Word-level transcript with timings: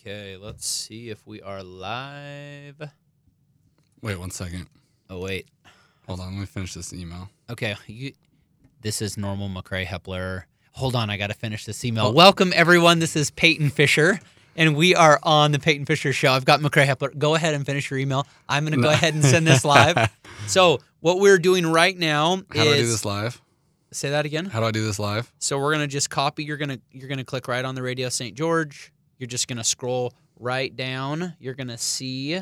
Okay, 0.00 0.36
let's 0.36 0.66
see 0.66 1.10
if 1.10 1.26
we 1.26 1.40
are 1.40 1.62
live. 1.62 2.90
Wait 4.02 4.18
one 4.18 4.30
second. 4.30 4.66
Oh 5.08 5.20
wait. 5.20 5.46
Hold 6.06 6.20
on. 6.20 6.32
Let 6.34 6.40
me 6.40 6.46
finish 6.46 6.74
this 6.74 6.92
email. 6.92 7.30
Okay, 7.50 7.76
you. 7.86 8.12
This 8.80 9.00
is 9.00 9.16
normal 9.16 9.48
McCrae 9.48 9.86
Hepler. 9.86 10.44
Hold 10.72 10.96
on, 10.96 11.10
I 11.10 11.16
got 11.16 11.28
to 11.28 11.34
finish 11.34 11.64
this 11.64 11.84
email. 11.84 12.06
Oh. 12.06 12.12
Welcome 12.12 12.52
everyone. 12.54 12.98
This 12.98 13.14
is 13.14 13.30
Peyton 13.30 13.70
Fisher, 13.70 14.18
and 14.56 14.74
we 14.74 14.94
are 14.94 15.20
on 15.22 15.52
the 15.52 15.58
Peyton 15.58 15.86
Fisher 15.86 16.12
Show. 16.12 16.32
I've 16.32 16.44
got 16.44 16.60
McCrae 16.60 16.86
Hepler. 16.86 17.16
Go 17.16 17.34
ahead 17.34 17.54
and 17.54 17.64
finish 17.64 17.90
your 17.90 17.98
email. 18.00 18.26
I'm 18.48 18.64
going 18.64 18.76
to 18.76 18.82
go 18.82 18.90
ahead 18.92 19.14
and 19.14 19.24
send 19.24 19.46
this 19.46 19.64
live. 19.64 20.10
So 20.48 20.80
what 20.98 21.20
we're 21.20 21.38
doing 21.38 21.64
right 21.64 21.96
now 21.96 22.42
How 22.52 22.62
is 22.62 22.64
do 22.64 22.72
I 22.72 22.76
do 22.78 22.86
this 22.86 23.04
live? 23.04 23.40
say 23.92 24.10
that 24.10 24.26
again. 24.26 24.46
How 24.46 24.58
do 24.58 24.66
I 24.66 24.70
do 24.72 24.84
this 24.84 24.98
live? 24.98 25.32
So 25.38 25.56
we're 25.58 25.70
gonna 25.72 25.86
just 25.86 26.10
copy. 26.10 26.42
You're 26.42 26.56
gonna 26.56 26.80
you're 26.90 27.08
gonna 27.08 27.24
click 27.24 27.46
right 27.46 27.64
on 27.64 27.76
the 27.76 27.82
Radio 27.82 28.08
St. 28.08 28.36
George. 28.36 28.91
You're 29.22 29.28
just 29.28 29.46
gonna 29.46 29.62
scroll 29.62 30.12
right 30.40 30.74
down. 30.74 31.34
You're 31.38 31.54
gonna 31.54 31.78
see 31.78 32.40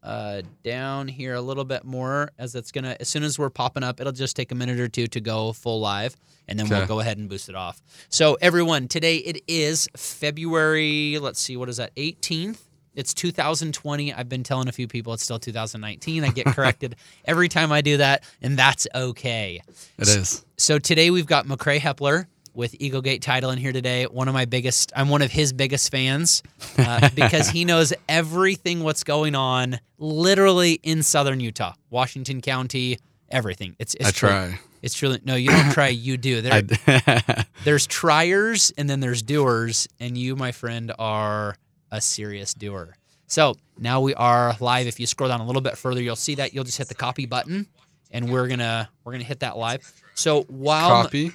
uh, 0.00 0.42
down 0.62 1.08
here 1.08 1.34
a 1.34 1.40
little 1.40 1.64
bit 1.64 1.82
more 1.82 2.30
as 2.38 2.54
it's 2.54 2.70
gonna. 2.70 2.96
As 3.00 3.08
soon 3.08 3.24
as 3.24 3.36
we're 3.36 3.50
popping 3.50 3.82
up, 3.82 4.00
it'll 4.00 4.12
just 4.12 4.36
take 4.36 4.52
a 4.52 4.54
minute 4.54 4.78
or 4.78 4.86
two 4.86 5.08
to 5.08 5.20
go 5.20 5.52
full 5.52 5.80
live, 5.80 6.14
and 6.46 6.56
then 6.56 6.68
we'll 6.68 6.86
go 6.86 7.00
ahead 7.00 7.18
and 7.18 7.28
boost 7.28 7.48
it 7.48 7.56
off. 7.56 7.82
So 8.10 8.38
everyone, 8.40 8.86
today 8.86 9.16
it 9.16 9.42
is 9.48 9.88
February. 9.96 11.18
Let's 11.18 11.40
see, 11.40 11.56
what 11.56 11.68
is 11.68 11.78
that? 11.78 11.92
18th. 11.96 12.58
It's 12.94 13.12
2020. 13.12 14.14
I've 14.14 14.28
been 14.28 14.44
telling 14.44 14.68
a 14.68 14.72
few 14.72 14.86
people 14.86 15.14
it's 15.14 15.24
still 15.24 15.40
2019. 15.40 16.22
I 16.22 16.28
get 16.28 16.46
corrected 16.54 16.94
every 17.24 17.48
time 17.48 17.72
I 17.72 17.80
do 17.80 17.96
that, 17.96 18.22
and 18.40 18.56
that's 18.56 18.86
okay. 18.94 19.60
It 19.98 20.06
is. 20.06 20.44
So 20.56 20.78
today 20.78 21.10
we've 21.10 21.26
got 21.26 21.46
McCrae 21.46 21.80
Hepler 21.80 22.26
with 22.54 22.74
Eagle 22.80 23.02
Gate 23.02 23.22
title 23.22 23.50
in 23.50 23.58
here 23.58 23.72
today. 23.72 24.04
One 24.04 24.28
of 24.28 24.34
my 24.34 24.44
biggest, 24.44 24.92
I'm 24.94 25.08
one 25.08 25.22
of 25.22 25.30
his 25.30 25.52
biggest 25.52 25.90
fans 25.90 26.42
uh, 26.78 27.08
because 27.14 27.48
he 27.48 27.64
knows 27.64 27.92
everything 28.08 28.82
what's 28.82 29.04
going 29.04 29.34
on 29.34 29.80
literally 29.98 30.74
in 30.82 31.02
southern 31.02 31.40
Utah, 31.40 31.74
Washington 31.90 32.40
County, 32.40 32.98
everything. 33.30 33.76
It's, 33.78 33.94
it's 33.94 34.08
I 34.08 34.10
true- 34.10 34.28
try. 34.28 34.60
It's 34.82 34.94
truly 34.94 35.20
no, 35.24 35.36
you 35.36 35.48
don't 35.48 35.70
try, 35.70 35.88
you 35.90 36.16
do. 36.16 36.40
There, 36.40 36.62
there's 37.64 37.86
triers 37.86 38.72
and 38.76 38.90
then 38.90 38.98
there's 39.00 39.22
doers, 39.22 39.88
and 40.00 40.18
you, 40.18 40.34
my 40.34 40.50
friend, 40.50 40.92
are 40.98 41.54
a 41.92 42.00
serious 42.00 42.52
doer. 42.52 42.96
So 43.28 43.54
now 43.78 44.00
we 44.00 44.12
are 44.14 44.56
live. 44.60 44.88
If 44.88 44.98
you 44.98 45.06
scroll 45.06 45.28
down 45.28 45.40
a 45.40 45.46
little 45.46 45.62
bit 45.62 45.78
further, 45.78 46.02
you'll 46.02 46.16
see 46.16 46.34
that. 46.34 46.52
You'll 46.52 46.64
just 46.64 46.78
hit 46.78 46.88
the 46.88 46.94
copy 46.94 47.26
button, 47.26 47.66
and 48.10 48.30
we're 48.30 48.48
gonna 48.48 48.90
we're 49.04 49.12
gonna 49.12 49.24
hit 49.24 49.40
that 49.40 49.56
live. 49.56 49.90
So 50.14 50.42
while 50.44 51.04
copy. 51.04 51.32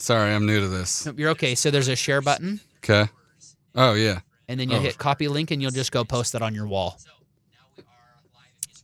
Sorry, 0.00 0.32
I'm 0.34 0.46
new 0.46 0.60
to 0.60 0.68
this. 0.68 1.06
You're 1.16 1.30
okay. 1.30 1.54
So 1.54 1.70
there's 1.70 1.88
a 1.88 1.96
share 1.96 2.20
button, 2.22 2.60
Okay. 2.78 3.08
Oh 3.74 3.92
yeah. 3.94 4.20
and 4.48 4.58
then 4.58 4.68
you 4.70 4.76
Oh. 4.76 4.80
hit 4.80 4.98
copy 4.98 5.28
link, 5.28 5.50
and 5.50 5.60
you'll 5.62 5.70
just 5.70 5.92
go 5.92 6.02
post 6.04 6.32
that 6.32 6.42
on 6.42 6.54
your 6.54 6.66
wall. 6.66 6.98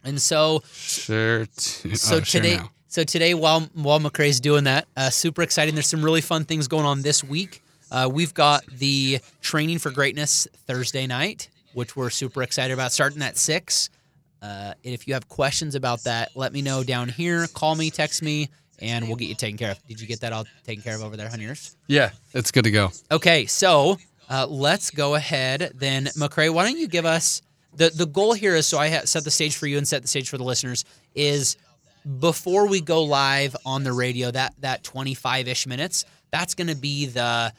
And 0.05 0.21
so, 0.23 0.63
Share. 0.73 1.47
To, 1.47 1.97
so 1.97 2.17
oh, 2.17 2.21
share 2.21 2.41
today, 2.43 2.57
now. 2.59 2.71
so 2.87 3.03
today, 3.03 3.35
while 3.35 3.63
while 3.75 3.99
McCrae's 3.99 4.39
doing 4.39 4.65
that, 4.65 4.87
uh, 4.97 5.11
super 5.11 5.43
exciting. 5.43 5.75
There's 5.75 5.89
some 5.89 6.05
really 6.05 6.21
fun 6.21 6.45
things 6.45 6.69
going 6.69 6.85
on 6.87 7.03
this 7.03 7.25
week. 7.25 7.63
Uh, 7.91 8.09
we've 8.13 8.33
got 8.35 8.65
the 8.67 9.19
training 9.41 9.79
for 9.79 9.91
greatness 9.91 10.47
Thursday 10.69 11.07
night, 11.09 11.49
which 11.75 11.97
we're 11.97 12.11
super 12.11 12.43
excited 12.43 12.73
about, 12.73 12.93
starting 12.93 13.21
at 13.23 13.37
six. 13.37 13.91
Uh, 14.43 14.75
and 14.85 14.95
if 14.95 15.09
you 15.09 15.15
have 15.15 15.29
questions 15.29 15.75
about 15.75 16.05
that, 16.05 16.31
let 16.37 16.53
me 16.53 16.63
know 16.63 16.85
down 16.85 17.09
here. 17.09 17.47
Call 17.49 17.75
me, 17.75 17.91
text 17.91 18.23
me, 18.23 18.49
and 18.81 19.07
we'll 19.07 19.17
get 19.17 19.29
you 19.29 19.35
taken 19.35 19.57
care 19.57 19.73
of. 19.73 19.87
Did 19.87 20.01
you 20.01 20.07
get 20.07 20.21
that 20.21 20.33
all 20.33 20.45
taken 20.67 20.83
care 20.83 20.95
of 20.95 21.03
over 21.03 21.17
there, 21.17 21.29
honey? 21.29 21.45
yours? 21.45 21.77
Yeah, 21.87 22.11
it's 22.35 22.51
good 22.51 22.65
to 22.65 22.71
go. 22.71 22.91
Okay, 23.11 23.47
so 23.47 23.99
uh, 24.29 24.47
let's 24.47 24.91
go 24.91 25.15
ahead 25.15 25.73
then, 25.75 26.07
McCrae. 26.07 26.53
Why 26.53 26.65
don't 26.65 26.79
you 26.79 26.89
give 26.89 27.07
us 27.07 27.43
the 27.75 27.91
the 27.91 28.07
goal 28.07 28.33
here 28.33 28.55
is 28.55 28.67
so 28.67 28.79
I 28.79 28.91
ha- 28.91 29.05
set 29.05 29.25
the 29.25 29.31
stage 29.31 29.57
for 29.57 29.67
you 29.67 29.79
and 29.79 29.87
set 29.87 30.03
the 30.03 30.09
stage 30.09 30.29
for 30.29 30.39
the 30.39 30.45
listeners 30.45 30.85
is 31.15 31.57
before 32.21 32.69
we 32.69 32.81
go 32.81 33.03
live 33.03 33.57
on 33.67 33.83
the 33.83 33.93
radio 33.93 34.31
that 34.31 34.55
that 34.61 34.85
25 34.85 35.49
ish 35.49 35.67
minutes 35.67 36.05
that's 36.31 36.55
going 36.55 36.69
to 36.69 36.77
be 36.77 37.07
the 37.07 37.53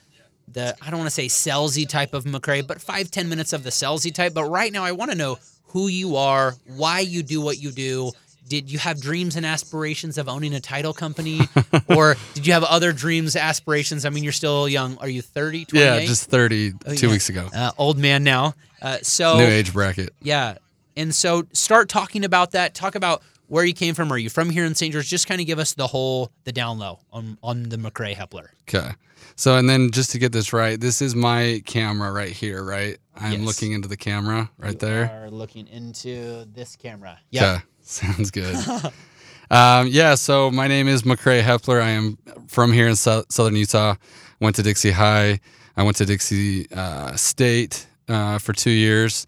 the 0.47 0.75
I 0.81 0.89
don't 0.89 0.99
want 0.99 1.09
to 1.09 1.13
say 1.13 1.27
salesy 1.27 1.87
type 1.87 2.13
of 2.13 2.23
McCrae, 2.23 2.65
but 2.65 2.81
five 2.81 3.11
ten 3.11 3.27
minutes 3.29 3.53
of 3.53 3.63
the 3.63 3.69
salesy 3.69 4.13
type. 4.13 4.33
But 4.33 4.45
right 4.45 4.71
now, 4.71 4.83
I 4.83 4.93
want 4.93 5.11
to 5.11 5.17
know 5.17 5.39
who 5.67 5.87
you 5.87 6.15
are, 6.15 6.55
why 6.65 7.01
you 7.01 7.23
do 7.23 7.41
what 7.41 7.57
you 7.61 7.71
do. 7.71 8.11
Did 8.47 8.71
you 8.71 8.79
have 8.79 9.01
dreams 9.01 9.35
and 9.35 9.45
aspirations 9.45 10.17
of 10.17 10.29
owning 10.29 10.53
a 10.53 10.59
title 10.59 10.93
company, 10.93 11.41
or 11.89 12.15
did 12.33 12.47
you 12.47 12.53
have 12.53 12.63
other 12.63 12.93
dreams, 12.93 13.35
aspirations? 13.35 14.05
I 14.05 14.09
mean, 14.09 14.23
you're 14.23 14.31
still 14.33 14.67
young. 14.69 14.97
Are 14.99 15.09
you 15.09 15.21
30, 15.21 15.65
28? 15.65 15.85
Yeah, 15.85 16.05
just 16.05 16.29
30 16.29 16.73
Oh, 16.85 16.95
two 16.95 17.07
yeah. 17.07 17.11
weeks 17.11 17.29
ago. 17.29 17.49
uh, 17.53 17.71
old 17.77 17.97
man 17.97 18.23
now. 18.23 18.53
Uh, 18.81 18.97
so 19.01 19.37
New 19.37 19.43
age 19.45 19.73
bracket. 19.73 20.13
yeah, 20.21 20.57
and 20.95 21.13
so 21.13 21.45
start 21.53 21.89
talking 21.89 22.23
about 22.23 22.51
that. 22.51 22.73
Talk 22.73 22.95
about 22.95 23.21
where 23.47 23.65
you 23.65 23.73
came 23.73 23.93
from. 23.95 24.11
Are 24.11 24.17
you 24.17 24.29
from 24.29 24.49
here 24.49 24.65
in 24.65 24.75
St. 24.75 24.93
George? 24.93 25.07
Just 25.09 25.27
kind 25.27 25.41
of 25.41 25.47
give 25.47 25.59
us 25.59 25.73
the 25.73 25.87
whole 25.87 26.31
the 26.43 26.51
down 26.51 26.79
low 26.79 26.99
on 27.11 27.37
on 27.43 27.63
the 27.69 27.77
McCrae 27.77 28.15
Hepler. 28.15 28.49
Okay. 28.69 28.91
So, 29.35 29.55
and 29.57 29.69
then 29.69 29.91
just 29.91 30.11
to 30.11 30.19
get 30.19 30.31
this 30.31 30.51
right, 30.53 30.79
this 30.79 30.99
is 31.01 31.13
my 31.15 31.61
camera 31.65 32.11
right 32.11 32.31
here, 32.31 32.63
right? 32.63 32.97
I'm 33.15 33.33
Yes. 33.33 33.41
looking 33.41 33.71
into 33.73 33.87
the 33.87 33.97
camera 33.97 34.49
right 34.57 34.77
there. 34.79 35.25
Are 35.25 35.29
looking 35.29 35.67
into 35.67 36.45
this 36.53 36.75
camera. 36.75 37.19
Yeah. 37.29 37.59
Sounds 37.87 38.31
good. 38.31 38.55
um, 39.49 39.87
yeah. 39.87 40.15
So 40.15 40.51
my 40.51 40.67
name 40.67 40.89
is 40.89 41.03
McCrae 41.03 41.41
Hepler. 41.41 41.81
I 41.81 41.91
am 41.91 42.17
from 42.47 42.73
here 42.73 42.87
in 42.87 42.97
Sou- 42.97 43.23
Southern 43.29 43.55
Utah. 43.55 43.95
Went 44.41 44.57
to 44.57 44.63
Dixie 44.63 44.91
High. 44.91 45.39
I 45.77 45.83
went 45.83 45.95
to 45.97 46.05
Dixie 46.05 46.69
uh, 46.71 47.15
State 47.15 47.87
uh, 48.09 48.39
for 48.39 48.51
two 48.51 48.71
years. 48.71 49.25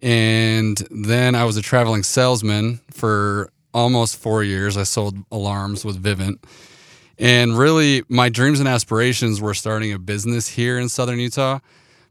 And 0.00 0.76
then 0.90 1.34
I 1.34 1.44
was 1.44 1.56
a 1.56 1.62
traveling 1.62 2.04
salesman 2.04 2.80
for 2.92 3.50
almost 3.74 4.16
four 4.16 4.44
years. 4.44 4.76
I 4.76 4.84
sold 4.84 5.16
alarms 5.32 5.84
with 5.84 6.00
Vivint. 6.00 6.38
And 7.18 7.58
really, 7.58 8.04
my 8.08 8.28
dreams 8.28 8.60
and 8.60 8.68
aspirations 8.68 9.40
were 9.40 9.54
starting 9.54 9.92
a 9.92 9.98
business 9.98 10.46
here 10.46 10.78
in 10.78 10.88
Southern 10.88 11.18
Utah 11.18 11.58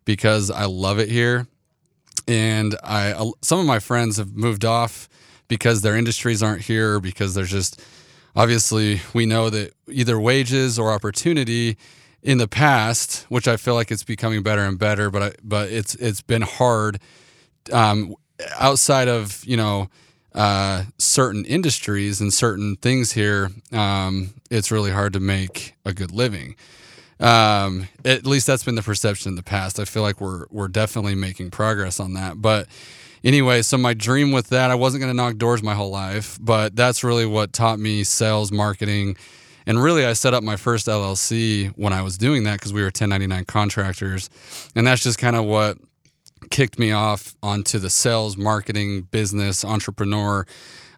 because 0.04 0.52
I 0.52 0.66
love 0.66 1.00
it 1.00 1.10
here. 1.10 1.48
And 2.28 2.76
I, 2.84 3.32
some 3.42 3.60
of 3.60 3.66
my 3.66 3.80
friends 3.80 4.18
have 4.18 4.36
moved 4.36 4.66
off 4.66 5.08
because 5.48 5.82
their 5.82 5.96
industries 5.96 6.42
aren't 6.42 6.62
here, 6.62 7.00
because 7.00 7.34
there's 7.34 7.52
just 7.52 7.82
obviously 8.36 9.02
we 9.14 9.26
know 9.26 9.50
that 9.50 9.74
either 9.88 10.20
wages 10.20 10.78
or 10.78 10.92
opportunity 10.92 11.78
in 12.22 12.40
the 12.40 12.48
past, 12.48 13.26
which 13.30 13.48
I 13.48 13.56
feel 13.56 13.76
like 13.76 13.92
it's 13.92 14.04
becoming 14.04 14.42
better 14.42 14.64
and 14.64 14.80
better, 14.80 15.10
but 15.12 15.22
I, 15.22 15.32
but 15.44 15.72
it's 15.72 15.96
it's 15.96 16.22
been 16.22 16.42
hard 16.42 17.00
um, 17.72 18.16
outside 18.60 19.08
of 19.08 19.46
you 19.46 19.58
know 19.58 19.90
uh, 20.34 20.84
certain 20.98 21.46
industries 21.46 22.20
and 22.20 22.34
certain 22.34 22.76
things 22.78 23.14
here. 23.14 23.50
Um, 23.72 24.34
it's 24.50 24.72
really 24.72 24.92
hard 24.92 25.14
to 25.14 25.20
make 25.20 25.76
a 25.86 25.94
good 25.94 26.12
living. 26.12 26.56
Um, 27.20 27.88
at 28.04 28.26
least 28.26 28.46
that's 28.46 28.64
been 28.64 28.76
the 28.76 28.82
perception 28.82 29.30
in 29.30 29.36
the 29.36 29.44
past. 29.44 29.80
I 29.80 29.86
feel 29.86 30.02
like 30.02 30.20
we're 30.20 30.46
we're 30.50 30.68
definitely 30.68 31.16
making 31.16 31.52
progress 31.52 32.00
on 32.00 32.14
that. 32.14 32.42
But 32.42 32.68
anyway, 33.26 33.64
so 33.64 33.78
my 33.78 33.94
dream 33.94 34.32
with 34.32 34.50
that, 34.50 34.72
I 34.72 34.76
wasn't 34.76 35.02
going 35.02 35.12
to 35.12 35.18
knock 35.18 35.38
doors 35.38 35.62
my 35.62 35.74
whole 35.74 35.90
life, 35.90 36.38
but 36.40 36.76
that's 36.76 37.04
really 37.04 37.26
what 37.26 37.52
taught 37.52 37.80
me 37.80 38.06
sales, 38.06 38.52
marketing, 38.52 39.18
and 39.66 39.82
really 39.82 40.06
I 40.06 40.14
set 40.14 40.34
up 40.34 40.44
my 40.44 40.56
first 40.56 40.88
LLC 40.88 41.72
when 41.76 41.92
I 41.92 42.04
was 42.04 42.18
doing 42.18 42.44
that 42.44 42.60
because 42.60 42.72
we 42.72 42.82
were 42.82 42.88
1099 42.88 43.46
contractors, 43.46 44.30
and 44.76 44.88
that's 44.88 45.04
just 45.04 45.18
kind 45.18 45.36
of 45.36 45.44
what 45.46 45.78
kicked 46.52 46.78
me 46.78 46.92
off 46.92 47.36
onto 47.42 47.80
the 47.80 47.90
sales, 47.90 48.38
marketing, 48.38 49.02
business, 49.02 49.66
entrepreneur. 49.66 50.46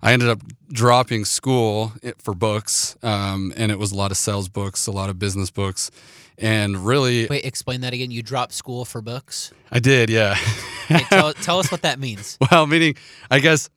I 0.02 0.14
ended 0.14 0.30
up 0.30 0.42
dropping 0.72 1.26
school 1.26 1.94
for 2.20 2.34
books, 2.34 2.98
um, 3.02 3.54
and 3.56 3.72
it 3.72 3.80
was 3.80 3.92
a 3.92 3.96
lot 3.96 4.12
of 4.12 4.18
sales 4.18 4.50
books, 4.50 4.86
a 4.86 4.92
lot 4.92 5.10
of 5.10 5.18
business 5.18 5.50
books, 5.50 5.90
and 6.38 6.86
really, 6.86 7.28
Wait, 7.28 7.46
explain 7.46 7.82
that 7.82 7.94
again. 7.94 8.12
You 8.12 8.22
dropped 8.22 8.54
school 8.54 8.86
for 8.86 9.02
books. 9.02 9.52
I 9.72 9.80
did, 9.80 10.10
yeah. 10.10 10.38
Okay, 10.90 11.04
tell, 11.10 11.34
tell 11.34 11.60
us 11.60 11.70
what 11.70 11.82
that 11.82 12.00
means. 12.00 12.38
well, 12.52 12.66
meaning, 12.66 12.96
I 13.30 13.40
guess 13.40 13.70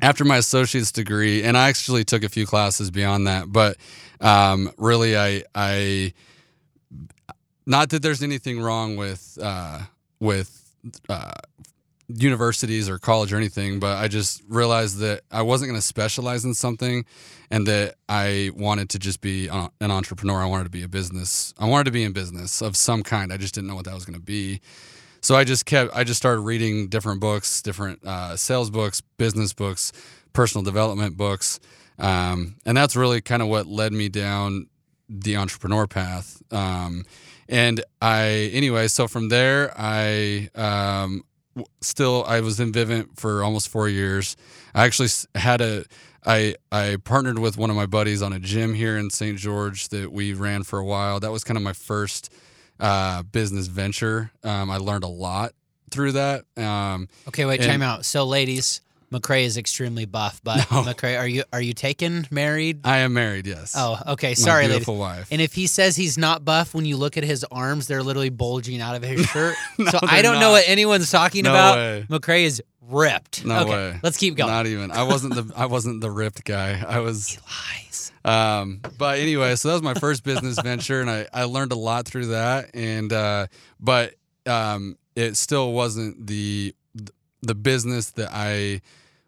after 0.00 0.24
my 0.24 0.38
associate's 0.38 0.90
degree, 0.90 1.42
and 1.42 1.58
I 1.58 1.68
actually 1.68 2.04
took 2.04 2.24
a 2.24 2.30
few 2.30 2.46
classes 2.46 2.90
beyond 2.90 3.26
that, 3.26 3.52
but 3.52 3.76
um, 4.22 4.72
really, 4.78 5.14
I, 5.14 5.42
I, 5.54 6.14
not 7.66 7.90
that 7.90 8.00
there's 8.00 8.22
anything 8.22 8.60
wrong 8.60 8.96
with 8.96 9.36
uh, 9.42 9.80
with 10.20 10.74
uh, 11.10 11.32
universities 12.08 12.88
or 12.88 12.98
college 12.98 13.32
or 13.32 13.36
anything, 13.36 13.78
but 13.78 13.98
I 13.98 14.08
just 14.08 14.42
realized 14.48 14.98
that 14.98 15.22
I 15.30 15.42
wasn't 15.42 15.68
going 15.70 15.80
to 15.80 15.86
specialize 15.86 16.44
in 16.44 16.54
something, 16.54 17.04
and 17.50 17.66
that 17.66 17.96
I 18.08 18.50
wanted 18.56 18.90
to 18.90 18.98
just 18.98 19.20
be 19.20 19.48
an 19.48 19.90
entrepreneur. 19.90 20.42
I 20.42 20.46
wanted 20.46 20.64
to 20.64 20.70
be 20.70 20.82
a 20.82 20.88
business. 20.88 21.52
I 21.58 21.66
wanted 21.66 21.84
to 21.84 21.90
be 21.90 22.04
in 22.04 22.12
business 22.12 22.62
of 22.62 22.76
some 22.76 23.02
kind. 23.02 23.32
I 23.32 23.36
just 23.36 23.54
didn't 23.54 23.68
know 23.68 23.74
what 23.74 23.84
that 23.84 23.94
was 23.94 24.04
going 24.04 24.18
to 24.18 24.24
be. 24.24 24.60
So 25.20 25.34
I 25.34 25.44
just 25.44 25.66
kept. 25.66 25.94
I 25.94 26.04
just 26.04 26.18
started 26.18 26.40
reading 26.40 26.88
different 26.88 27.20
books, 27.20 27.60
different 27.60 28.04
uh, 28.04 28.36
sales 28.36 28.70
books, 28.70 29.00
business 29.18 29.52
books, 29.52 29.92
personal 30.32 30.62
development 30.64 31.16
books, 31.16 31.60
um, 31.98 32.56
and 32.64 32.76
that's 32.76 32.96
really 32.96 33.20
kind 33.20 33.42
of 33.42 33.48
what 33.48 33.66
led 33.66 33.92
me 33.92 34.08
down 34.08 34.68
the 35.08 35.36
entrepreneur 35.36 35.86
path. 35.86 36.42
Um, 36.52 37.04
and 37.48 37.82
I 38.00 38.50
anyway. 38.52 38.88
So 38.88 39.08
from 39.08 39.28
there, 39.28 39.72
I 39.76 40.50
um, 40.54 41.24
still 41.80 42.24
I 42.26 42.40
was 42.40 42.60
in 42.60 42.72
Vivint 42.72 43.18
for 43.18 43.42
almost 43.42 43.68
four 43.68 43.88
years. 43.88 44.36
I 44.74 44.84
actually 44.84 45.08
had 45.34 45.60
a 45.60 45.84
I 46.26 46.54
I 46.72 46.96
partnered 47.04 47.38
with 47.38 47.56
one 47.56 47.70
of 47.70 47.76
my 47.76 47.86
buddies 47.86 48.22
on 48.22 48.32
a 48.32 48.38
gym 48.38 48.74
here 48.74 48.96
in 48.98 49.10
St. 49.10 49.38
George 49.38 49.88
that 49.88 50.12
we 50.12 50.32
ran 50.34 50.62
for 50.64 50.78
a 50.78 50.84
while. 50.84 51.20
That 51.20 51.30
was 51.32 51.44
kind 51.44 51.56
of 51.56 51.62
my 51.62 51.72
first 51.72 52.32
uh, 52.80 53.22
business 53.22 53.66
venture. 53.66 54.30
Um, 54.44 54.70
I 54.70 54.76
learned 54.78 55.04
a 55.04 55.08
lot 55.08 55.52
through 55.90 56.12
that. 56.12 56.44
Um, 56.56 57.08
Okay, 57.28 57.44
wait, 57.44 57.60
And- 57.60 57.68
time 57.70 57.82
out. 57.82 58.04
So, 58.04 58.24
ladies, 58.24 58.80
McCrae 59.12 59.44
is 59.44 59.56
extremely 59.56 60.04
buff, 60.04 60.40
but 60.44 60.58
No. 60.70 60.82
McCrae, 60.82 61.18
are 61.18 61.26
you 61.26 61.44
are 61.52 61.60
you 61.62 61.72
taken, 61.72 62.26
married? 62.30 62.80
I 62.84 62.98
am 62.98 63.14
married. 63.14 63.46
Yes. 63.46 63.74
Oh, 63.76 63.98
okay. 64.08 64.30
My 64.30 64.34
Sorry, 64.34 64.62
ladies. 64.64 64.76
beautiful 64.76 64.96
wife. 64.96 65.28
And 65.30 65.40
if 65.40 65.54
he 65.54 65.66
says 65.66 65.96
he's 65.96 66.18
not 66.18 66.44
buff, 66.44 66.74
when 66.74 66.84
you 66.84 66.96
look 66.96 67.16
at 67.16 67.24
his 67.24 67.44
arms, 67.50 67.86
they're 67.86 68.02
literally 68.02 68.28
bulging 68.30 68.80
out 68.80 68.96
of 68.96 69.02
his 69.02 69.24
shirt. 69.30 69.56
so 69.90 69.98
I 70.02 70.20
don't 70.22 70.40
know 70.40 70.50
what 70.50 70.64
anyone's 70.68 71.10
talking 71.10 71.44
No 71.44 71.50
about. 71.50 71.76
way. 71.76 72.06
McCrae 72.10 72.42
is 72.44 72.62
ripped. 72.82 73.44
No 73.44 73.60
okay, 73.60 73.70
way. 73.70 74.00
let's 74.02 74.16
keep 74.18 74.34
going. 74.36 74.50
Not 74.50 74.66
even. 74.66 74.90
I 74.90 75.02
wasn't 75.04 75.34
the 75.34 75.52
I 75.56 75.66
wasn't 75.66 76.00
the 76.00 76.10
ripped 76.10 76.44
guy. 76.44 76.82
I 76.86 76.98
was 77.08 77.28
He 77.28 77.38
Lies. 77.38 78.12
um 78.24 78.80
but 78.98 79.18
anyway, 79.20 79.54
so 79.56 79.68
that 79.68 79.74
was 79.74 79.82
my 79.82 79.94
first 79.94 80.22
business 80.24 80.58
venture 80.62 81.00
and 81.00 81.10
I 81.10 81.26
I 81.32 81.44
learned 81.44 81.72
a 81.72 81.76
lot 81.78 82.04
through 82.06 82.26
that 82.26 82.70
and 82.74 83.12
uh 83.12 83.46
but 83.80 84.14
um 84.46 84.96
it 85.16 85.36
still 85.36 85.72
wasn't 85.72 86.26
the 86.26 86.74
the 87.42 87.54
business 87.54 88.10
that 88.12 88.30
I 88.32 88.80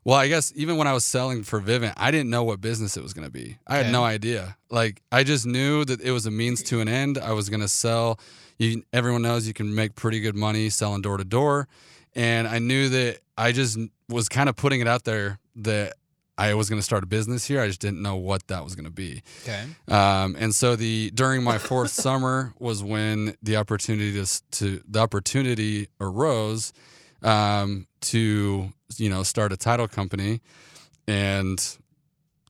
well, 0.04 0.16
I 0.16 0.28
guess 0.28 0.52
even 0.56 0.76
when 0.76 0.86
I 0.86 0.92
was 0.92 1.04
selling 1.04 1.42
for 1.42 1.60
Vivint, 1.60 1.92
I 1.96 2.10
didn't 2.10 2.30
know 2.30 2.42
what 2.44 2.60
business 2.60 2.96
it 2.96 3.02
was 3.02 3.12
going 3.12 3.26
to 3.26 3.30
be. 3.32 3.58
I 3.66 3.76
Okay. 3.76 3.84
had 3.84 3.92
no 3.92 4.02
idea. 4.04 4.56
Like 4.70 5.02
I 5.12 5.24
just 5.24 5.46
knew 5.46 5.84
that 5.84 6.00
it 6.00 6.10
was 6.12 6.26
a 6.26 6.30
means 6.30 6.62
to 6.64 6.80
an 6.80 6.88
end. 6.88 7.18
I 7.18 7.32
was 7.32 7.48
going 7.50 7.60
to 7.60 7.68
sell. 7.68 8.18
You, 8.58 8.82
everyone 8.92 9.22
knows 9.22 9.46
you 9.46 9.54
can 9.54 9.74
make 9.74 9.94
pretty 9.94 10.20
good 10.20 10.36
money 10.36 10.68
selling 10.70 11.02
door 11.02 11.16
to 11.16 11.24
door, 11.24 11.66
and 12.14 12.46
I 12.46 12.58
knew 12.58 12.88
that 12.90 13.20
I 13.38 13.52
just 13.52 13.78
was 14.08 14.28
kind 14.28 14.48
of 14.48 14.56
putting 14.56 14.80
it 14.80 14.86
out 14.88 15.04
there 15.04 15.38
that 15.56 15.94
I 16.36 16.54
was 16.54 16.68
going 16.70 16.78
to 16.78 16.82
start 16.84 17.02
a 17.02 17.06
business 17.06 17.44
here. 17.46 17.60
I 17.60 17.66
just 17.66 17.80
didn't 17.80 18.00
know 18.02 18.16
what 18.16 18.46
that 18.48 18.64
was 18.64 18.74
going 18.74 18.86
to 18.86 18.90
be. 18.90 19.22
Okay. 19.42 19.62
Um, 19.88 20.36
and 20.38 20.54
so 20.54 20.74
the 20.76 21.10
during 21.10 21.42
my 21.42 21.58
fourth 21.58 21.90
summer 22.06 22.52
was 22.58 22.82
when 22.82 23.34
the 23.42 23.56
opportunity 23.56 24.12
to, 24.12 24.42
to 24.52 24.82
the 24.88 25.00
opportunity 25.00 25.88
arose 26.00 26.72
um, 27.22 27.86
to 28.02 28.72
you 28.96 29.10
know 29.10 29.22
start 29.22 29.52
a 29.52 29.56
title 29.56 29.88
company, 29.88 30.40
and 31.06 31.76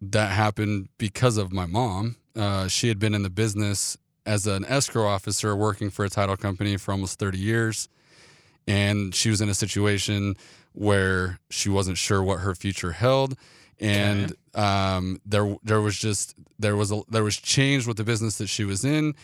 that 0.01 0.31
happened 0.33 0.89
because 0.99 1.37
of 1.37 1.53
my 1.53 1.67
mom. 1.67 2.17
Uh, 2.37 2.69
she 2.69 2.89
had 2.89 2.99
been 2.99 3.15
in 3.15 3.23
the 3.23 3.31
business 3.31 3.99
as 4.27 4.47
an 4.47 4.65
escrow 4.67 5.07
officer 5.07 5.57
working 5.57 5.91
for 5.91 6.05
a 6.05 6.09
title 6.09 6.37
company 6.37 6.77
for 6.77 6.93
almost 6.93 7.19
30 7.19 7.39
years. 7.39 7.89
And 8.67 9.15
she 9.15 9.31
was 9.31 9.41
in 9.41 9.49
a 9.49 9.55
situation 9.55 10.37
where 10.73 11.41
she 11.51 11.69
wasn't 11.69 11.99
sure 11.99 12.23
what 12.23 12.41
her 12.41 12.55
future 12.55 12.93
held. 12.93 13.37
And 13.81 14.35
um, 14.55 15.21
there, 15.25 15.57
there 15.65 15.81
was 15.81 15.99
just 15.99 16.35
there 16.59 16.77
was 16.77 16.93
a, 16.93 17.01
there 17.09 17.25
was 17.25 17.37
change 17.39 17.87
with 17.87 17.97
the 17.97 18.05
business 18.05 18.37
that 18.39 18.49
she 18.49 18.65
was 18.65 18.85
in, 18.85 19.15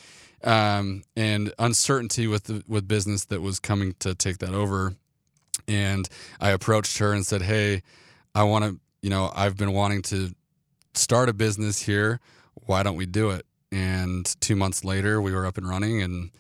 um, 0.43 1.03
and 1.15 1.53
uncertainty 1.59 2.27
with 2.27 2.45
the 2.45 2.65
with 2.67 2.89
business 2.89 3.27
that 3.27 3.43
was 3.43 3.61
coming 3.61 3.95
to 3.99 4.15
take 4.15 4.39
that 4.39 4.55
over. 4.55 4.97
And 5.69 6.09
I 6.41 6.51
approached 6.51 6.99
her 6.99 7.13
and 7.13 7.25
said, 7.27 7.43
"Hey, 7.43 7.83
I 8.35 8.45
want 8.45 8.65
to, 8.65 8.81
you 9.03 9.11
know, 9.11 9.33
I've 9.35 9.57
been 9.57 9.73
wanting 9.73 10.03
to 10.03 10.35
start 10.95 11.29
a 11.29 11.33
business 11.33 11.83
here. 11.83 12.21
Why 12.67 12.83
don't 12.83 12.97
we 12.97 13.07
do 13.07 13.31
it? 13.31 13.47
And 13.73 14.25
two 14.41 14.57
months 14.57 14.85
later, 14.85 15.21
we 15.21 15.33
were 15.33 15.47
up 15.47 15.59
and 15.59 15.69
running, 15.69 16.03
and 16.03 16.31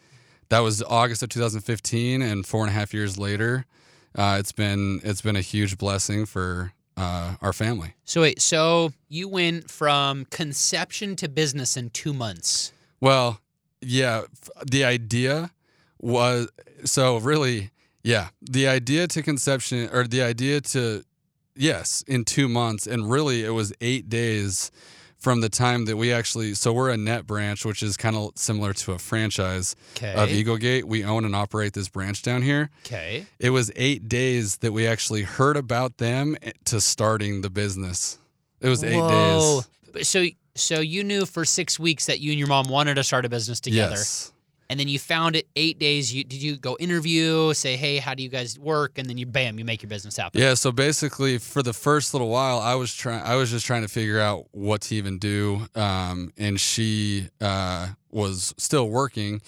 that 0.48 0.60
was 0.60 0.82
August 0.82 1.22
of 1.22 1.28
2015. 1.28 2.22
And 2.22 2.46
four 2.46 2.62
and 2.62 2.70
a 2.70 2.72
half 2.72 2.94
years 2.94 3.18
later, 3.18 3.66
uh, 4.14 4.36
it's 4.38 4.52
been 4.52 5.00
it's 5.04 5.22
been 5.22 5.36
a 5.36 5.40
huge 5.40 5.76
blessing 5.76 6.24
for 6.26 6.72
uh, 6.96 7.34
our 7.42 7.52
family. 7.52 7.94
So 8.04 8.22
wait, 8.22 8.40
so 8.40 8.92
you 9.08 9.28
went 9.28 9.70
from 9.70 10.24
conception 10.26 11.16
to 11.16 11.28
business 11.28 11.76
in 11.76 11.90
two 11.90 12.14
months. 12.14 12.72
Well, 13.00 13.40
yeah, 13.80 14.22
the 14.64 14.84
idea 14.84 15.50
was 16.00 16.48
so 16.84 17.18
really, 17.18 17.70
yeah, 18.06 18.28
the 18.40 18.68
idea 18.68 19.06
to 19.08 19.22
conception 19.22 19.88
or 19.92 20.06
the 20.06 20.22
idea 20.22 20.60
to 20.74 21.02
yes, 21.56 22.02
in 22.06 22.24
2 22.24 22.48
months 22.48 22.86
and 22.86 23.10
really 23.10 23.44
it 23.44 23.50
was 23.50 23.72
8 23.80 24.08
days 24.08 24.70
from 25.18 25.40
the 25.40 25.48
time 25.48 25.86
that 25.86 25.96
we 25.96 26.12
actually 26.12 26.54
so 26.54 26.72
we're 26.72 26.90
a 26.90 26.96
net 26.96 27.26
branch 27.26 27.64
which 27.64 27.82
is 27.82 27.96
kind 27.96 28.14
of 28.16 28.30
similar 28.36 28.72
to 28.74 28.92
a 28.92 28.98
franchise 28.98 29.74
Okay. 29.96 30.12
of 30.14 30.30
Eaglegate. 30.30 30.84
We 30.86 31.02
own 31.04 31.24
and 31.24 31.34
operate 31.34 31.72
this 31.72 31.88
branch 31.88 32.22
down 32.22 32.42
here. 32.42 32.70
okay. 32.86 33.26
It 33.38 33.50
was 33.50 33.72
8 33.74 34.08
days 34.08 34.58
that 34.58 34.72
we 34.72 34.86
actually 34.86 35.22
heard 35.22 35.56
about 35.56 35.96
them 35.98 36.36
eh, 36.42 36.52
to 36.66 36.80
starting 36.80 37.40
the 37.42 37.50
business. 37.50 38.18
It 38.60 38.68
was 38.68 38.84
8 38.84 39.00
Whoa. 39.00 39.62
days. 39.94 40.08
So 40.08 40.26
so 40.54 40.80
you 40.80 41.02
knew 41.04 41.26
for 41.26 41.44
six 41.44 41.78
weeks 41.78 42.06
that 42.06 42.18
you 42.20 42.30
and 42.32 42.38
your 42.38 42.48
mom 42.48 42.68
wanted 42.68 42.94
to 42.96 43.04
start 43.04 43.24
a 43.24 43.28
business 43.28 43.60
together, 43.60 43.96
Yes. 43.96 44.32
And 44.68 44.78
then 44.80 44.88
you 44.88 44.98
found 44.98 45.36
it 45.36 45.46
eight 45.56 45.78
days. 45.78 46.12
You 46.12 46.24
did 46.24 46.42
you 46.42 46.56
go 46.56 46.76
interview, 46.80 47.54
say, 47.54 47.76
hey, 47.76 47.98
how 47.98 48.14
do 48.14 48.22
you 48.22 48.28
guys 48.28 48.58
work, 48.58 48.98
and 48.98 49.08
then 49.08 49.18
you 49.18 49.26
bam, 49.26 49.58
you 49.58 49.64
make 49.64 49.82
your 49.82 49.90
business 49.90 50.16
happen. 50.16 50.40
Yeah, 50.40 50.54
so 50.54 50.72
basically, 50.72 51.38
for 51.38 51.62
the 51.62 51.72
first 51.72 52.14
little 52.14 52.28
while, 52.28 52.58
I 52.58 52.74
was 52.74 52.94
trying. 52.94 53.22
I 53.22 53.36
was 53.36 53.50
just 53.50 53.66
trying 53.66 53.82
to 53.82 53.88
figure 53.88 54.20
out 54.20 54.46
what 54.52 54.82
to 54.82 54.94
even 54.94 55.18
do, 55.18 55.66
um, 55.74 56.32
and 56.36 56.58
she 56.58 57.28
uh, 57.40 57.88
was 58.10 58.54
still 58.56 58.88
working, 58.88 59.40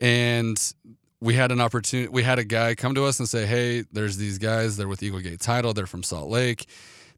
and 0.00 0.74
we 1.20 1.34
had 1.34 1.52
an 1.52 1.60
opportunity. 1.60 2.08
We 2.08 2.22
had 2.22 2.38
a 2.38 2.44
guy 2.44 2.74
come 2.74 2.94
to 2.94 3.04
us 3.04 3.18
and 3.18 3.28
say, 3.28 3.46
"Hey, 3.46 3.84
there's 3.92 4.16
these 4.16 4.38
guys. 4.38 4.76
They're 4.76 4.88
with 4.88 5.02
Eagle 5.02 5.20
Gate 5.20 5.40
Title. 5.40 5.74
They're 5.74 5.86
from 5.86 6.02
Salt 6.02 6.30
Lake. 6.30 6.66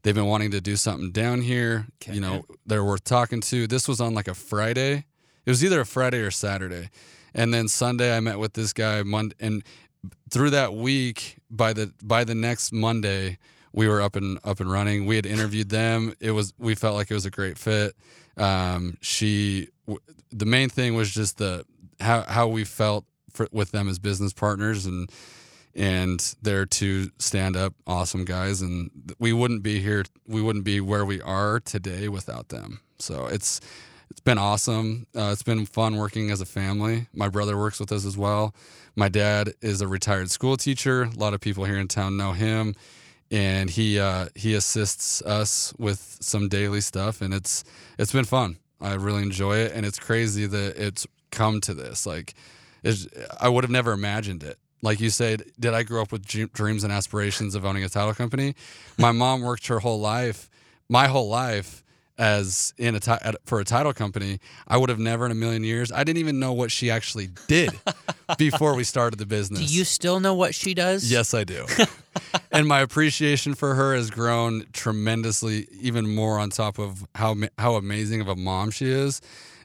They've 0.03 0.15
been 0.15 0.27
wanting 0.27 0.51
to 0.51 0.61
do 0.61 0.75
something 0.75 1.13
down 1.13 1.43
here. 1.43 1.87
Okay. 2.03 2.15
You 2.15 2.21
know, 2.21 2.45
they're 2.67 2.85
worth 2.85 3.05
talking 3.05 3.41
to." 3.43 3.67
This 3.67 3.87
was 3.87 4.01
on 4.01 4.15
like 4.15 4.29
a 4.29 4.35
Friday. 4.35 5.05
It 5.45 5.51
was 5.51 5.65
either 5.65 5.81
a 5.81 5.87
Friday 5.87 6.19
or 6.19 6.31
Saturday, 6.31 6.91
and 7.35 7.53
then 7.53 7.69
Sunday 7.69 8.17
I 8.17 8.21
met 8.21 8.39
with 8.39 8.55
this 8.55 8.73
guy. 8.73 9.03
Monday 9.03 9.37
and 9.41 9.63
through 10.31 10.51
that 10.51 10.75
week, 10.75 11.37
by 11.51 11.73
the 11.73 11.93
by 12.03 12.25
the 12.25 12.35
next 12.35 12.73
Monday, 12.73 13.39
we 13.73 13.89
were 13.89 14.01
up 14.01 14.17
and 14.17 14.39
up 14.45 14.61
and 14.61 14.71
running. 14.71 15.07
We 15.07 15.17
had 15.17 15.27
interviewed 15.27 15.69
them. 15.69 16.15
It 16.21 16.33
was 16.33 16.53
we 16.59 16.75
felt 16.75 16.97
like 16.97 17.11
it 17.11 17.15
was 17.15 17.27
a 17.27 17.31
great 17.31 17.59
fit. 17.59 17.95
Um, 18.37 18.97
she, 19.03 19.69
w- 19.87 20.01
the 20.31 20.47
main 20.47 20.71
thing 20.71 20.95
was 20.95 21.11
just 21.11 21.39
the 21.39 21.65
how 22.01 22.23
how 22.23 22.49
we 22.49 22.65
felt 22.65 23.05
for, 23.33 23.49
with 23.53 23.71
them 23.71 23.89
as 23.89 23.99
business 23.99 24.33
partners 24.33 24.87
and 24.87 25.11
and 25.75 26.35
they're 26.43 26.67
two 26.67 27.11
stand 27.19 27.57
up 27.57 27.75
awesome 27.87 28.25
guys 28.25 28.61
and 28.61 28.91
we 29.19 29.33
wouldn't 29.33 29.63
be 29.63 29.81
here 29.81 30.05
we 30.27 30.43
wouldn't 30.43 30.65
be 30.65 30.81
where 30.81 31.05
we 31.05 31.21
are 31.23 31.61
today 31.61 32.09
without 32.09 32.49
them 32.49 32.81
so 32.99 33.27
it's 33.27 33.61
it's 34.13 34.21
been 34.21 34.37
awesome. 34.37 35.07
Uh, 35.17 35.31
it's 35.33 35.43
been 35.43 35.65
fun 35.65 35.97
working 35.97 36.31
as 36.31 36.43
a 36.43 36.45
family. 36.45 37.07
My 37.15 37.31
brother 37.31 37.57
works 37.57 37.81
with 37.81 37.91
us 37.91 38.05
as 38.05 38.15
well. 38.15 38.55
My 38.95 39.09
dad 39.09 39.55
is 39.63 39.81
a 39.81 39.89
retired 39.89 40.31
school 40.31 40.59
teacher. 40.59 41.05
A 41.05 41.19
lot 41.19 41.33
of 41.33 41.41
people 41.41 41.65
here 41.65 41.79
in 41.79 41.89
town 41.89 42.19
know 42.19 42.33
him. 42.33 42.75
And 43.31 43.71
he 43.71 43.99
uh, 43.99 44.29
he 44.35 44.53
assists 44.53 45.23
us 45.23 45.73
with 45.79 46.19
some 46.21 46.51
daily 46.51 46.83
stuff 46.83 47.23
and 47.23 47.33
it's 47.33 47.65
it's 47.99 48.13
been 48.13 48.27
fun. 48.27 48.59
I 48.83 48.93
really 48.95 49.23
enjoy 49.23 49.57
it 49.57 49.73
and 49.73 49.87
it's 49.87 49.99
crazy 49.99 50.45
that 50.45 50.77
it's 50.77 51.07
come 51.31 51.63
to 51.63 51.73
this. 51.73 52.05
Like 52.05 52.35
i 53.41 53.49
would 53.49 53.65
have 53.65 53.71
never 53.71 53.93
imagined 53.93 54.43
it. 54.43 54.59
Like 54.83 55.01
you 55.01 55.09
said 55.09 55.45
did 55.59 55.73
i 55.73 55.85
grow 55.85 56.03
up 56.03 56.13
with 56.13 56.27
dreams 56.27 56.85
and 56.85 56.93
aspirations 56.93 57.55
of 57.55 57.65
owning 57.65 57.83
a 57.83 57.89
title 57.89 58.13
company? 58.13 58.57
My 58.99 59.13
mom 59.13 59.41
worked 59.41 59.69
her 59.69 59.79
whole 59.79 60.01
life 60.01 60.51
my 60.91 61.07
whole 61.07 61.31
life 61.31 61.83
as 62.19 62.75
in 62.77 62.95
a 62.95 63.01
ti- 63.01 63.11
at, 63.11 63.37
for 63.47 63.59
a 63.59 63.65
title 63.65 63.93
company 63.93 64.39
i 64.69 64.77
would 64.77 64.89
have 64.91 64.99
never 64.99 65.25
in 65.25 65.33
a 65.33 65.35
million 65.35 65.65
years 65.65 65.91
i 65.93 66.05
didn't 66.05 66.19
even 66.19 66.39
know 66.39 66.53
what 66.53 66.71
she 66.71 66.91
actually 66.91 67.29
did 67.49 67.71
before 68.39 68.75
we 68.75 68.85
started 68.85 69.19
the 69.19 69.27
business 69.27 69.61
Do 69.61 69.65
you 69.67 69.85
still 69.85 70.21
know 70.21 70.35
what 70.35 70.55
she 70.55 70.75
does? 70.75 71.11
Yes, 71.11 71.33
I 71.35 71.45
do. 71.45 71.67
and 72.53 72.67
my 72.69 72.81
appreciation 72.81 73.55
for 73.55 73.75
her 73.75 73.95
has 73.95 74.11
grown 74.11 74.65
tremendously, 74.73 75.67
even 75.81 76.15
more 76.15 76.39
on 76.39 76.51
top 76.51 76.79
of 76.79 77.07
how 77.15 77.35
how 77.59 77.75
amazing 77.75 78.21
of 78.21 78.29
a 78.29 78.37
mom 78.37 78.71
she 78.71 78.87
is, 78.91 79.21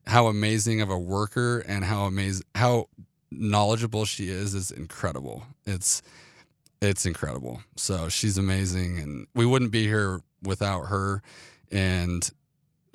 how 0.06 0.28
amazing 0.28 0.82
of 0.82 0.90
a 0.90 0.98
worker, 0.98 1.60
and 1.60 1.84
how 1.84 2.06
amazing 2.06 2.46
how 2.56 2.88
knowledgeable 3.32 4.06
she 4.06 4.30
is 4.30 4.54
is 4.54 4.72
incredible. 4.72 5.44
It's 5.66 6.02
it's 6.82 7.06
incredible. 7.06 7.62
So 7.76 8.10
she's 8.10 8.38
amazing, 8.38 9.00
and 9.00 9.28
we 9.36 9.46
wouldn't 9.46 9.72
be 9.72 9.84
here 9.84 10.22
without 10.44 10.84
her. 10.84 11.22
And 11.72 12.30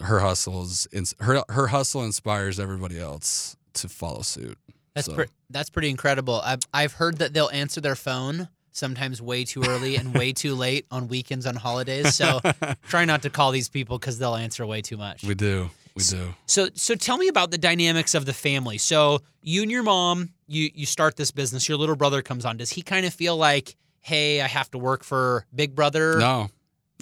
her 0.00 0.20
hustles, 0.20 0.88
her 1.20 1.42
her 1.48 1.66
hustle 1.68 2.02
inspires 2.04 2.58
everybody 2.58 2.98
else 2.98 3.56
to 3.74 3.88
follow 3.88 4.22
suit. 4.22 4.58
That's 4.94 5.06
So- 5.06 5.14
pre- 5.14 5.26
that's 5.50 5.70
pretty 5.70 5.90
incredible. 5.90 6.40
I've 6.42 6.60
I've 6.72 6.94
heard 6.94 7.18
that 7.18 7.32
they'll 7.34 7.50
answer 7.50 7.80
their 7.80 7.94
phone 7.96 8.48
sometimes 8.74 9.20
way 9.20 9.44
too 9.44 9.62
early 9.66 9.96
and 9.96 10.14
way 10.14 10.32
too 10.44 10.54
late 10.54 10.86
on 10.90 11.06
weekends 11.08 11.46
on 11.46 11.54
holidays. 11.56 12.14
So 12.14 12.40
try 12.88 13.04
not 13.04 13.22
to 13.22 13.30
call 13.30 13.50
these 13.52 13.68
people 13.68 13.98
because 13.98 14.18
they'll 14.18 14.34
answer 14.34 14.64
way 14.66 14.80
too 14.82 14.96
much. 14.96 15.22
We 15.24 15.34
do. 15.34 15.68
we 15.94 16.02
do. 16.02 16.34
So 16.46 16.68
so 16.74 16.94
tell 16.94 17.18
me 17.18 17.28
about 17.28 17.50
the 17.50 17.58
dynamics 17.58 18.14
of 18.14 18.24
the 18.26 18.32
family. 18.32 18.78
So 18.78 19.20
you 19.42 19.62
and 19.62 19.70
your 19.70 19.82
mom, 19.82 20.30
you 20.46 20.70
you 20.74 20.86
start 20.86 21.16
this 21.16 21.30
business. 21.30 21.68
Your 21.68 21.76
little 21.78 21.96
brother 21.96 22.22
comes 22.22 22.44
on. 22.46 22.56
Does 22.56 22.70
he 22.70 22.80
kind 22.82 23.04
of 23.06 23.12
feel 23.14 23.36
like, 23.36 23.76
hey, 24.00 24.40
I 24.40 24.46
have 24.48 24.70
to 24.72 24.78
work 24.78 25.04
for 25.04 25.46
Big 25.54 25.74
Brother? 25.74 26.18
No, 26.18 26.48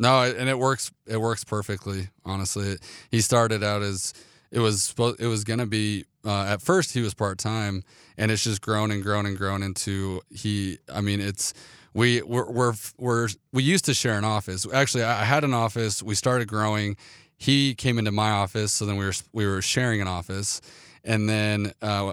no, 0.00 0.22
and 0.22 0.48
it 0.48 0.58
works. 0.58 0.90
It 1.06 1.20
works 1.20 1.44
perfectly. 1.44 2.08
Honestly, 2.24 2.78
he 3.10 3.20
started 3.20 3.62
out 3.62 3.82
as 3.82 4.14
it 4.50 4.60
was. 4.60 4.94
It 5.18 5.26
was 5.26 5.44
gonna 5.44 5.66
be. 5.66 6.06
Uh, 6.24 6.44
at 6.44 6.60
first, 6.60 6.92
he 6.92 7.00
was 7.00 7.14
part 7.14 7.38
time, 7.38 7.82
and 8.18 8.30
it's 8.30 8.44
just 8.44 8.60
grown 8.60 8.90
and 8.90 9.02
grown 9.02 9.26
and 9.26 9.36
grown 9.36 9.62
into 9.62 10.20
he. 10.30 10.78
I 10.92 11.00
mean, 11.00 11.20
it's 11.20 11.54
we 11.94 12.22
we're, 12.22 12.50
we're 12.50 12.74
we're 12.98 13.28
we 13.52 13.62
used 13.62 13.84
to 13.86 13.94
share 13.94 14.16
an 14.18 14.24
office. 14.24 14.66
Actually, 14.72 15.04
I 15.04 15.24
had 15.24 15.44
an 15.44 15.54
office. 15.54 16.02
We 16.02 16.14
started 16.14 16.48
growing. 16.48 16.96
He 17.36 17.74
came 17.74 17.98
into 17.98 18.12
my 18.12 18.30
office, 18.30 18.72
so 18.72 18.86
then 18.86 18.96
we 18.96 19.04
were 19.04 19.14
we 19.32 19.46
were 19.46 19.62
sharing 19.62 20.00
an 20.00 20.08
office, 20.08 20.60
and 21.04 21.28
then 21.28 21.72
uh, 21.80 22.12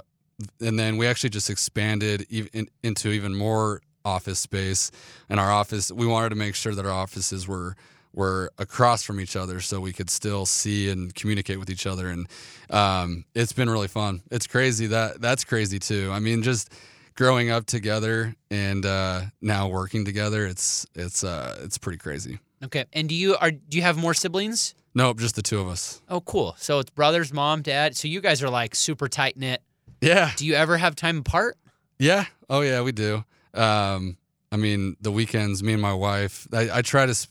and 0.62 0.80
then 0.80 0.98
we 0.98 1.08
actually 1.08 1.32
just 1.32 1.50
expanded 1.50 2.26
ev- 2.32 2.50
in, 2.54 2.70
into 2.84 3.10
even 3.10 3.36
more 3.36 3.82
office 4.08 4.40
space. 4.40 4.92
And 5.30 5.40
our 5.40 5.52
office, 5.52 5.92
we 5.92 6.08
wanted 6.08 6.30
to 6.30 6.36
make 6.36 6.56
sure 6.56 6.74
that 6.74 6.86
our 6.86 6.92
offices 6.92 7.48
were 7.48 7.76
were 8.14 8.50
across 8.58 9.04
from 9.04 9.20
each 9.20 9.36
other, 9.36 9.62
so 9.62 9.80
we 9.80 9.94
could 9.94 10.10
still 10.10 10.46
see 10.46 10.90
and 10.90 11.14
communicate 11.14 11.60
with 11.60 11.70
each 11.70 11.86
other. 11.86 12.08
And 12.08 12.28
um, 12.72 13.26
it's 13.36 13.54
been 13.54 13.70
really 13.70 13.88
fun. 13.90 14.24
It's 14.32 14.48
crazy 14.48 14.88
that 14.88 15.22
that's 15.22 15.44
crazy 15.44 15.78
too. 15.78 16.10
I 16.12 16.20
mean, 16.20 16.42
just 16.42 16.74
growing 17.14 17.52
up 17.52 17.66
together 17.68 18.34
and 18.50 18.86
uh, 18.86 19.22
now 19.42 19.68
working 19.68 20.04
together, 20.06 20.48
it's 20.48 20.88
it's 20.96 21.24
uh, 21.24 21.60
it's 21.64 21.78
pretty 21.78 22.00
crazy. 22.00 22.40
Okay. 22.64 22.86
And 22.94 23.08
do 23.08 23.14
you 23.14 23.36
are 23.38 23.52
do 23.52 23.78
you 23.78 23.84
have 23.84 23.98
more 23.98 24.16
siblings? 24.16 24.74
Nope, 24.96 25.20
just 25.20 25.36
the 25.36 25.44
two 25.44 25.60
of 25.60 25.68
us. 25.68 26.02
Oh, 26.10 26.22
cool. 26.22 26.56
So 26.58 26.80
it's 26.80 26.90
brothers, 26.90 27.32
mom, 27.32 27.62
dad. 27.62 27.96
So 27.96 28.08
you 28.08 28.20
guys 28.20 28.42
are 28.42 28.50
like 28.50 28.74
super 28.74 29.08
tight 29.08 29.38
knit. 29.38 29.62
Yeah, 30.02 30.32
Do 30.36 30.46
you 30.46 30.54
ever 30.56 30.78
have 30.78 30.96
time 30.96 31.20
apart? 31.20 31.56
Yeah. 32.00 32.26
Oh, 32.50 32.62
yeah, 32.62 32.82
we 32.82 32.92
do. 32.92 33.24
Um, 33.58 34.18
I 34.52 34.58
mean, 34.58 34.96
the 35.02 35.12
weekends, 35.12 35.62
me 35.64 35.74
and 35.74 35.82
my 35.82 35.94
wife, 35.94 36.48
I, 36.54 36.70
I 36.78 36.82
try 36.82 37.06
to, 37.06 37.28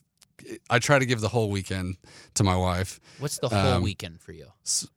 I 0.69 0.79
try 0.79 0.99
to 0.99 1.07
give 1.07 1.21
the 1.21 1.29
whole 1.29 1.51
weekend 1.51 1.97
to 2.35 2.45
my 2.45 2.57
wife. 2.57 3.01
What's 3.19 3.39
the 3.39 3.49
whole 3.49 3.59
Um, 3.77 3.83
weekend 3.83 4.21
for 4.21 4.33
you? 4.33 4.47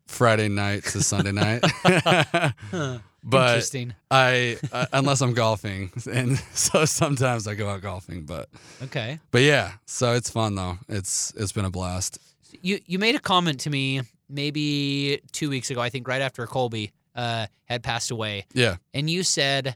Friday 0.07 0.50
night 0.50 0.83
to 0.86 1.01
Sunday 1.03 1.31
night. 1.31 1.63
But 3.21 3.50
Interesting. 3.50 3.93
I, 4.09 4.57
uh, 4.71 4.86
unless 4.93 5.19
I'm 5.19 5.33
golfing, 5.33 5.91
and 6.12 6.39
so 6.53 6.86
sometimes 6.86 7.48
I 7.48 7.53
go 7.55 7.67
out 7.69 7.81
golfing. 7.81 8.24
But, 8.25 8.48
Okay. 8.81 9.19
but 9.31 9.41
yeah, 9.41 9.74
so 9.86 10.13
it's 10.13 10.29
fun 10.29 10.55
though. 10.55 10.77
It's 10.88 11.33
it's 11.36 11.51
been 11.51 11.65
a 11.65 11.69
blast. 11.69 12.17
You 12.62 12.79
you 12.86 12.98
made 12.98 13.15
a 13.15 13.19
comment 13.19 13.59
to 13.62 13.69
me 13.69 14.01
maybe 14.29 15.19
two 15.33 15.50
weeks 15.50 15.69
ago. 15.69 15.81
I 15.81 15.89
think 15.89 16.07
right 16.07 16.21
after 16.21 16.48
Kobe 16.48 16.91
uh, 17.13 17.48
had 17.65 17.83
passed 17.83 18.09
away, 18.09 18.45
Yeah. 18.53 18.77
and 18.93 19.09
you 19.09 19.24
said 19.24 19.75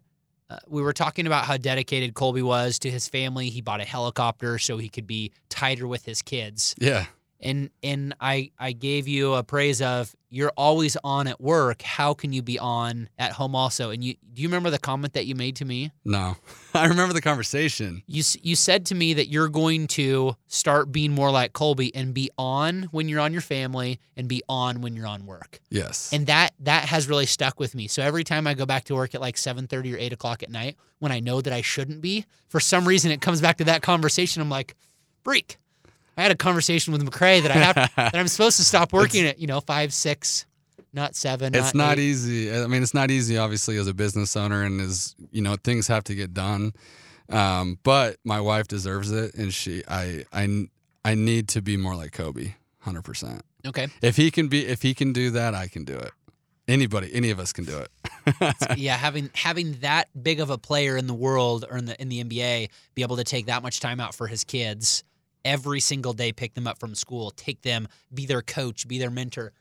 we 0.67 0.81
were 0.81 0.93
talking 0.93 1.27
about 1.27 1.45
how 1.45 1.57
dedicated 1.57 2.13
Kobe 2.13 2.41
was 2.41 2.79
to 2.79 2.91
his 2.91 3.07
family. 3.07 3.50
He 3.50 3.62
bought 3.62 3.81
a 3.81 3.86
helicopter 3.86 4.57
so 4.60 4.77
he 4.77 4.89
could 4.89 5.07
be 5.07 5.31
tighter 5.50 5.88
with 5.88 6.05
his 6.05 6.22
kids. 6.22 6.75
Yeah. 6.79 7.05
And 7.43 7.69
and 7.83 8.15
I 8.19 8.51
I 8.57 8.71
gave 8.71 9.07
you 9.07 9.33
a 9.33 9.43
praise 9.43 9.81
of 9.81 10.15
you're 10.29 10.53
always 10.57 10.97
on 11.03 11.27
at 11.27 11.39
work. 11.39 11.83
How 11.83 12.15
can 12.15 12.33
you 12.33 12.41
be 12.41 12.57
on 12.57 13.07
at 13.19 13.33
home 13.33 13.53
also? 13.53 13.91
And 13.91 14.03
you 14.03 14.15
do 14.33 14.41
you 14.41 14.47
remember 14.47 14.71
the 14.71 14.79
comment 14.79 15.13
that 15.13 15.27
you 15.27 15.35
made 15.35 15.57
to 15.57 15.65
me? 15.65 15.91
No, 16.03 16.38
I 16.73 16.85
remember 16.85 17.13
the 17.13 17.21
conversation. 17.21 18.01
You 18.07 18.23
you 18.41 18.55
said 18.55 18.88
to 18.88 18.95
me 18.95 19.13
that 19.13 19.27
you're 19.27 19.50
going 19.50 19.88
to 19.89 20.35
start 20.47 20.91
being 20.91 21.12
more 21.12 21.29
like 21.29 21.53
Kobe 21.53 21.91
and 21.93 22.13
be 22.13 22.31
on 22.38 22.83
when 22.91 23.09
you're 23.09 23.19
on 23.19 23.31
your 23.31 23.43
family 23.43 24.00
and 24.17 24.27
be 24.27 24.41
on 24.50 24.81
when 24.81 24.95
you're 24.95 25.05
on 25.05 25.27
work. 25.27 25.59
Yes. 25.69 26.12
And 26.12 26.25
that 26.27 26.53
that 26.62 26.85
has 26.85 27.07
really 27.07 27.27
stuck 27.27 27.59
with 27.59 27.75
me. 27.75 27.88
So 27.88 28.01
every 28.01 28.23
time 28.23 28.47
I 28.47 28.55
go 28.55 28.65
back 28.65 28.85
to 28.85 28.95
work 28.95 29.13
at 29.13 29.21
like 29.21 29.35
7:30 29.35 29.93
or 29.93 29.97
8 29.97 30.13
o'clock 30.13 30.41
at 30.41 30.50
night, 30.50 30.77
when 31.00 31.12
I 31.12 31.19
know 31.19 31.41
that 31.41 31.51
I 31.51 31.62
shouldn't 31.62 32.01
be, 32.01 32.25
for 32.47 32.59
some 32.59 32.88
reason 32.88 33.12
it 33.12 33.21
comes 33.21 33.41
back 33.41 33.57
to 33.57 33.65
that 33.65 33.81
conversation. 33.81 34.41
I'm 34.41 34.50
like, 34.50 34.75
freak. 35.23 35.57
I 36.17 36.22
had 36.22 36.32
a 36.32 36.36
conversation 36.36 36.93
with 36.93 37.03
McCrae 37.03 37.41
that 37.41 37.51
I 37.51 37.55
have 37.55 37.75
that 37.96 38.15
I'm 38.15 38.27
supposed 38.27 38.58
to 38.58 38.63
stop 38.63 38.93
working 38.93 39.25
at, 39.25 39.39
you 39.39 39.48
know, 39.48 39.60
five, 39.60 39.93
six, 39.93 40.46
not 40.93 41.15
seven. 41.15 41.55
it's 41.55 41.74
not 41.74 41.98
eight. 41.98 42.03
easy. 42.03 42.53
I 42.53 42.67
mean, 42.67 42.84
it's 42.84 42.93
not 42.93 43.10
easy, 43.10 43.38
obviously, 43.38 43.77
as 43.77 43.88
a 43.88 43.93
business 43.93 44.36
owner, 44.36 44.63
and 44.63 44.79
as 44.79 45.15
you 45.32 45.41
know, 45.41 45.55
things 45.63 45.88
have 45.88 46.03
to 46.05 46.15
get 46.15 46.34
done. 46.34 46.74
Um, 47.29 47.79
but 47.84 48.17
my 48.24 48.39
wife 48.39 48.67
deserves 48.67 49.12
it, 49.12 49.34
and 49.34 49.53
she, 49.53 49.84
I, 49.88 50.25
I, 50.32 50.67
I 51.03 51.15
need 51.15 51.48
to 51.50 51.62
be 51.62 51.77
more 51.77 51.96
like 51.96 52.12
Kobe, 52.12 52.53
hundred 52.79 53.03
percent. 53.03 53.41
Okay. 53.65 53.88
If 54.01 54.17
he 54.17 54.29
can 54.29 54.50
be, 54.50 54.67
if 54.67 54.82
he 54.82 54.93
can 54.93 55.13
do 55.13 55.32
that, 55.32 55.55
I 55.55 55.67
can 55.67 55.84
do 55.84 55.96
it. 55.96 56.12
Anybody, 56.67 57.10
any 57.13 57.29
of 57.29 57.39
us 57.39 57.51
can 57.51 57.65
do 57.65 57.77
it. 57.79 58.55
yeah, 58.77 58.96
having 58.96 59.29
having 59.34 59.74
that 59.82 60.10
big 60.22 60.39
of 60.39 60.50
a 60.50 60.58
player 60.58 60.96
in 60.96 61.08
the 61.08 61.13
world 61.13 61.65
or 61.70 61.77
in 61.77 61.86
the 61.86 62.00
in 62.01 62.10
the 62.10 62.24
NBA 62.24 62.70
be 62.93 63.01
able 63.01 63.17
to 63.17 63.24
take 63.24 63.48
that 63.48 63.63
much 63.63 63.79
time 63.79 64.00
out 64.00 64.15
for 64.15 64.27
his 64.27 64.43
kids 64.43 65.03
every 65.45 65.79
single 65.79 66.13
day, 66.13 66.31
pick 66.31 66.53
them 66.53 66.67
up 66.67 66.79
from 66.79 66.95
school, 66.95 67.31
take 67.31 67.62
them, 67.62 67.88
be 68.13 68.25
their 68.25 68.41
coach, 68.41 68.88
be 68.88 69.00
their 69.00 69.12
mentor. 69.12 69.53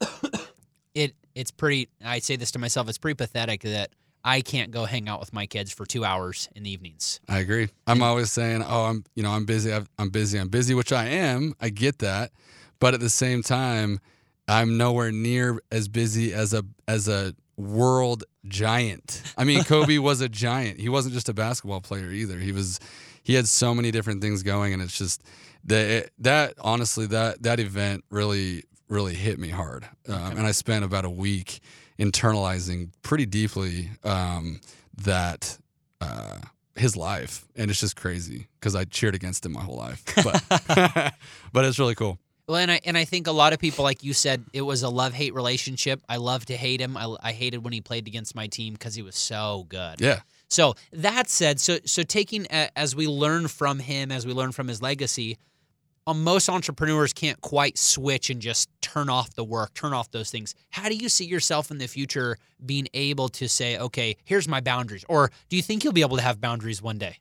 it 0.94 1.14
it's 1.34 1.50
pretty. 1.50 1.88
I 2.04 2.20
say 2.20 2.36
this 2.36 2.52
to 2.52 2.58
myself. 2.58 2.88
It's 2.88 2.98
pretty 2.98 3.16
pathetic 3.16 3.62
that 3.62 3.90
I 4.24 4.40
can't 4.40 4.70
go 4.70 4.84
hang 4.84 5.08
out 5.08 5.20
with 5.20 5.32
my 5.32 5.46
kids 5.46 5.72
for 5.72 5.84
two 5.84 6.04
hours 6.04 6.48
in 6.54 6.62
the 6.62 6.70
evenings. 6.70 7.20
I 7.28 7.40
agree. 7.40 7.68
I'm 7.86 8.02
always 8.02 8.30
saying, 8.30 8.62
"Oh, 8.66 8.84
I'm, 8.84 9.04
you 9.14 9.22
know, 9.22 9.30
I'm 9.30 9.44
busy. 9.44 9.72
I'm 9.72 10.08
busy. 10.10 10.38
I'm 10.38 10.48
busy," 10.48 10.74
which 10.74 10.92
I 10.92 11.06
am. 11.06 11.54
I 11.60 11.68
get 11.68 11.98
that, 11.98 12.32
but 12.80 12.94
at 12.94 13.00
the 13.00 13.10
same 13.10 13.42
time, 13.42 14.00
I'm 14.48 14.76
nowhere 14.76 15.12
near 15.12 15.60
as 15.70 15.88
busy 15.88 16.32
as 16.32 16.54
a 16.54 16.64
as 16.88 17.08
a 17.08 17.34
world 17.56 18.24
giant. 18.46 19.22
I 19.36 19.44
mean, 19.44 19.62
Kobe 19.64 19.98
was 19.98 20.20
a 20.20 20.28
giant. 20.28 20.80
He 20.80 20.88
wasn't 20.88 21.14
just 21.14 21.28
a 21.28 21.34
basketball 21.34 21.80
player 21.80 22.10
either. 22.10 22.38
He 22.38 22.52
was. 22.52 22.80
He 23.24 23.34
had 23.34 23.48
so 23.48 23.74
many 23.74 23.90
different 23.90 24.22
things 24.22 24.44
going, 24.44 24.72
and 24.72 24.80
it's 24.80 24.96
just 24.96 25.22
that 25.64 26.10
that 26.18 26.54
honestly 26.60 27.06
that 27.06 27.42
that 27.42 27.58
event 27.58 28.04
really 28.10 28.64
really 28.88 29.14
hit 29.14 29.38
me 29.38 29.48
hard, 29.48 29.88
um, 30.08 30.36
and 30.36 30.46
I 30.46 30.52
spent 30.52 30.84
about 30.84 31.04
a 31.04 31.10
week 31.10 31.60
internalizing 31.98 32.90
pretty 33.02 33.26
deeply 33.26 33.90
um, 34.04 34.60
that 35.02 35.58
uh, 36.00 36.38
his 36.76 36.96
life, 36.96 37.46
and 37.56 37.70
it's 37.70 37.80
just 37.80 37.96
crazy 37.96 38.48
because 38.60 38.74
I 38.74 38.84
cheered 38.84 39.14
against 39.14 39.44
him 39.44 39.52
my 39.52 39.62
whole 39.62 39.76
life. 39.76 40.04
But 40.16 40.44
but 41.52 41.64
it's 41.64 41.78
really 41.78 41.94
cool. 41.94 42.18
Well, 42.46 42.58
and 42.58 42.70
I 42.70 42.80
and 42.84 42.98
I 42.98 43.04
think 43.04 43.26
a 43.26 43.32
lot 43.32 43.52
of 43.52 43.58
people, 43.58 43.84
like 43.84 44.04
you 44.04 44.12
said, 44.12 44.44
it 44.52 44.62
was 44.62 44.82
a 44.82 44.88
love 44.90 45.14
hate 45.14 45.34
relationship. 45.34 46.02
I 46.08 46.16
love 46.16 46.44
to 46.46 46.56
hate 46.56 46.80
him. 46.80 46.96
I, 46.96 47.16
I 47.22 47.32
hated 47.32 47.64
when 47.64 47.72
he 47.72 47.80
played 47.80 48.06
against 48.06 48.34
my 48.34 48.48
team 48.48 48.74
because 48.74 48.94
he 48.94 49.02
was 49.02 49.16
so 49.16 49.64
good. 49.68 50.00
Yeah, 50.00 50.20
So 50.54 50.76
that 50.92 51.28
said, 51.28 51.58
so 51.58 51.78
so 51.84 52.04
taking 52.04 52.46
a, 52.48 52.68
as 52.78 52.94
we 52.94 53.08
learn 53.08 53.48
from 53.48 53.80
him, 53.80 54.12
as 54.12 54.24
we 54.24 54.32
learn 54.32 54.52
from 54.52 54.68
his 54.68 54.80
legacy, 54.80 55.36
um, 56.06 56.22
most 56.22 56.48
entrepreneurs 56.48 57.12
can't 57.12 57.40
quite 57.40 57.76
switch 57.76 58.30
and 58.30 58.40
just 58.40 58.68
turn 58.80 59.08
off 59.08 59.34
the 59.34 59.42
work, 59.42 59.74
turn 59.74 59.92
off 59.92 60.12
those 60.12 60.30
things. 60.30 60.54
How 60.70 60.88
do 60.88 60.94
you 60.94 61.08
see 61.08 61.24
yourself 61.24 61.72
in 61.72 61.78
the 61.78 61.88
future 61.88 62.36
being 62.64 62.86
able 62.94 63.28
to 63.30 63.48
say, 63.48 63.76
okay, 63.78 64.16
here's 64.24 64.46
my 64.46 64.60
boundaries, 64.60 65.04
or 65.08 65.32
do 65.48 65.56
you 65.56 65.62
think 65.62 65.82
you'll 65.82 65.92
be 65.92 66.02
able 66.02 66.18
to 66.18 66.22
have 66.22 66.40
boundaries 66.40 66.80
one 66.80 66.98
day? 66.98 67.16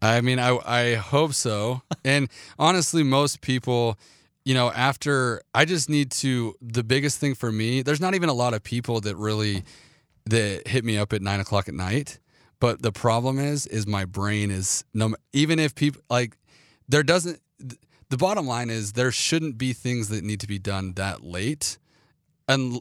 I 0.00 0.20
mean, 0.20 0.38
I 0.38 0.56
I 0.64 0.94
hope 0.94 1.34
so. 1.34 1.82
and 2.04 2.28
honestly, 2.56 3.02
most 3.02 3.40
people, 3.40 3.98
you 4.44 4.54
know, 4.54 4.70
after 4.70 5.42
I 5.52 5.64
just 5.64 5.90
need 5.90 6.12
to. 6.22 6.54
The 6.62 6.84
biggest 6.84 7.18
thing 7.18 7.34
for 7.34 7.50
me, 7.50 7.82
there's 7.82 8.00
not 8.00 8.14
even 8.14 8.28
a 8.28 8.34
lot 8.34 8.54
of 8.54 8.62
people 8.62 9.00
that 9.00 9.16
really 9.16 9.64
that 10.26 10.68
hit 10.68 10.84
me 10.84 10.96
up 10.98 11.12
at 11.12 11.20
nine 11.20 11.40
o'clock 11.40 11.66
at 11.66 11.74
night. 11.74 12.20
But 12.58 12.82
the 12.82 12.92
problem 12.92 13.38
is, 13.38 13.66
is 13.66 13.86
my 13.86 14.04
brain 14.04 14.50
is 14.50 14.84
no. 14.94 15.14
Even 15.32 15.58
if 15.58 15.74
people 15.74 16.02
like, 16.08 16.36
there 16.88 17.02
doesn't. 17.02 17.40
The 18.08 18.16
bottom 18.16 18.46
line 18.46 18.70
is 18.70 18.92
there 18.92 19.10
shouldn't 19.10 19.58
be 19.58 19.72
things 19.72 20.08
that 20.08 20.22
need 20.22 20.40
to 20.40 20.46
be 20.46 20.58
done 20.58 20.92
that 20.94 21.24
late, 21.24 21.76
and 22.48 22.80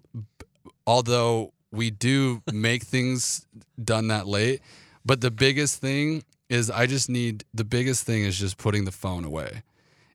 although 0.85 1.51
we 1.71 1.91
do 1.91 2.41
make 2.51 2.83
things 2.83 3.45
done 3.83 4.07
that 4.07 4.27
late, 4.27 4.61
but 5.05 5.21
the 5.21 5.31
biggest 5.31 5.81
thing 5.81 6.23
is 6.49 6.69
I 6.69 6.85
just 6.85 7.09
need 7.09 7.43
the 7.53 7.63
biggest 7.63 8.03
thing 8.05 8.23
is 8.23 8.37
just 8.37 8.57
putting 8.57 8.85
the 8.85 8.91
phone 8.91 9.25
away. 9.25 9.63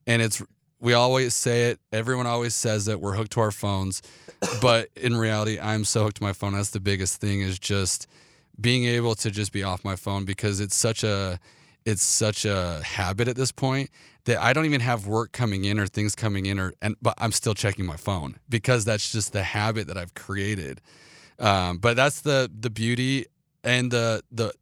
And 0.06 0.22
it's 0.22 0.42
we 0.80 0.94
always 0.94 1.34
say 1.34 1.70
it, 1.70 1.80
everyone 1.92 2.26
always 2.26 2.54
says 2.54 2.86
that 2.86 3.00
we're 3.00 3.14
hooked 3.14 3.32
to 3.32 3.40
our 3.40 3.50
phones, 3.50 4.00
but 4.62 4.88
in 4.96 5.16
reality 5.16 5.58
I'm 5.60 5.84
so 5.84 6.04
hooked 6.04 6.16
to 6.16 6.22
my 6.22 6.32
phone. 6.32 6.54
That's 6.54 6.70
the 6.70 6.80
biggest 6.80 7.20
thing 7.20 7.40
is 7.42 7.58
just 7.58 8.06
being 8.60 8.84
able 8.84 9.14
to 9.16 9.30
just 9.30 9.52
be 9.52 9.62
off 9.62 9.84
my 9.84 9.96
phone 9.96 10.24
because 10.24 10.60
it's 10.60 10.76
such 10.76 11.04
a 11.04 11.38
it's 11.86 12.02
such 12.02 12.44
a 12.44 12.82
habit 12.84 13.26
at 13.26 13.36
this 13.36 13.52
point 13.52 13.90
that 14.24 14.38
I 14.40 14.52
don't 14.52 14.66
even 14.66 14.80
have 14.80 15.06
work 15.06 15.32
coming 15.32 15.64
in 15.64 15.78
or 15.78 15.86
things 15.86 16.14
coming 16.14 16.46
in 16.46 16.58
or 16.58 16.72
and 16.82 16.96
but 17.00 17.14
I'm 17.18 17.32
still 17.32 17.54
checking 17.54 17.86
my 17.86 17.96
phone 17.96 18.36
because 18.48 18.84
that's 18.84 19.12
just 19.12 19.32
the 19.32 19.42
habit 19.42 19.86
that 19.86 19.96
I've 19.96 20.14
created. 20.14 20.80
Um, 21.38 21.78
but 21.78 21.96
that's 21.96 22.20
the 22.20 22.50
the 22.52 22.70
beauty 22.70 23.26
and 23.64 23.90
the 23.90 24.22
the 24.30 24.52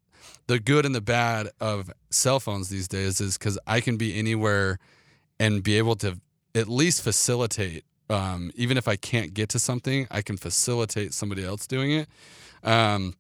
the 0.47 0.61
good 0.61 0.87
and 0.87 0.95
the 0.95 1.01
bad 1.01 1.49
of 1.61 1.93
cell 2.11 2.41
phones 2.41 2.69
these 2.69 2.89
days 2.89 3.21
is 3.21 3.37
because 3.37 3.59
I 3.67 3.81
can 3.81 3.97
be 3.97 4.19
anywhere 4.19 4.79
and 5.41 5.63
be 5.63 5.77
able 5.77 5.97
to 5.97 6.19
at 6.55 6.69
least 6.69 7.03
facilitate 7.03 7.85
um, 8.11 8.51
even 8.55 8.79
if 8.79 8.89
I 8.89 8.97
can't 8.97 9.35
get 9.35 9.51
to 9.51 9.59
something, 9.59 10.07
I 10.11 10.23
can 10.23 10.39
facilitate 10.39 11.13
somebody 11.13 11.45
else 11.45 11.67
doing 11.67 11.93
it 11.93 12.09
um, 12.63 13.15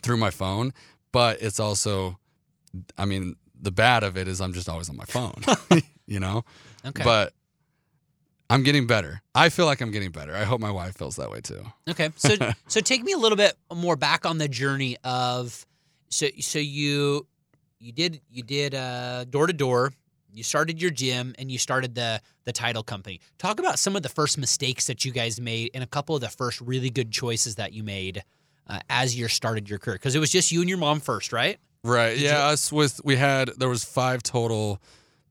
through 0.00 0.16
my 0.16 0.30
phone. 0.30 0.72
But 1.12 1.42
it's 1.42 1.60
also, 1.60 2.18
I 2.96 3.04
mean, 3.04 3.36
the 3.60 3.70
bad 3.70 4.02
of 4.02 4.16
it 4.16 4.28
is 4.28 4.40
I'm 4.40 4.52
just 4.52 4.68
always 4.68 4.88
on 4.88 4.96
my 4.96 5.04
phone, 5.04 5.42
you 6.06 6.20
know. 6.20 6.44
Okay. 6.84 7.04
But 7.04 7.32
I'm 8.50 8.62
getting 8.62 8.86
better. 8.86 9.22
I 9.34 9.48
feel 9.48 9.66
like 9.66 9.80
I'm 9.80 9.90
getting 9.90 10.10
better. 10.10 10.34
I 10.34 10.44
hope 10.44 10.60
my 10.60 10.70
wife 10.70 10.96
feels 10.96 11.16
that 11.16 11.30
way 11.30 11.40
too. 11.40 11.64
Okay. 11.88 12.10
So 12.16 12.34
so 12.66 12.80
take 12.80 13.02
me 13.02 13.12
a 13.12 13.18
little 13.18 13.36
bit 13.36 13.56
more 13.74 13.96
back 13.96 14.26
on 14.26 14.38
the 14.38 14.48
journey 14.48 14.96
of 15.04 15.66
so 16.10 16.26
so 16.40 16.58
you 16.58 17.26
you 17.78 17.92
did 17.92 18.20
you 18.30 18.42
did 18.42 18.74
uh 18.74 19.24
door 19.24 19.46
to 19.46 19.52
door, 19.52 19.92
you 20.32 20.42
started 20.42 20.82
your 20.82 20.90
gym 20.90 21.34
and 21.38 21.50
you 21.50 21.58
started 21.58 21.94
the 21.94 22.20
the 22.44 22.52
title 22.52 22.82
company. 22.82 23.20
Talk 23.38 23.58
about 23.60 23.78
some 23.78 23.96
of 23.96 24.02
the 24.02 24.08
first 24.08 24.36
mistakes 24.36 24.86
that 24.86 25.04
you 25.04 25.12
guys 25.12 25.40
made 25.40 25.70
and 25.72 25.82
a 25.84 25.86
couple 25.86 26.14
of 26.14 26.20
the 26.20 26.28
first 26.28 26.60
really 26.60 26.90
good 26.90 27.10
choices 27.10 27.54
that 27.54 27.72
you 27.72 27.82
made 27.82 28.24
uh, 28.68 28.80
as 28.88 29.16
you 29.16 29.28
started 29.28 29.68
your 29.68 29.78
career 29.78 29.96
because 29.96 30.14
it 30.14 30.18
was 30.18 30.30
just 30.30 30.52
you 30.52 30.60
and 30.60 30.68
your 30.68 30.78
mom 30.78 31.00
first, 31.00 31.32
right? 31.32 31.58
Right. 31.84 32.14
Did 32.14 32.22
yeah. 32.22 32.46
Us 32.46 32.70
with 32.72 33.00
we 33.04 33.16
had 33.16 33.50
there 33.58 33.68
was 33.68 33.84
five 33.84 34.22
total 34.22 34.80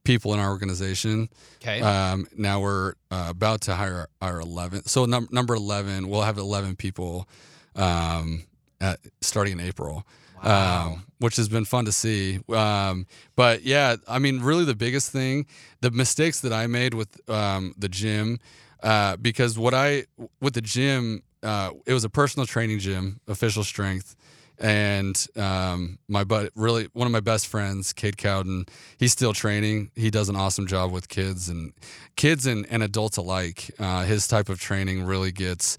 people 0.04 0.34
in 0.34 0.40
our 0.40 0.50
organization. 0.50 1.28
Okay. 1.62 1.80
Um, 1.80 2.26
now 2.36 2.60
we're 2.60 2.94
uh, 3.10 3.26
about 3.28 3.62
to 3.62 3.74
hire 3.74 4.08
our 4.20 4.40
11. 4.40 4.86
So 4.86 5.04
num- 5.04 5.28
number 5.30 5.54
11, 5.54 6.08
we'll 6.08 6.22
have 6.22 6.38
11 6.38 6.76
people 6.76 7.28
um, 7.76 8.44
at, 8.80 8.98
starting 9.20 9.54
in 9.54 9.60
April. 9.60 10.06
Wow. 10.44 10.92
Um, 10.94 11.04
which 11.18 11.36
has 11.36 11.48
been 11.48 11.64
fun 11.64 11.84
to 11.84 11.92
see. 11.92 12.40
Um, 12.48 13.06
but 13.36 13.62
yeah, 13.62 13.94
I 14.08 14.18
mean, 14.18 14.40
really 14.40 14.64
the 14.64 14.74
biggest 14.74 15.12
thing, 15.12 15.46
the 15.82 15.92
mistakes 15.92 16.40
that 16.40 16.52
I 16.52 16.66
made 16.66 16.94
with 16.94 17.30
um, 17.30 17.76
the 17.78 17.88
gym, 17.88 18.40
uh, 18.82 19.16
because 19.18 19.56
what 19.56 19.72
I, 19.72 20.06
with 20.40 20.54
the 20.54 20.60
gym, 20.60 21.22
uh, 21.42 21.70
it 21.86 21.92
was 21.92 22.04
a 22.04 22.10
personal 22.10 22.46
training 22.46 22.78
gym, 22.78 23.20
official 23.26 23.64
strength. 23.64 24.16
And 24.58 25.26
um, 25.36 25.98
my 26.08 26.22
but 26.24 26.52
really 26.54 26.88
one 26.92 27.06
of 27.06 27.12
my 27.12 27.20
best 27.20 27.48
friends, 27.48 27.92
Cade 27.92 28.16
Cowden, 28.16 28.66
he's 28.96 29.12
still 29.12 29.32
training. 29.32 29.90
He 29.96 30.10
does 30.10 30.28
an 30.28 30.36
awesome 30.36 30.66
job 30.66 30.92
with 30.92 31.08
kids 31.08 31.48
and 31.48 31.72
kids 32.16 32.46
and, 32.46 32.66
and 32.70 32.82
adults 32.82 33.16
alike. 33.16 33.70
Uh, 33.78 34.04
his 34.04 34.28
type 34.28 34.48
of 34.48 34.60
training 34.60 35.04
really 35.04 35.32
gets 35.32 35.78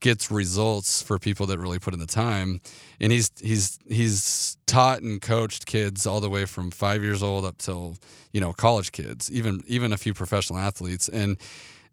gets 0.00 0.30
results 0.30 1.00
for 1.00 1.18
people 1.18 1.46
that 1.46 1.58
really 1.58 1.78
put 1.78 1.94
in 1.94 2.00
the 2.00 2.06
time. 2.06 2.60
And 3.00 3.12
he's 3.12 3.30
he's 3.40 3.78
he's 3.88 4.56
taught 4.66 5.02
and 5.02 5.20
coached 5.20 5.66
kids 5.66 6.06
all 6.06 6.20
the 6.20 6.30
way 6.30 6.44
from 6.44 6.70
five 6.70 7.02
years 7.02 7.22
old 7.22 7.44
up 7.44 7.58
till 7.58 7.96
you 8.32 8.40
know 8.40 8.52
college 8.52 8.92
kids, 8.92 9.30
even 9.30 9.62
even 9.66 9.92
a 9.92 9.96
few 9.96 10.14
professional 10.14 10.58
athletes. 10.58 11.08
And 11.08 11.36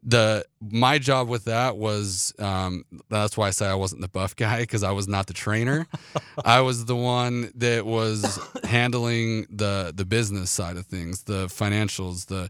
the 0.04 0.46
my 0.62 0.98
job 0.98 1.28
with 1.28 1.46
that 1.46 1.78
was 1.78 2.34
um, 2.40 2.86
that's 3.10 3.38
why 3.38 3.48
I 3.48 3.52
say 3.52 3.68
I 3.68 3.76
wasn't 3.76 4.02
the 4.02 4.08
buff 4.08 4.36
guy 4.36 4.62
because 4.62 4.84
I 4.84 4.92
was 4.92 5.08
not 5.08 5.28
the 5.28 5.34
trainer. 5.34 5.88
I 6.46 6.62
was 6.62 6.86
the 6.86 6.96
one 6.96 7.52
that 7.56 7.86
was 7.86 8.40
handling 8.64 9.46
the 9.50 9.92
the 9.96 10.06
business 10.06 10.50
side 10.50 10.78
of 10.78 10.86
things, 10.86 11.24
the 11.24 11.48
financials, 11.48 12.28
the 12.28 12.50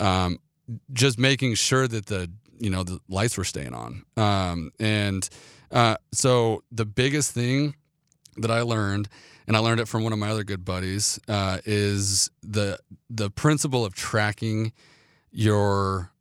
um, 0.00 0.38
just 0.92 1.18
making 1.18 1.54
sure 1.54 1.88
that 1.88 2.06
the 2.06 2.30
you 2.58 2.70
know 2.70 2.84
the 2.84 3.00
lights 3.08 3.36
were 3.36 3.44
staying 3.44 3.74
on. 3.74 4.04
Um, 4.16 4.70
and 4.78 5.28
uh, 5.70 5.96
so 6.12 6.62
the 6.70 6.86
biggest 6.86 7.32
thing 7.32 7.74
that 8.36 8.50
I 8.50 8.62
learned, 8.62 9.08
and 9.46 9.56
I 9.56 9.60
learned 9.60 9.80
it 9.80 9.88
from 9.88 10.04
one 10.04 10.12
of 10.12 10.18
my 10.18 10.30
other 10.30 10.44
good 10.44 10.64
buddies, 10.64 11.18
uh, 11.28 11.58
is 11.64 12.30
the 12.42 12.78
the 13.10 13.30
principle 13.30 13.84
of 13.84 13.94
tracking 13.94 14.72
your 15.32 16.12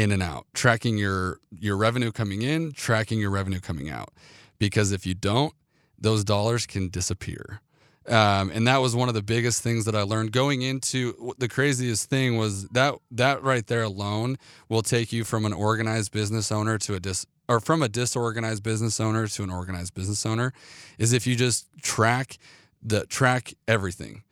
in 0.00 0.12
and 0.12 0.22
out, 0.22 0.46
tracking 0.54 0.96
your 0.96 1.38
your 1.50 1.76
revenue 1.76 2.10
coming 2.10 2.42
in, 2.42 2.72
tracking 2.72 3.18
your 3.18 3.30
revenue 3.30 3.60
coming 3.60 3.90
out. 3.90 4.10
Because 4.58 4.92
if 4.92 5.06
you 5.06 5.14
don't, 5.14 5.54
those 5.98 6.24
dollars 6.24 6.66
can 6.66 6.88
disappear. 6.88 7.60
Um, 8.08 8.50
and 8.50 8.66
that 8.66 8.78
was 8.78 8.96
one 8.96 9.08
of 9.08 9.14
the 9.14 9.22
biggest 9.22 9.62
things 9.62 9.84
that 9.84 9.94
I 9.94 10.02
learned 10.02 10.32
going 10.32 10.62
into 10.62 11.34
the 11.38 11.48
craziest 11.48 12.08
thing 12.08 12.38
was 12.38 12.66
that 12.68 12.94
that 13.10 13.42
right 13.42 13.66
there 13.66 13.82
alone 13.82 14.36
will 14.68 14.82
take 14.82 15.12
you 15.12 15.22
from 15.22 15.44
an 15.44 15.52
organized 15.52 16.10
business 16.10 16.50
owner 16.50 16.78
to 16.78 16.94
a 16.94 17.00
dis 17.00 17.26
or 17.46 17.60
from 17.60 17.82
a 17.82 17.88
disorganized 17.88 18.62
business 18.62 19.00
owner 19.00 19.26
to 19.26 19.42
an 19.42 19.50
organized 19.50 19.92
business 19.92 20.24
owner 20.24 20.52
is 20.98 21.12
if 21.12 21.26
you 21.26 21.36
just 21.36 21.66
track 21.82 22.38
the 22.82 23.04
track 23.06 23.52
everything 23.68 24.22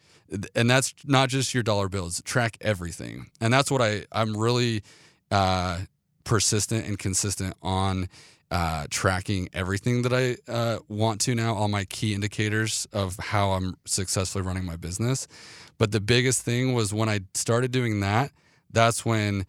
and 0.55 0.71
that's 0.71 0.95
not 1.05 1.29
just 1.29 1.53
your 1.53 1.63
dollar 1.63 1.89
bills 1.89 2.23
track 2.25 2.57
everything 2.61 3.31
and 3.41 3.53
that's 3.53 3.71
what 3.71 3.83
i 3.83 4.05
i'm 4.13 4.37
really 4.37 4.83
uh, 5.31 5.81
persistent 6.25 6.87
and 6.87 6.99
consistent 6.99 7.55
on 7.63 8.09
uh, 8.51 8.87
tracking 8.91 9.49
everything 9.53 10.03
that 10.03 10.13
I 10.13 10.37
uh, 10.51 10.79
want 10.89 11.21
to 11.23 11.35
now, 11.35 11.55
all 11.55 11.69
my 11.69 11.85
key 11.85 12.15
indicators 12.15 12.87
of 12.93 13.17
how 13.19 13.53
I'm 13.53 13.77
successfully 13.85 14.43
running 14.43 14.65
my 14.65 14.77
business. 14.77 15.29
But 15.77 15.93
the 15.93 16.01
biggest 16.01 16.43
thing 16.43 16.73
was 16.75 16.93
when 16.95 17.09
I 17.09 17.21
started 17.35 17.71
doing 17.71 18.01
that, 18.01 18.33
that's 18.71 19.05
when 19.05 19.47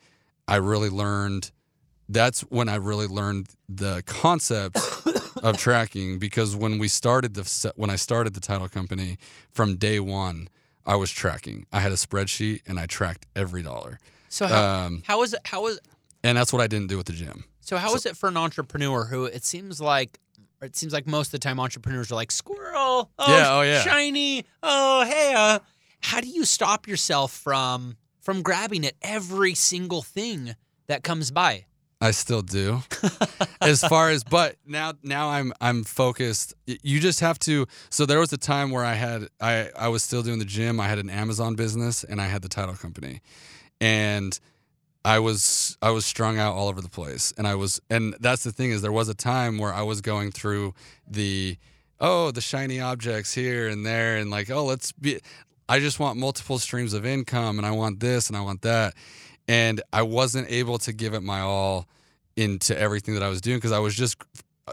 I 0.48 0.58
really 0.58 0.90
learned. 0.90 1.52
That's 2.12 2.42
when 2.42 2.70
I 2.70 2.76
really 2.76 3.08
learned 3.08 3.50
the 3.68 4.04
concept 4.06 4.78
of 5.44 5.58
tracking 5.58 6.18
because 6.18 6.56
when 6.56 6.80
we 6.80 6.88
started 6.88 7.36
the 7.36 7.74
when 7.76 7.90
I 7.90 7.96
started 7.96 8.34
the 8.34 8.40
title 8.40 8.68
company 8.68 9.18
from 9.52 9.76
day 9.76 10.00
one, 10.00 10.50
I 10.86 10.96
was 10.96 11.12
tracking. 11.12 11.68
I 11.72 11.82
had 11.82 11.92
a 11.92 11.96
spreadsheet 11.96 12.62
and 12.68 12.80
I 12.80 12.88
tracked 12.88 13.28
every 13.36 13.62
dollar. 13.62 14.00
So 14.30 14.48
how, 14.48 14.86
Um, 14.86 15.04
how 15.06 15.22
is 15.24 15.34
it 15.34 15.42
how 15.46 15.68
is 15.68 15.80
and 16.24 16.38
that's 16.38 16.52
what 16.54 16.62
I 16.62 16.68
didn't 16.68 16.88
do 16.88 16.98
with 16.98 17.08
the 17.08 17.14
gym. 17.14 17.46
So 17.62 17.78
how 17.78 17.94
is 17.96 18.06
it 18.06 18.18
for 18.18 18.30
an 18.30 18.38
entrepreneur 18.38 19.06
who 19.06 19.26
it 19.26 19.44
seems 19.44 19.80
like 19.80 20.20
it 20.62 20.76
seems 20.76 20.92
like 20.92 21.08
most 21.08 21.28
of 21.28 21.32
the 21.34 21.40
time 21.40 21.60
entrepreneurs 21.60 22.12
are 22.12 22.16
like 22.16 22.32
squirrel, 22.32 23.10
oh, 23.18 23.38
Yeah, 23.38 23.54
oh, 23.58 23.62
yeah. 23.62 23.82
shiny, 23.82 24.46
oh 24.64 25.06
hey, 25.06 25.34
uh, 25.36 25.60
how 26.02 26.22
do 26.22 26.28
you 26.28 26.46
stop 26.46 26.88
yourself 26.88 27.32
from 27.32 27.96
from 28.22 28.42
grabbing 28.42 28.86
at 28.86 28.94
every 29.02 29.54
single 29.56 30.02
thing 30.02 30.56
that 30.88 31.04
comes 31.04 31.32
by? 31.32 31.66
I 32.02 32.12
still 32.12 32.42
do. 32.42 32.82
as 33.62 33.82
far 33.82 34.10
as 34.10 34.24
but 34.24 34.56
now 34.66 34.94
now 35.04 35.30
I'm 35.30 35.54
I'm 35.60 35.84
focused. 35.84 36.54
You 36.66 37.00
just 37.00 37.20
have 37.20 37.38
to 37.40 37.66
so 37.90 38.06
there 38.06 38.20
was 38.20 38.32
a 38.34 38.38
time 38.38 38.72
where 38.72 38.86
I 38.86 38.94
had 38.94 39.28
I 39.42 39.70
I 39.78 39.88
was 39.90 40.04
still 40.04 40.24
doing 40.24 40.40
the 40.40 40.46
gym. 40.46 40.80
I 40.80 40.88
had 40.88 40.98
an 41.00 41.10
Amazon 41.10 41.56
business 41.56 42.04
and 42.04 42.22
I 42.22 42.28
had 42.28 42.42
the 42.42 42.50
title 42.50 42.76
company. 42.76 43.22
And 43.82 44.38
I 45.06 45.20
was 45.20 45.78
I 45.82 45.92
was 45.92 46.06
strung 46.06 46.38
out 46.38 46.56
all 46.56 46.68
over 46.68 46.82
the 46.82 46.90
place. 46.90 47.34
And 47.38 47.48
I 47.48 47.56
was 47.56 47.82
and 47.90 48.16
that's 48.20 48.44
the 48.44 48.52
thing 48.52 48.72
is 48.72 48.82
there 48.82 48.92
was 48.92 49.10
a 49.10 49.14
time 49.14 49.58
where 49.58 49.74
I 49.74 49.82
was 49.82 50.02
going 50.02 50.32
through 50.32 50.74
the 51.08 51.58
oh, 52.00 52.32
the 52.32 52.42
shiny 52.42 52.80
objects 52.80 53.34
here 53.34 53.68
and 53.68 53.86
there 53.86 54.18
and 54.18 54.30
like, 54.30 54.50
oh, 54.50 54.66
let's 54.66 54.92
be 54.92 55.20
I 55.68 55.80
just 55.80 56.00
want 56.00 56.18
multiple 56.18 56.58
streams 56.58 56.94
of 56.94 57.06
income 57.06 57.58
and 57.60 57.66
I 57.66 57.72
want 57.72 58.00
this 58.00 58.28
and 58.28 58.36
I 58.36 58.42
want 58.42 58.62
that. 58.64 58.96
And 59.48 59.82
I 59.94 60.02
wasn't 60.02 60.50
able 60.52 60.78
to 60.80 60.94
give 60.94 61.14
it 61.14 61.22
my 61.22 61.40
all 61.40 61.88
into 62.36 62.78
everything 62.78 63.14
that 63.16 63.24
I 63.24 63.30
was 63.30 63.42
doing 63.42 63.58
because 63.58 63.72
I 63.72 63.80
was 63.80 63.96
just 63.96 64.18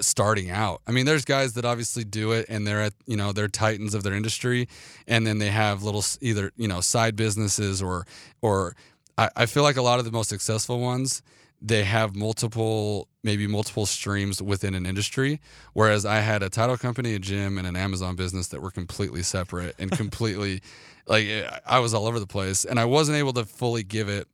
starting 0.00 0.50
out. 0.50 0.82
I 0.86 0.92
mean, 0.92 1.06
there's 1.06 1.24
guys 1.24 1.54
that 1.54 1.64
obviously 1.64 2.04
do 2.04 2.32
it 2.32 2.46
and 2.48 2.66
they're 2.66 2.82
at, 2.82 2.92
you 3.06 3.16
know, 3.16 3.32
they're 3.32 3.48
titans 3.48 3.94
of 3.94 4.02
their 4.02 4.14
industry 4.14 4.68
and 5.06 5.26
then 5.26 5.38
they 5.38 5.48
have 5.48 5.82
little 5.82 6.04
either, 6.20 6.52
you 6.56 6.68
know, 6.68 6.80
side 6.80 7.16
businesses 7.16 7.82
or 7.82 8.06
or 8.42 8.74
I, 9.18 9.30
I 9.36 9.46
feel 9.46 9.62
like 9.62 9.76
a 9.76 9.82
lot 9.82 9.98
of 9.98 10.04
the 10.04 10.12
most 10.12 10.28
successful 10.28 10.80
ones, 10.80 11.22
they 11.60 11.84
have 11.84 12.14
multiple 12.14 13.08
maybe 13.22 13.46
multiple 13.46 13.86
streams 13.86 14.40
within 14.40 14.74
an 14.74 14.86
industry. 14.86 15.40
Whereas 15.72 16.04
I 16.04 16.20
had 16.20 16.42
a 16.42 16.48
title 16.48 16.76
company, 16.76 17.14
a 17.14 17.18
gym, 17.18 17.58
and 17.58 17.66
an 17.66 17.74
Amazon 17.76 18.14
business 18.14 18.48
that 18.48 18.62
were 18.62 18.70
completely 18.70 19.22
separate 19.22 19.74
and 19.78 19.90
completely 19.96 20.62
like 21.06 21.26
I 21.66 21.78
was 21.78 21.94
all 21.94 22.06
over 22.06 22.20
the 22.20 22.26
place 22.26 22.64
and 22.64 22.78
I 22.78 22.84
wasn't 22.84 23.18
able 23.18 23.32
to 23.34 23.44
fully 23.44 23.82
give 23.82 24.08
it 24.08 24.28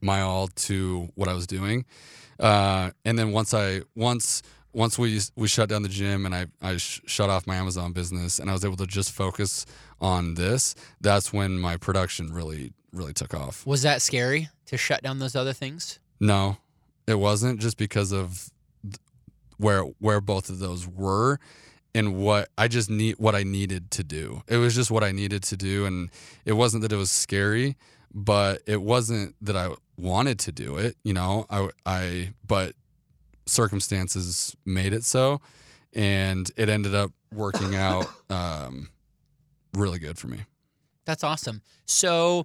my 0.00 0.20
all 0.20 0.48
to 0.48 1.08
what 1.14 1.28
I 1.28 1.34
was 1.34 1.46
doing. 1.46 1.84
Uh, 2.38 2.90
and 3.04 3.18
then 3.18 3.32
once 3.32 3.54
I 3.54 3.82
once 3.94 4.42
once 4.72 4.98
we 4.98 5.20
we 5.36 5.48
shut 5.48 5.68
down 5.68 5.82
the 5.82 5.88
gym 5.88 6.26
and 6.26 6.34
I 6.34 6.46
I 6.60 6.76
sh- 6.78 7.02
shut 7.06 7.30
off 7.30 7.46
my 7.46 7.56
Amazon 7.56 7.92
business 7.92 8.38
and 8.38 8.50
I 8.50 8.52
was 8.52 8.64
able 8.64 8.76
to 8.76 8.86
just 8.86 9.12
focus 9.12 9.66
on 10.02 10.34
this. 10.34 10.74
That's 11.00 11.32
when 11.32 11.58
my 11.58 11.78
production 11.78 12.32
really 12.34 12.72
really 12.92 13.14
took 13.14 13.32
off. 13.32 13.66
Was 13.66 13.82
that 13.82 14.02
scary 14.02 14.50
to 14.66 14.76
shut 14.76 15.02
down 15.02 15.18
those 15.18 15.34
other 15.34 15.54
things? 15.54 15.98
No, 16.20 16.58
it 17.06 17.14
wasn't 17.14 17.60
just 17.60 17.78
because 17.78 18.12
of 18.12 18.50
where 19.56 19.82
where 20.00 20.20
both 20.20 20.50
of 20.50 20.58
those 20.58 20.86
were 20.86 21.38
and 21.94 22.16
what 22.16 22.48
I 22.58 22.68
just 22.68 22.90
need 22.90 23.16
what 23.18 23.34
I 23.34 23.44
needed 23.44 23.90
to 23.92 24.04
do. 24.04 24.42
It 24.48 24.56
was 24.56 24.74
just 24.74 24.90
what 24.90 25.04
I 25.04 25.12
needed 25.12 25.42
to 25.44 25.56
do 25.56 25.86
and 25.86 26.10
it 26.44 26.54
wasn't 26.54 26.82
that 26.82 26.92
it 26.92 26.96
was 26.96 27.10
scary, 27.10 27.76
but 28.12 28.60
it 28.66 28.82
wasn't 28.82 29.36
that 29.40 29.56
I 29.56 29.70
wanted 29.96 30.38
to 30.40 30.52
do 30.52 30.76
it, 30.76 30.96
you 31.04 31.14
know. 31.14 31.46
I 31.48 31.68
I 31.86 32.32
but 32.46 32.74
circumstances 33.46 34.56
made 34.64 34.92
it 34.92 35.04
so 35.04 35.40
and 35.92 36.50
it 36.56 36.68
ended 36.68 36.94
up 36.94 37.12
working 37.34 37.74
out 37.74 38.06
um 38.30 38.88
really 39.74 39.98
good 39.98 40.18
for 40.18 40.28
me. 40.28 40.40
That's 41.04 41.24
awesome. 41.24 41.62
So 41.86 42.44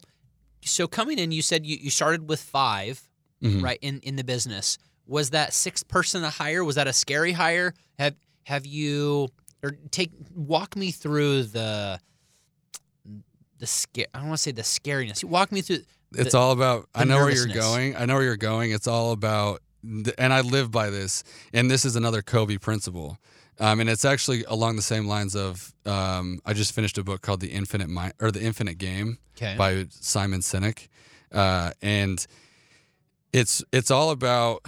so 0.63 0.87
coming 0.87 1.19
in, 1.19 1.31
you 1.31 1.41
said 1.41 1.65
you, 1.65 1.77
you 1.77 1.89
started 1.89 2.27
with 2.27 2.41
five, 2.41 3.01
Mhm. 3.43 3.61
right, 3.61 3.77
in, 3.81 3.99
in 4.01 4.15
the 4.15 4.23
business. 4.23 4.77
was 5.05 5.29
that 5.29 5.53
sixth 5.53 5.87
person 5.87 6.23
a 6.23 6.29
hire? 6.29 6.63
Was 6.63 6.75
that 6.75 6.87
a 6.87 6.93
scary 6.93 7.31
hire? 7.33 7.73
Have 7.99 8.15
have 8.43 8.65
you 8.65 9.29
or 9.63 9.71
take 9.91 10.11
walk 10.35 10.75
me 10.75 10.91
through 10.91 11.43
the 11.43 11.99
the 13.59 13.67
scare? 13.67 14.07
I 14.13 14.19
don't 14.19 14.27
want 14.29 14.37
to 14.39 14.43
say 14.43 14.51
the 14.51 14.61
scariness. 14.63 15.23
Walk 15.23 15.51
me 15.51 15.61
through. 15.61 15.79
It's 16.13 16.33
all 16.35 16.51
about. 16.51 16.87
I 16.95 17.03
know 17.03 17.17
where 17.17 17.31
you're 17.33 17.47
going. 17.47 17.95
I 17.95 18.05
know 18.05 18.15
where 18.15 18.23
you're 18.23 18.37
going. 18.37 18.71
It's 18.71 18.87
all 18.87 19.11
about, 19.11 19.61
and 19.83 20.33
I 20.33 20.41
live 20.41 20.71
by 20.71 20.89
this. 20.89 21.23
And 21.53 21.69
this 21.69 21.85
is 21.85 21.95
another 21.95 22.21
Kobe 22.21 22.57
principle. 22.57 23.17
Um, 23.59 23.79
and 23.79 23.89
it's 23.89 24.05
actually 24.05 24.43
along 24.47 24.75
the 24.75 24.81
same 24.83 25.07
lines 25.07 25.35
of. 25.35 25.73
Um, 25.85 26.39
I 26.45 26.53
just 26.53 26.73
finished 26.73 26.97
a 26.97 27.03
book 27.03 27.21
called 27.21 27.39
The 27.39 27.47
Infinite 27.47 27.89
Mind 27.89 28.13
or 28.21 28.31
The 28.31 28.41
Infinite 28.43 28.77
Game 28.77 29.17
Okay. 29.37 29.55
by 29.57 29.85
Simon 29.89 30.41
Sinek, 30.41 30.87
uh, 31.31 31.71
and 31.81 32.25
it's 33.33 33.63
it's 33.71 33.91
all 33.91 34.11
about 34.11 34.65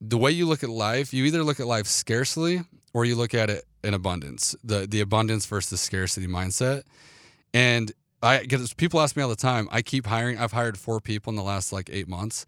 the 0.00 0.18
way 0.18 0.30
you 0.30 0.46
look 0.46 0.62
at 0.62 0.70
life. 0.70 1.12
You 1.14 1.24
either 1.24 1.42
look 1.44 1.60
at 1.60 1.66
life 1.66 1.86
scarcely 1.86 2.62
or 2.92 3.04
you 3.04 3.16
look 3.16 3.34
at 3.34 3.50
it 3.50 3.64
in 3.84 3.94
abundance. 3.94 4.54
The 4.64 4.86
the 4.86 5.00
abundance 5.00 5.46
versus 5.46 5.80
scarcity 5.80 6.26
mindset, 6.26 6.82
and 7.54 7.92
I 8.22 8.44
get 8.44 8.60
people 8.76 9.00
ask 9.00 9.16
me 9.16 9.22
all 9.22 9.28
the 9.28 9.36
time. 9.36 9.68
I 9.70 9.82
keep 9.82 10.06
hiring. 10.06 10.38
I've 10.38 10.52
hired 10.52 10.78
four 10.78 11.00
people 11.00 11.30
in 11.30 11.36
the 11.36 11.42
last 11.42 11.72
like 11.72 11.88
eight 11.92 12.08
months, 12.08 12.46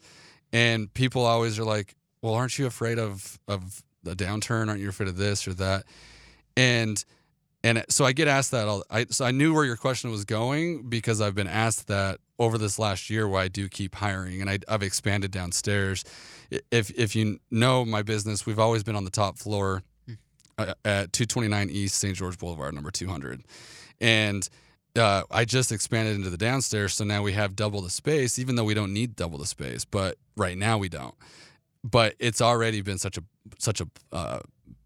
and 0.53 0.92
people 0.94 1.25
always 1.25 1.59
are 1.59 1.64
like, 1.64 1.94
"Well, 2.23 2.35
aren't 2.35 2.59
you 2.59 2.66
afraid 2.66 2.99
of 2.99 3.38
of 3.49 3.83
the 4.04 4.14
downturn? 4.14 4.68
Aren't 4.68 4.80
you 4.80 4.88
afraid 4.88 5.08
of 5.08 5.16
this 5.16 5.46
or 5.48 5.54
that?" 5.54 5.84
And 6.56 7.04
and 7.64 7.82
so 7.88 8.04
I 8.04 8.12
get 8.12 8.28
asked 8.28 8.50
that 8.50 8.68
all. 8.68 8.84
I 8.90 9.06
so 9.08 9.24
I 9.24 9.30
knew 9.30 9.54
where 9.54 9.64
your 9.64 9.76
question 9.76 10.10
was 10.10 10.26
going 10.26 10.88
because 10.90 11.22
I've 11.22 11.34
been 11.34 11.48
asked 11.48 11.88
that 11.88 12.20
over 12.38 12.58
this 12.58 12.78
last 12.78 13.08
year. 13.08 13.26
Why 13.26 13.44
I 13.44 13.48
do 13.48 13.70
keep 13.70 13.94
hiring, 13.94 14.42
and 14.42 14.50
I, 14.50 14.58
I've 14.68 14.82
expanded 14.82 15.30
downstairs. 15.30 16.04
If 16.70 16.90
if 16.90 17.16
you 17.16 17.40
know 17.50 17.86
my 17.86 18.02
business, 18.02 18.44
we've 18.44 18.58
always 18.58 18.82
been 18.82 18.96
on 18.96 19.04
the 19.04 19.10
top 19.10 19.38
floor 19.38 19.82
uh, 20.58 20.74
at 20.84 21.12
229 21.14 21.70
East 21.70 21.96
St. 21.96 22.14
George 22.14 22.38
Boulevard, 22.38 22.74
number 22.74 22.90
200, 22.90 23.42
and 23.98 24.46
uh, 24.96 25.22
I 25.30 25.46
just 25.46 25.72
expanded 25.72 26.16
into 26.16 26.28
the 26.28 26.36
downstairs, 26.36 26.94
so 26.94 27.04
now 27.04 27.22
we 27.22 27.32
have 27.32 27.56
double 27.56 27.80
the 27.80 27.90
space, 27.90 28.38
even 28.38 28.56
though 28.56 28.64
we 28.64 28.74
don't 28.74 28.92
need 28.92 29.16
double 29.16 29.38
the 29.38 29.46
space. 29.46 29.86
But 29.86 30.18
right 30.36 30.56
now 30.56 30.76
we 30.78 30.90
don't. 30.90 31.14
But 31.85 32.14
it's 32.18 32.40
already 32.40 32.81
been 32.81 32.99
such 32.99 33.18
a 33.18 33.23
such 33.59 33.81
a 33.81 33.87
uh, 34.11 34.40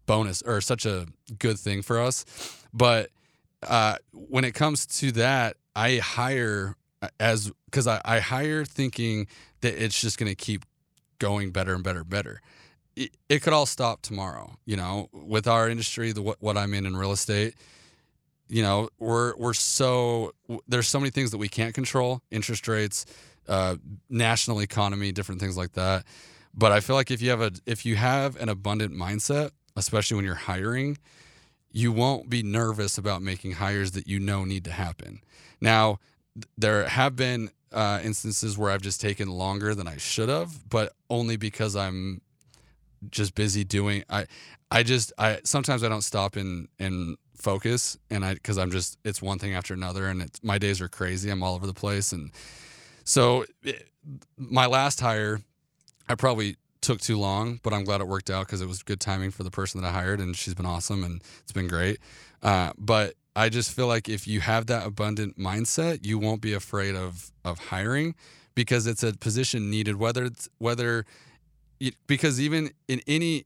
bonus 0.05 0.41
or 0.41 0.61
such 0.61 0.85
a 0.85 1.07
good 1.39 1.57
thing 1.57 1.81
for 1.81 1.99
us. 1.99 2.25
But 2.73 3.09
uh, 3.63 3.95
when 4.13 4.43
it 4.43 4.53
comes 4.53 4.85
to 4.99 5.11
that, 5.13 5.57
I 5.75 5.97
hire 5.97 6.75
as 7.19 7.51
because 7.65 7.87
I, 7.87 8.01
I 8.03 8.19
hire 8.19 8.65
thinking 8.65 9.27
that 9.61 9.81
it's 9.81 9.99
just 9.99 10.17
going 10.17 10.29
to 10.29 10.35
keep 10.35 10.65
going 11.19 11.51
better 11.51 11.73
and 11.73 11.83
better 11.83 12.01
and 12.01 12.09
better. 12.09 12.41
It, 12.95 13.11
it 13.29 13.41
could 13.41 13.53
all 13.53 13.65
stop 13.65 14.01
tomorrow, 14.01 14.57
you 14.65 14.75
know, 14.75 15.07
with 15.13 15.47
our 15.47 15.69
industry, 15.69 16.11
the 16.11 16.21
what, 16.21 16.37
what 16.41 16.57
I'm 16.57 16.73
in 16.73 16.85
in 16.85 16.97
real 16.97 17.13
estate 17.13 17.55
you 18.49 18.63
know 18.63 18.89
we're 18.97 19.35
we're 19.37 19.53
so 19.53 20.33
there's 20.67 20.87
so 20.87 20.99
many 20.99 21.11
things 21.11 21.31
that 21.31 21.37
we 21.37 21.47
can't 21.47 21.73
control 21.73 22.21
interest 22.31 22.67
rates 22.67 23.05
uh, 23.47 23.75
national 24.09 24.61
economy 24.61 25.11
different 25.11 25.39
things 25.39 25.55
like 25.55 25.73
that 25.73 26.03
but 26.53 26.71
i 26.71 26.79
feel 26.79 26.95
like 26.95 27.11
if 27.11 27.21
you 27.21 27.29
have 27.29 27.41
a 27.41 27.51
if 27.65 27.85
you 27.85 27.95
have 27.95 28.35
an 28.37 28.49
abundant 28.49 28.93
mindset 28.93 29.51
especially 29.75 30.15
when 30.15 30.25
you're 30.25 30.35
hiring 30.35 30.97
you 31.71 31.91
won't 31.91 32.29
be 32.29 32.43
nervous 32.43 32.97
about 32.97 33.21
making 33.21 33.53
hires 33.53 33.91
that 33.91 34.07
you 34.07 34.19
know 34.19 34.43
need 34.43 34.63
to 34.65 34.71
happen. 34.71 35.21
Now 35.61 35.99
there 36.57 36.87
have 36.87 37.15
been 37.15 37.49
uh, 37.71 37.99
instances 38.03 38.57
where 38.57 38.71
i've 38.71 38.81
just 38.81 38.99
taken 38.99 39.27
longer 39.29 39.75
than 39.75 39.87
i 39.87 39.97
should 39.97 40.29
have 40.29 40.67
but 40.69 40.93
only 41.09 41.37
because 41.37 41.75
i'm 41.75 42.21
just 43.11 43.35
busy 43.35 43.63
doing 43.63 44.03
i 44.09 44.25
i 44.71 44.81
just 44.81 45.13
i 45.19 45.39
sometimes 45.43 45.83
i 45.83 45.89
don't 45.89 46.01
stop 46.01 46.35
and 46.35 46.67
and 46.79 47.15
focus 47.35 47.97
and 48.09 48.25
i 48.25 48.33
because 48.33 48.57
i'm 48.57 48.71
just 48.71 48.97
it's 49.05 49.21
one 49.21 49.37
thing 49.37 49.53
after 49.53 49.73
another 49.73 50.07
and 50.07 50.21
it's 50.21 50.43
my 50.43 50.57
days 50.57 50.81
are 50.81 50.87
crazy. 50.87 51.29
I'm 51.29 51.43
all 51.43 51.53
over 51.53 51.67
the 51.67 51.73
place 51.73 52.11
and 52.11 52.31
so 53.03 53.45
it, 53.63 53.87
my 54.37 54.65
last 54.65 54.99
hire 54.99 55.41
i 56.09 56.15
probably 56.15 56.55
took 56.81 56.99
too 56.99 57.17
long 57.17 57.59
but 57.63 57.73
i'm 57.73 57.83
glad 57.83 58.01
it 58.01 58.07
worked 58.07 58.29
out 58.29 58.45
because 58.45 58.61
it 58.61 58.67
was 58.67 58.83
good 58.83 58.99
timing 58.99 59.31
for 59.31 59.43
the 59.43 59.51
person 59.51 59.81
that 59.81 59.87
i 59.87 59.91
hired 59.91 60.19
and 60.19 60.35
she's 60.35 60.53
been 60.53 60.65
awesome 60.65 61.03
and 61.03 61.21
it's 61.41 61.51
been 61.51 61.67
great. 61.67 61.99
Uh, 62.41 62.71
but 62.77 63.13
i 63.35 63.49
just 63.49 63.71
feel 63.71 63.87
like 63.87 64.09
if 64.09 64.27
you 64.27 64.39
have 64.41 64.65
that 64.67 64.85
abundant 64.85 65.37
mindset 65.37 66.05
you 66.05 66.17
won't 66.17 66.41
be 66.41 66.53
afraid 66.53 66.95
of 66.95 67.31
of 67.45 67.59
hiring 67.59 68.15
because 68.55 68.87
it's 68.87 69.03
a 69.03 69.13
position 69.13 69.69
needed 69.69 69.97
whether 69.97 70.25
it's 70.25 70.49
whether 70.57 71.05
it- 71.79 71.95
because 72.07 72.39
even 72.39 72.71
in 72.87 73.01
any 73.07 73.45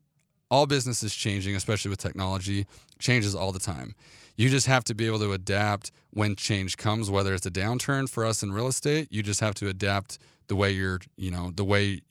all 0.50 0.66
business 0.68 1.02
is 1.04 1.14
changing 1.16 1.56
especially 1.56 1.90
with 1.90 2.00
technology 2.00 2.66
changes 3.00 3.34
all 3.36 3.52
the 3.52 3.60
time. 3.60 3.96
You 4.38 4.50
just 4.50 4.68
have 4.68 4.84
to 4.86 4.96
be 4.96 5.06
able 5.08 5.20
to 5.20 5.34
adapt 5.34 5.92
when 6.12 6.36
change 6.36 6.78
comes 6.78 7.10
whether 7.10 7.34
it's 7.34 7.46
a 7.46 7.52
downturn 7.52 8.08
for 8.10 8.26
us 8.26 8.44
in 8.44 8.52
real 8.54 8.68
estate 8.68 9.08
you 9.12 9.24
just 9.24 9.40
have 9.40 9.56
to 9.56 9.68
adapt 9.68 10.20
the 10.48 10.56
way 10.56 10.72
you're 10.72 11.00
you 11.18 11.32
know 11.32 11.52
the 11.56 11.64
way 11.66 12.02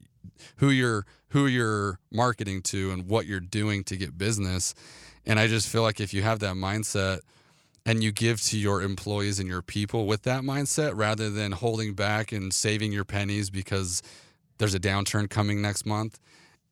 who 0.56 0.70
you're 0.70 1.06
who 1.28 1.46
you're 1.46 1.98
marketing 2.10 2.62
to 2.62 2.90
and 2.90 3.08
what 3.08 3.26
you're 3.26 3.40
doing 3.40 3.84
to 3.84 3.96
get 3.96 4.18
business. 4.18 4.74
And 5.24 5.38
i 5.38 5.46
just 5.46 5.68
feel 5.68 5.82
like 5.82 6.00
if 6.00 6.12
you 6.12 6.22
have 6.22 6.40
that 6.40 6.54
mindset 6.54 7.20
and 7.84 8.02
you 8.02 8.12
give 8.12 8.40
to 8.42 8.58
your 8.58 8.82
employees 8.82 9.38
and 9.38 9.48
your 9.48 9.62
people 9.62 10.06
with 10.06 10.22
that 10.22 10.42
mindset 10.42 10.92
rather 10.96 11.30
than 11.30 11.52
holding 11.52 11.94
back 11.94 12.32
and 12.32 12.52
saving 12.52 12.92
your 12.92 13.04
pennies 13.04 13.50
because 13.50 14.02
there's 14.58 14.74
a 14.74 14.80
downturn 14.80 15.28
coming 15.28 15.60
next 15.60 15.84
month 15.84 16.18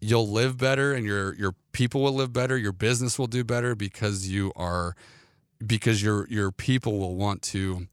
you'll 0.00 0.28
live 0.28 0.56
better 0.56 0.92
and 0.92 1.04
your 1.04 1.34
your 1.34 1.54
people 1.72 2.02
will 2.02 2.14
live 2.14 2.32
better 2.32 2.56
your 2.56 2.72
business 2.72 3.18
will 3.18 3.26
do 3.26 3.44
better 3.44 3.74
because 3.74 4.28
you 4.28 4.52
are 4.56 4.94
because 5.64 6.02
your 6.02 6.26
your 6.28 6.50
people 6.50 6.98
will 6.98 7.16
want 7.16 7.42
to 7.42 7.86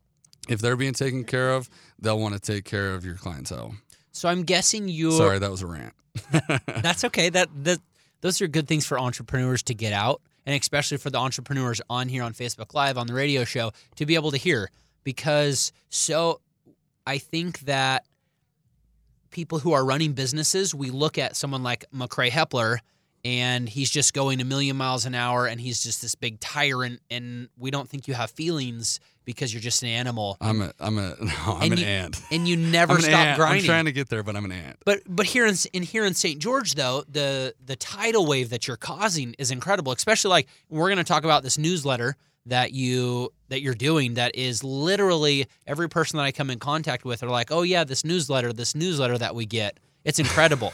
if 0.47 0.59
they're 0.59 0.77
being 0.77 0.93
taken 0.93 1.23
care 1.23 1.51
of 1.53 1.69
they'll 1.99 2.19
want 2.19 2.33
to 2.33 2.39
take 2.39 2.63
care 2.63 2.93
of 2.93 3.05
your 3.05 3.15
clientele 3.15 3.75
So 4.17 4.27
I'm 4.27 4.43
guessing 4.43 4.89
you. 4.89 5.11
sorry 5.11 5.37
that 5.37 5.51
was 5.51 5.61
a 5.61 5.67
rant 5.67 5.93
That's 6.81 7.03
okay. 7.05 7.29
That 7.29 7.49
that 7.63 7.79
those 8.21 8.41
are 8.41 8.47
good 8.47 8.67
things 8.67 8.85
for 8.85 8.99
entrepreneurs 8.99 9.61
to 9.63 9.75
get 9.75 9.93
out, 9.93 10.21
and 10.45 10.59
especially 10.59 10.97
for 10.97 11.11
the 11.11 11.19
entrepreneurs 11.19 11.81
on 11.87 12.09
here 12.09 12.23
on 12.23 12.33
Facebook 12.33 12.73
Live 12.73 12.97
on 12.97 13.05
the 13.05 13.13
radio 13.13 13.43
show 13.43 13.71
to 13.95 14.05
be 14.07 14.15
able 14.15 14.31
to 14.31 14.37
hear. 14.37 14.69
Because 15.03 15.71
so, 15.89 16.41
I 17.05 17.19
think 17.19 17.59
that 17.61 18.05
people 19.29 19.59
who 19.59 19.73
are 19.73 19.85
running 19.85 20.13
businesses, 20.13 20.73
we 20.73 20.89
look 20.89 21.19
at 21.19 21.35
someone 21.35 21.61
like 21.61 21.85
McCrae 21.93 22.29
Hepler, 22.29 22.79
and 23.25 23.67
he's 23.67 23.89
just 23.89 24.13
going 24.13 24.39
a 24.41 24.45
million 24.45 24.77
miles 24.77 25.05
an 25.05 25.15
hour, 25.15 25.45
and 25.47 25.59
he's 25.59 25.81
just 25.83 26.01
this 26.01 26.15
big 26.15 26.39
tyrant, 26.39 27.01
and 27.09 27.49
we 27.57 27.71
don't 27.71 27.89
think 27.89 28.07
you 28.07 28.13
have 28.13 28.31
feelings 28.31 28.99
because 29.25 29.53
you're 29.53 29.61
just 29.61 29.83
an 29.83 29.89
animal, 29.89 30.37
i'm 30.39 30.61
a 30.61 30.71
i'm 30.79 30.97
a 30.97 31.09
no 31.21 31.33
i'm 31.47 31.63
And 31.63 31.73
an 31.73 31.79
you- 31.79 31.85
ant 31.85 32.21
and 32.31 32.47
you 32.47 32.55
never 32.55 32.95
an 32.95 33.01
stop 33.01 33.13
ant. 33.13 33.37
grinding. 33.37 33.59
i'm 33.63 33.65
trying 33.65 33.83
to 33.83 33.91
get 33.91 34.07
there 34.07 34.23
but 34.23 34.37
i'm 34.37 34.45
an 34.45 34.53
ant 34.53 34.77
But 34.85 35.01
but 35.05 35.25
here 35.25 35.45
in 35.45 35.55
in 35.73 35.83
here 35.83 36.05
in 36.05 36.13
St. 36.13 36.39
George 36.39 36.75
though, 36.75 37.03
the 37.09 37.53
the 37.65 37.75
tidal 37.75 38.25
wave 38.25 38.51
that 38.51 38.67
you're 38.69 38.77
causing 38.77 39.35
is 39.37 39.51
incredible. 39.51 39.91
Especially 39.91 40.29
like 40.29 40.47
we're 40.69 40.87
going 40.87 40.97
to 40.97 41.03
talk 41.03 41.25
about 41.25 41.43
this 41.43 41.57
newsletter 41.57 42.15
that 42.45 42.71
you 42.71 43.33
that 43.49 43.61
you're 43.61 43.75
doing 43.75 44.13
that 44.13 44.33
is 44.35 44.63
literally 44.63 45.45
every 45.65 45.89
person 45.89 46.15
that 46.15 46.23
I 46.23 46.31
come 46.31 46.49
in 46.49 46.57
contact 46.59 47.03
with 47.03 47.21
are 47.21 47.29
like, 47.29 47.51
"Oh 47.51 47.63
yeah, 47.63 47.83
this 47.83 48.05
newsletter, 48.05 48.53
this 48.53 48.75
newsletter 48.75 49.17
that 49.17 49.35
we 49.35 49.45
get. 49.45 49.77
It's 50.07 50.19
incredible." 50.19 50.73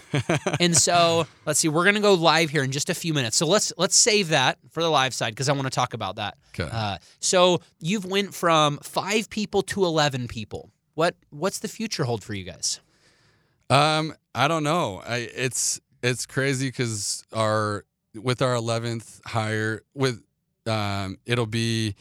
and 0.59 0.77
so, 0.77 1.27
let's 1.45 1.59
see, 1.59 1.67
we're 1.67 1.83
going 1.83 1.95
to 1.95 2.01
go 2.01 2.13
live 2.13 2.49
here 2.51 2.63
in 2.63 2.71
just 2.71 2.89
a 2.89 2.93
few 2.93 3.13
minutes. 3.13 3.35
So 3.35 3.45
let's 3.47 3.73
let's 3.77 3.97
save 3.97 4.29
that 4.29 4.59
for 4.69 4.81
the 4.81 4.89
live 4.89 5.13
side 5.13 5.31
because 5.31 5.49
I 5.49 5.53
want 5.53 5.65
to 5.65 5.71
talk 5.71 5.93
about 5.93 6.15
that. 6.15 6.37
okay 6.57 6.69
Uh, 6.71 6.97
so 7.19 7.59
you've 7.79 8.05
went 8.05 8.33
from 8.33 8.77
5 8.83 9.29
people 9.29 9.61
to 9.63 9.83
11 9.83 10.27
people. 10.27 10.69
What 10.93 11.15
what's 11.31 11.59
the 11.59 11.67
future 11.67 12.03
hold 12.05 12.23
for 12.23 12.33
you 12.33 12.43
guys? 12.43 12.79
Um, 13.69 14.13
I 14.35 14.47
don't 14.47 14.63
know. 14.63 15.01
I 15.05 15.29
it's 15.35 15.81
it's 16.03 16.25
crazy 16.25 16.67
because 16.67 17.23
our 17.33 17.85
with 18.13 18.41
our 18.41 18.53
eleventh 18.53 19.19
hire 19.25 19.81
with 19.95 20.21
um 20.67 21.17
it'll 21.25 21.47
be 21.47 21.95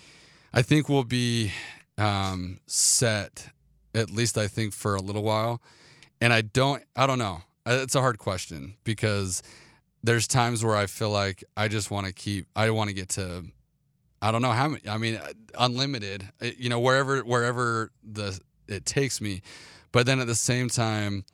I 0.53 0.61
think 0.62 0.88
we'll 0.88 1.05
be 1.05 1.53
um 1.97 2.61
set 2.66 3.49
at 3.95 4.11
least 4.11 4.37
I 4.37 4.49
think 4.49 4.75
for 4.75 4.95
a 4.95 5.01
little 5.01 5.23
while. 5.23 5.62
And 6.22 6.32
I 6.32 6.42
don't 6.42 6.82
I 6.94 7.06
don't 7.06 7.18
know. 7.18 7.42
It's 7.66 7.96
a 7.96 8.00
hard 8.00 8.18
question 8.18 8.76
because 8.85 9.42
there's 10.04 10.28
times 10.28 10.64
where 10.64 10.76
I 10.76 10.87
feel 10.87 11.11
like 11.11 11.42
I 11.56 11.66
just 11.66 11.90
want 11.90 12.06
to 12.06 12.12
keep 12.12 12.46
I 12.54 12.70
want 12.70 12.88
to 12.88 12.94
get 12.94 13.08
to 13.11 13.44
I 14.22 14.30
don't 14.30 14.40
know 14.40 14.52
how 14.52 14.68
many 14.68 14.88
I 14.88 14.98
mean 14.98 15.20
unlimited 15.58 16.28
uh, 16.40 16.46
you 16.56 16.68
know 16.68 16.78
wherever 16.78 17.18
wherever 17.20 17.90
the 18.04 18.38
it 18.68 18.87
takes 18.87 19.20
me 19.20 19.42
but 19.90 20.06
then 20.06 20.20
at 20.20 20.28
the 20.28 20.37
same 20.37 20.68
time 20.68 21.24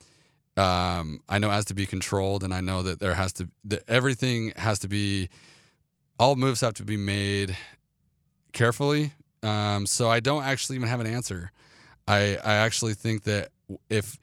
um, 0.57 1.21
I 1.29 1.39
know 1.39 1.51
it 1.51 1.53
has 1.53 1.67
to 1.67 1.75
be 1.75 1.87
controlled, 1.87 2.43
and 2.43 2.53
I 2.53 2.61
know 2.61 2.83
that 2.83 2.99
there 2.99 3.15
has 3.15 3.33
to 3.35 3.49
that 3.67 3.85
everything 3.87 4.53
has 4.57 4.81
to 4.81 4.89
be 4.89 5.29
all 6.19 6.35
moves 6.35 6.63
have 6.63 6.75
to 6.75 6.85
be 6.85 6.97
made 6.97 7.57
carefully. 8.53 9.13
Um, 9.45 9.87
so 9.87 10.11
I 10.11 10.19
don't 10.19 10.43
actually 10.43 10.75
even 10.75 10.89
have 10.89 10.99
an 10.99 11.07
answer. 11.07 11.53
I 12.09 12.39
I 12.45 12.55
actually 12.55 12.95
think 12.95 13.23
that 13.23 13.51
if 13.89 14.19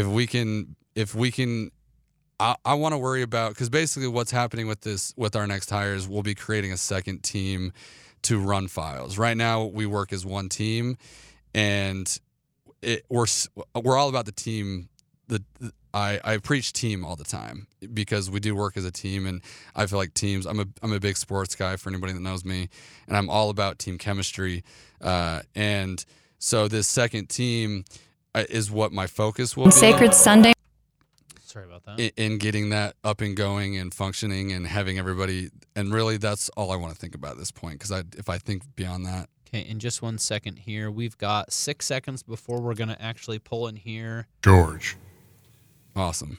if 0.00 0.06
we 0.06 0.26
can 0.26 0.76
if 0.94 1.14
we 1.14 1.30
can 1.30 1.70
I, 2.38 2.56
I 2.64 2.74
want 2.74 2.94
to 2.94 2.98
worry 2.98 3.22
about 3.22 3.50
because 3.50 3.68
basically 3.68 4.08
what's 4.08 4.30
happening 4.30 4.66
with 4.66 4.80
this 4.80 5.12
with 5.16 5.36
our 5.36 5.46
next 5.46 5.70
hires, 5.70 6.08
we'll 6.08 6.22
be 6.22 6.34
creating 6.34 6.72
a 6.72 6.76
second 6.76 7.22
team 7.22 7.72
to 8.22 8.38
run 8.38 8.66
files. 8.68 9.18
Right 9.18 9.36
now, 9.36 9.64
we 9.64 9.86
work 9.86 10.12
as 10.12 10.24
one 10.24 10.48
team, 10.48 10.96
and 11.54 12.18
it, 12.82 13.04
we're 13.08 13.26
we're 13.74 13.96
all 13.96 14.08
about 14.08 14.26
the 14.26 14.32
team. 14.32 14.88
The 15.28 15.42
I, 15.92 16.20
I 16.22 16.36
preach 16.38 16.72
team 16.72 17.04
all 17.04 17.16
the 17.16 17.24
time 17.24 17.66
because 17.92 18.30
we 18.30 18.40
do 18.40 18.54
work 18.54 18.76
as 18.76 18.84
a 18.84 18.92
team, 18.92 19.26
and 19.26 19.42
I 19.74 19.86
feel 19.86 19.98
like 19.98 20.14
teams. 20.14 20.46
I'm 20.46 20.60
a 20.60 20.66
I'm 20.82 20.92
a 20.92 21.00
big 21.00 21.16
sports 21.16 21.54
guy 21.54 21.76
for 21.76 21.90
anybody 21.90 22.12
that 22.14 22.20
knows 22.20 22.44
me, 22.44 22.68
and 23.06 23.16
I'm 23.16 23.28
all 23.28 23.50
about 23.50 23.78
team 23.78 23.98
chemistry. 23.98 24.64
Uh, 25.00 25.40
and 25.54 26.04
so 26.38 26.68
this 26.68 26.88
second 26.88 27.28
team 27.28 27.84
Uh, 28.34 28.44
is 28.48 28.70
what 28.70 28.92
my 28.92 29.06
focus 29.06 29.56
will 29.56 29.64
be 29.66 29.70
Sacred 29.72 30.14
Sunday. 30.14 30.52
Sorry 31.42 31.64
about 31.64 31.84
that. 31.84 31.98
in, 31.98 32.10
in 32.16 32.38
getting 32.38 32.70
that 32.70 32.94
up 33.02 33.20
and 33.20 33.36
going 33.36 33.76
and 33.76 33.92
functioning 33.92 34.52
and 34.52 34.66
having 34.68 34.98
everybody. 34.98 35.50
And 35.74 35.92
really, 35.92 36.16
that's 36.16 36.48
all 36.50 36.70
I 36.70 36.76
want 36.76 36.92
to 36.94 36.98
think 36.98 37.16
about 37.16 37.32
at 37.32 37.38
this 37.38 37.50
point 37.50 37.74
because 37.80 37.90
I 37.90 38.04
if 38.16 38.28
I 38.28 38.38
think 38.38 38.62
beyond 38.76 39.04
that, 39.06 39.28
Okay, 39.48 39.68
in 39.68 39.80
just 39.80 40.00
one 40.00 40.16
second 40.18 40.60
here, 40.60 40.92
we've 40.92 41.18
got 41.18 41.52
six 41.52 41.86
seconds 41.86 42.22
before 42.22 42.60
we're 42.60 42.74
gonna 42.74 42.96
actually 43.00 43.40
pull 43.40 43.66
in 43.66 43.74
here. 43.74 44.28
George. 44.44 44.96
awesome. 45.96 46.38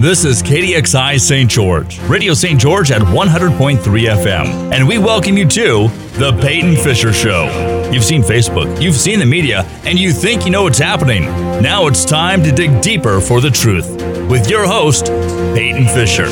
This 0.00 0.24
is 0.24 0.42
KDXI 0.42 1.20
St. 1.20 1.50
George, 1.50 2.00
Radio 2.08 2.32
St. 2.32 2.58
George 2.58 2.90
at 2.90 3.02
100.3 3.02 3.76
FM, 3.76 4.72
and 4.72 4.88
we 4.88 4.96
welcome 4.96 5.36
you 5.36 5.46
to 5.48 5.88
The 6.14 6.32
Peyton 6.40 6.74
Fisher 6.74 7.12
Show. 7.12 7.90
You've 7.92 8.02
seen 8.02 8.22
Facebook, 8.22 8.80
you've 8.80 8.94
seen 8.94 9.18
the 9.18 9.26
media, 9.26 9.60
and 9.84 9.98
you 9.98 10.10
think 10.14 10.46
you 10.46 10.52
know 10.52 10.62
what's 10.62 10.78
happening. 10.78 11.24
Now 11.60 11.86
it's 11.86 12.06
time 12.06 12.42
to 12.44 12.50
dig 12.50 12.80
deeper 12.80 13.20
for 13.20 13.42
the 13.42 13.50
truth 13.50 13.90
with 14.30 14.48
your 14.48 14.66
host, 14.66 15.08
Peyton 15.54 15.86
Fisher. 15.88 16.30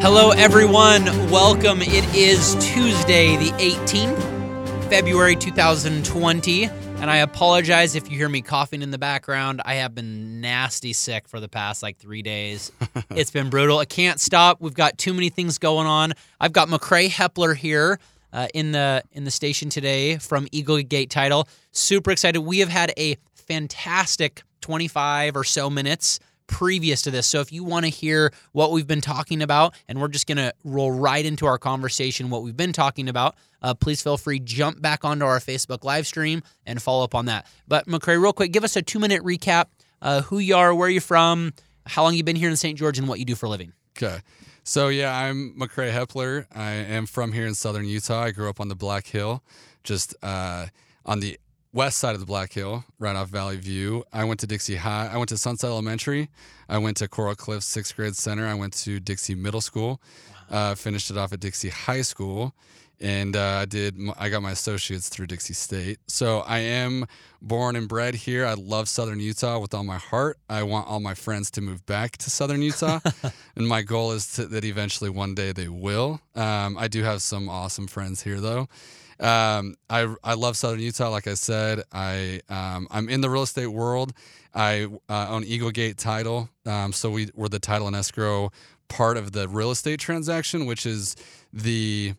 Hello, 0.00 0.30
everyone. 0.30 1.04
Welcome. 1.30 1.82
It 1.82 2.14
is 2.14 2.54
Tuesday, 2.54 3.36
the 3.36 3.50
18th, 3.58 4.88
February 4.88 5.36
2020. 5.36 6.83
And 7.04 7.10
I 7.10 7.16
apologize 7.18 7.96
if 7.96 8.10
you 8.10 8.16
hear 8.16 8.30
me 8.30 8.40
coughing 8.40 8.80
in 8.80 8.90
the 8.90 8.96
background. 8.96 9.60
I 9.66 9.74
have 9.74 9.94
been 9.94 10.40
nasty 10.40 10.94
sick 10.94 11.28
for 11.28 11.38
the 11.38 11.50
past 11.50 11.82
like 11.82 11.98
three 11.98 12.22
days. 12.22 12.72
it's 13.10 13.30
been 13.30 13.50
brutal. 13.50 13.78
I 13.78 13.84
can't 13.84 14.18
stop. 14.18 14.62
We've 14.62 14.72
got 14.72 14.96
too 14.96 15.12
many 15.12 15.28
things 15.28 15.58
going 15.58 15.86
on. 15.86 16.14
I've 16.40 16.54
got 16.54 16.68
McCrae 16.68 17.10
Hepler 17.10 17.54
here 17.54 17.98
uh, 18.32 18.48
in 18.54 18.72
the 18.72 19.02
in 19.12 19.24
the 19.24 19.30
station 19.30 19.68
today 19.68 20.16
from 20.16 20.48
Eagle 20.50 20.80
Gate 20.80 21.10
Title. 21.10 21.46
Super 21.72 22.10
excited. 22.10 22.40
We 22.40 22.60
have 22.60 22.70
had 22.70 22.90
a 22.96 23.18
fantastic 23.34 24.42
25 24.62 25.36
or 25.36 25.44
so 25.44 25.68
minutes 25.68 26.20
previous 26.46 27.02
to 27.02 27.10
this. 27.10 27.26
So 27.26 27.40
if 27.40 27.52
you 27.52 27.64
want 27.64 27.84
to 27.84 27.90
hear 27.90 28.32
what 28.52 28.72
we've 28.72 28.86
been 28.86 29.00
talking 29.00 29.42
about, 29.42 29.74
and 29.88 30.00
we're 30.00 30.08
just 30.08 30.26
going 30.26 30.38
to 30.38 30.52
roll 30.64 30.90
right 30.90 31.24
into 31.24 31.46
our 31.46 31.58
conversation, 31.58 32.30
what 32.30 32.42
we've 32.42 32.56
been 32.56 32.72
talking 32.72 33.08
about, 33.08 33.36
uh, 33.62 33.74
please 33.74 34.02
feel 34.02 34.16
free 34.16 34.38
jump 34.38 34.80
back 34.80 35.04
onto 35.04 35.24
our 35.24 35.38
Facebook 35.38 35.84
live 35.84 36.06
stream 36.06 36.42
and 36.66 36.80
follow 36.80 37.04
up 37.04 37.14
on 37.14 37.26
that. 37.26 37.46
But 37.66 37.86
McCrae, 37.86 38.20
real 38.20 38.32
quick, 38.32 38.52
give 38.52 38.64
us 38.64 38.76
a 38.76 38.82
two 38.82 38.98
minute 38.98 39.22
recap: 39.22 39.66
uh, 40.02 40.22
who 40.22 40.38
you 40.38 40.56
are, 40.56 40.74
where 40.74 40.88
you're 40.88 41.00
from, 41.00 41.52
how 41.86 42.02
long 42.02 42.14
you've 42.14 42.26
been 42.26 42.36
here 42.36 42.50
in 42.50 42.56
St. 42.56 42.78
George, 42.78 42.98
and 42.98 43.08
what 43.08 43.18
you 43.18 43.24
do 43.24 43.34
for 43.34 43.46
a 43.46 43.50
living. 43.50 43.72
Okay. 43.96 44.20
So 44.64 44.88
yeah, 44.88 45.14
I'm 45.14 45.54
McCrae 45.58 45.92
Hepler. 45.92 46.46
I 46.54 46.70
am 46.70 47.06
from 47.06 47.32
here 47.32 47.46
in 47.46 47.54
southern 47.54 47.84
Utah. 47.84 48.22
I 48.22 48.30
grew 48.30 48.48
up 48.48 48.60
on 48.60 48.68
the 48.68 48.74
Black 48.74 49.06
Hill, 49.06 49.42
just 49.82 50.14
uh, 50.22 50.66
on 51.04 51.20
the 51.20 51.38
west 51.74 51.98
side 51.98 52.14
of 52.14 52.20
the 52.20 52.26
Black 52.26 52.52
Hill, 52.52 52.84
right 52.98 53.16
off 53.16 53.28
Valley 53.28 53.56
View. 53.56 54.04
I 54.12 54.24
went 54.24 54.40
to 54.40 54.46
Dixie 54.46 54.76
High. 54.76 55.10
I 55.12 55.16
went 55.16 55.28
to 55.30 55.36
Sunset 55.36 55.68
Elementary. 55.68 56.30
I 56.68 56.78
went 56.78 56.96
to 56.98 57.08
Coral 57.08 57.34
Cliffs 57.34 57.66
sixth 57.66 57.96
grade 57.96 58.16
center. 58.16 58.46
I 58.46 58.54
went 58.54 58.72
to 58.84 59.00
Dixie 59.00 59.34
Middle 59.34 59.60
School. 59.60 60.00
Uh, 60.50 60.76
finished 60.76 61.10
it 61.10 61.18
off 61.18 61.32
at 61.32 61.40
Dixie 61.40 61.70
High 61.70 62.02
School, 62.02 62.54
and 63.00 63.34
uh, 63.34 63.58
I 63.62 63.64
did. 63.64 63.98
I 64.16 64.28
got 64.28 64.40
my 64.40 64.52
associates 64.52 65.08
through 65.08 65.26
Dixie 65.26 65.54
State. 65.54 65.98
So 66.06 66.40
I 66.40 66.58
am 66.60 67.06
born 67.42 67.74
and 67.74 67.88
bred 67.88 68.14
here. 68.14 68.46
I 68.46 68.54
love 68.54 68.88
Southern 68.88 69.18
Utah 69.18 69.58
with 69.58 69.74
all 69.74 69.84
my 69.84 69.98
heart. 69.98 70.38
I 70.48 70.62
want 70.62 70.86
all 70.86 71.00
my 71.00 71.14
friends 71.14 71.50
to 71.52 71.60
move 71.60 71.84
back 71.86 72.18
to 72.18 72.30
Southern 72.30 72.62
Utah, 72.62 73.00
and 73.56 73.66
my 73.66 73.82
goal 73.82 74.12
is 74.12 74.32
to, 74.34 74.46
that 74.46 74.64
eventually 74.64 75.10
one 75.10 75.34
day 75.34 75.50
they 75.50 75.68
will. 75.68 76.20
Um, 76.36 76.78
I 76.78 76.86
do 76.86 77.02
have 77.02 77.20
some 77.20 77.48
awesome 77.48 77.88
friends 77.88 78.22
here 78.22 78.40
though. 78.40 78.68
Um, 79.20 79.74
I 79.88 80.12
I 80.22 80.34
love 80.34 80.56
Southern 80.56 80.80
Utah. 80.80 81.10
Like 81.10 81.26
I 81.26 81.34
said, 81.34 81.82
I 81.92 82.40
um, 82.48 82.88
I'm 82.90 83.08
in 83.08 83.20
the 83.20 83.30
real 83.30 83.42
estate 83.42 83.68
world. 83.68 84.12
I 84.54 84.88
uh, 85.08 85.26
own 85.30 85.44
Eagle 85.44 85.70
Gate 85.70 85.96
Title, 85.98 86.48
um, 86.66 86.92
so 86.92 87.10
we 87.10 87.30
we're 87.34 87.48
the 87.48 87.58
title 87.58 87.86
and 87.86 87.96
escrow 87.96 88.50
part 88.88 89.16
of 89.16 89.32
the 89.32 89.48
real 89.48 89.70
estate 89.70 89.98
transaction, 90.00 90.66
which 90.66 90.86
is 90.86 91.16
the 91.52 92.14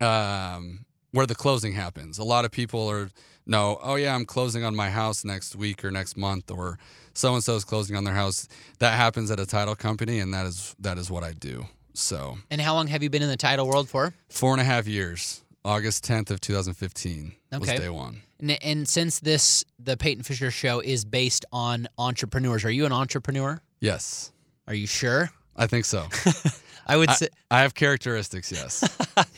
um, 0.00 0.84
where 1.12 1.26
the 1.26 1.34
closing 1.34 1.72
happens. 1.72 2.18
A 2.18 2.24
lot 2.24 2.44
of 2.44 2.50
people 2.50 2.88
are 2.88 3.10
no, 3.46 3.78
oh 3.82 3.96
yeah, 3.96 4.14
I'm 4.14 4.24
closing 4.24 4.64
on 4.64 4.74
my 4.74 4.90
house 4.90 5.24
next 5.24 5.56
week 5.56 5.84
or 5.84 5.90
next 5.90 6.16
month, 6.16 6.50
or 6.50 6.78
so 7.14 7.34
and 7.34 7.42
so 7.42 7.56
is 7.56 7.64
closing 7.64 7.96
on 7.96 8.04
their 8.04 8.14
house. 8.14 8.48
That 8.78 8.94
happens 8.96 9.30
at 9.30 9.40
a 9.40 9.46
title 9.46 9.74
company, 9.74 10.20
and 10.20 10.32
that 10.34 10.46
is 10.46 10.74
that 10.78 10.98
is 10.98 11.10
what 11.10 11.22
I 11.24 11.32
do. 11.32 11.66
So 11.94 12.38
And 12.50 12.60
how 12.60 12.74
long 12.74 12.86
have 12.86 13.02
you 13.02 13.10
been 13.10 13.22
in 13.22 13.28
the 13.28 13.36
title 13.36 13.66
world 13.66 13.88
for? 13.88 14.14
four 14.30 14.52
and 14.52 14.60
a 14.60 14.64
half 14.64 14.86
years. 14.86 15.41
August 15.64 16.04
10th 16.04 16.30
of 16.30 16.40
2015 16.40 17.32
was 17.52 17.68
Okay. 17.68 17.78
day 17.78 17.88
one. 17.88 18.22
And, 18.40 18.50
and 18.62 18.88
since 18.88 19.20
this, 19.20 19.64
the 19.78 19.96
Peyton 19.96 20.24
Fisher 20.24 20.50
Show 20.50 20.80
is 20.80 21.04
based 21.04 21.44
on 21.52 21.88
entrepreneurs, 21.98 22.64
are 22.64 22.70
you 22.70 22.84
an 22.86 22.92
entrepreneur? 22.92 23.60
Yes, 23.80 24.32
Are 24.66 24.74
you 24.74 24.86
sure? 24.86 25.30
I 25.56 25.66
think 25.66 25.84
so. 25.84 26.06
I 26.86 26.96
would 26.96 27.10
say 27.10 27.28
I 27.50 27.60
have 27.60 27.74
characteristics. 27.74 28.50
Yes, 28.50 28.82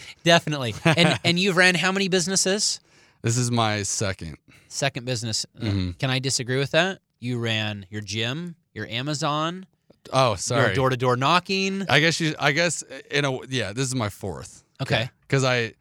definitely. 0.24 0.74
And 0.84 1.18
and 1.24 1.38
you've 1.38 1.56
ran 1.56 1.74
how 1.74 1.92
many 1.92 2.08
businesses? 2.08 2.80
this 3.22 3.36
is 3.36 3.50
my 3.50 3.82
second. 3.82 4.36
Second 4.68 5.04
business. 5.06 5.44
Uh, 5.60 5.64
Mhm. 5.64 5.98
Can 5.98 6.10
I 6.10 6.18
disagree 6.20 6.58
with 6.58 6.70
that? 6.72 7.00
You 7.20 7.38
ran 7.38 7.86
your 7.90 8.00
gym, 8.00 8.54
your 8.74 8.86
Amazon, 8.86 9.66
Oh, 10.12 10.30
your 10.30 10.36
sorry. 10.36 10.74
door 10.74 10.90
to 10.90 10.96
door 10.96 11.16
knocking. 11.16 11.84
I 11.88 12.00
guess 12.00 12.20
you. 12.20 12.34
I 12.38 12.52
guess 12.52 12.82
in 13.10 13.24
a 13.24 13.38
yeah. 13.48 13.72
This 13.72 13.86
is 13.88 13.94
my 13.94 14.08
fourth. 14.08 14.62
Okay. 14.80 15.10
Because 15.22 15.44
I, 15.44 15.74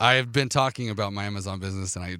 I 0.00 0.14
have 0.14 0.32
been 0.32 0.48
talking 0.48 0.90
about 0.90 1.12
my 1.12 1.24
Amazon 1.24 1.58
business 1.58 1.96
and 1.96 2.04
I, 2.04 2.16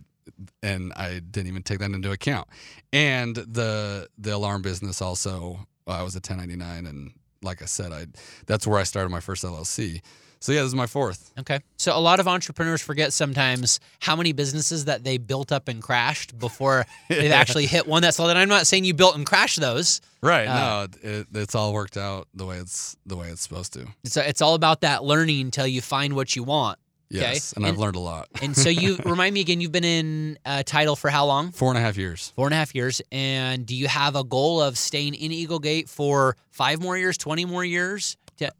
and 0.62 0.92
I 0.94 1.20
didn't 1.20 1.48
even 1.48 1.62
take 1.62 1.78
that 1.78 1.90
into 1.90 2.10
account. 2.10 2.48
And 2.92 3.36
the 3.36 4.08
the 4.18 4.34
alarm 4.34 4.62
business 4.62 5.00
also. 5.02 5.66
I 5.86 6.02
was 6.02 6.14
a 6.14 6.18
1099, 6.18 6.84
and 6.84 7.12
like 7.42 7.62
I 7.62 7.64
said, 7.64 7.92
I 7.92 8.06
that's 8.46 8.66
where 8.66 8.78
I 8.78 8.82
started 8.82 9.08
my 9.08 9.20
first 9.20 9.42
LLC. 9.42 10.02
So 10.40 10.52
yeah, 10.52 10.60
this 10.60 10.68
is 10.68 10.74
my 10.74 10.86
fourth. 10.86 11.32
Okay. 11.38 11.60
So 11.78 11.96
a 11.96 11.98
lot 11.98 12.20
of 12.20 12.28
entrepreneurs 12.28 12.80
forget 12.80 13.12
sometimes 13.12 13.80
how 14.00 14.14
many 14.14 14.32
businesses 14.32 14.84
that 14.84 15.02
they 15.02 15.18
built 15.18 15.50
up 15.50 15.66
and 15.66 15.82
crashed 15.82 16.38
before 16.38 16.86
they've 17.08 17.32
actually 17.32 17.66
hit 17.66 17.88
one 17.88 18.02
that's 18.02 18.18
solid. 18.18 18.30
And 18.30 18.38
I'm 18.38 18.48
not 18.48 18.66
saying 18.66 18.84
you 18.84 18.94
built 18.94 19.16
and 19.16 19.26
crashed 19.26 19.60
those. 19.60 20.00
Right. 20.22 20.46
Uh, 20.46 20.86
no, 21.02 21.10
it, 21.10 21.26
it's 21.34 21.54
all 21.54 21.72
worked 21.72 21.96
out 21.96 22.28
the 22.34 22.46
way 22.46 22.58
it's 22.58 22.96
the 23.04 23.16
way 23.16 23.28
it's 23.28 23.42
supposed 23.42 23.72
to. 23.74 23.86
It's 24.04 24.16
it's 24.16 24.42
all 24.42 24.54
about 24.54 24.82
that 24.82 25.02
learning 25.02 25.40
until 25.40 25.66
you 25.66 25.80
find 25.80 26.14
what 26.14 26.36
you 26.36 26.44
want. 26.44 26.78
Okay. 27.10 27.22
Yes, 27.22 27.54
and, 27.54 27.64
I've 27.64 27.78
learned 27.78 27.96
a 27.96 28.00
lot. 28.00 28.28
And 28.42 28.54
so 28.54 28.68
you 28.68 28.96
remind 29.04 29.32
me 29.32 29.40
again, 29.40 29.62
you've 29.62 29.72
been 29.72 29.84
in 29.84 30.38
uh, 30.44 30.62
title 30.62 30.94
for 30.94 31.08
how 31.08 31.24
long? 31.24 31.52
Four 31.52 31.70
and 31.70 31.78
a 31.78 31.80
half 31.80 31.96
years. 31.96 32.32
Four 32.36 32.46
and 32.46 32.52
a 32.52 32.56
half 32.56 32.74
years. 32.74 33.00
And 33.10 33.64
do 33.64 33.74
you 33.74 33.88
have 33.88 34.14
a 34.14 34.24
goal 34.24 34.60
of 34.60 34.76
staying 34.76 35.14
in 35.14 35.32
Eagle 35.32 35.58
Gate 35.58 35.88
for 35.88 36.36
five 36.50 36.82
more 36.82 36.98
years, 36.98 37.16
20 37.16 37.46
more 37.46 37.64
years? 37.64 38.18
Yeah. 38.36 38.50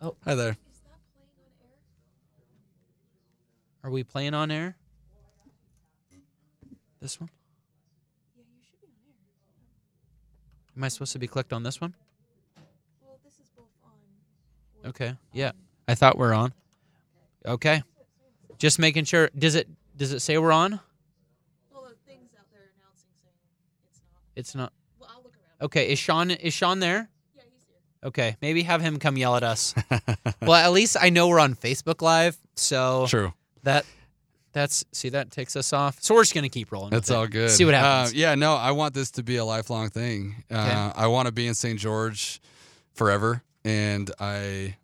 Oh, 0.00 0.14
hi 0.24 0.36
there. 0.36 0.56
Are 3.82 3.90
we 3.90 4.04
playing 4.04 4.34
on 4.34 4.52
air? 4.52 4.76
This 7.00 7.20
one? 7.20 7.30
Am 10.76 10.84
I 10.84 10.88
supposed 10.88 11.12
to 11.14 11.18
be 11.18 11.26
clicked 11.26 11.52
on 11.52 11.64
this 11.64 11.80
one? 11.80 11.94
Okay. 14.86 15.16
Yeah. 15.32 15.50
I 15.88 15.96
thought 15.96 16.16
we're 16.16 16.32
on. 16.32 16.52
Okay. 17.46 17.82
Just 18.58 18.78
making 18.78 19.04
sure. 19.04 19.30
Does 19.38 19.54
it 19.54 19.68
does 19.96 20.12
it 20.12 20.20
say 20.20 20.38
we're 20.38 20.52
on? 20.52 20.80
Well, 21.72 21.82
the 21.88 21.94
things 22.10 22.30
out 22.38 22.46
there 22.52 22.60
announcing 22.76 23.10
saying 23.22 23.34
it's 23.90 24.00
not. 24.00 24.20
It's 24.36 24.54
not. 24.54 24.72
Well, 24.98 25.10
I'll 25.12 25.22
look 25.22 25.32
around. 25.34 25.66
Okay. 25.66 25.90
Is 25.92 25.98
Sean 25.98 26.30
is 26.30 26.52
Sean 26.54 26.80
there? 26.80 27.08
Yeah, 27.36 27.42
he's 27.52 27.64
here. 27.66 28.08
Okay. 28.08 28.36
Maybe 28.42 28.62
have 28.62 28.80
him 28.80 28.98
come 28.98 29.16
yell 29.16 29.36
at 29.36 29.42
us. 29.44 29.74
well, 30.42 30.54
at 30.54 30.72
least 30.72 30.96
I 31.00 31.10
know 31.10 31.28
we're 31.28 31.38
on 31.40 31.54
Facebook 31.54 32.02
Live, 32.02 32.36
so 32.56 33.06
True. 33.08 33.32
that 33.62 33.84
that's 34.52 34.84
see 34.92 35.10
that 35.10 35.30
takes 35.30 35.54
us 35.54 35.72
off. 35.72 35.98
So 36.02 36.14
we're 36.14 36.22
just 36.22 36.34
gonna 36.34 36.48
keep 36.48 36.72
rolling. 36.72 36.90
That's 36.90 37.08
with 37.10 37.16
it. 37.16 37.18
all 37.20 37.26
good. 37.28 37.50
See 37.50 37.64
what 37.64 37.74
Uh, 37.74 37.78
happens. 37.80 38.14
yeah, 38.14 38.34
no, 38.34 38.54
I 38.54 38.72
want 38.72 38.94
this 38.94 39.12
to 39.12 39.22
be 39.22 39.36
a 39.36 39.44
lifelong 39.44 39.90
thing. 39.90 40.42
Uh, 40.50 40.54
Okay. 40.56 41.00
I 41.02 41.06
want 41.06 41.26
to 41.26 41.32
be 41.32 41.46
in 41.46 41.54
St. 41.54 41.78
George 41.78 42.40
forever, 42.94 43.42
and 43.64 44.10
I. 44.18 44.76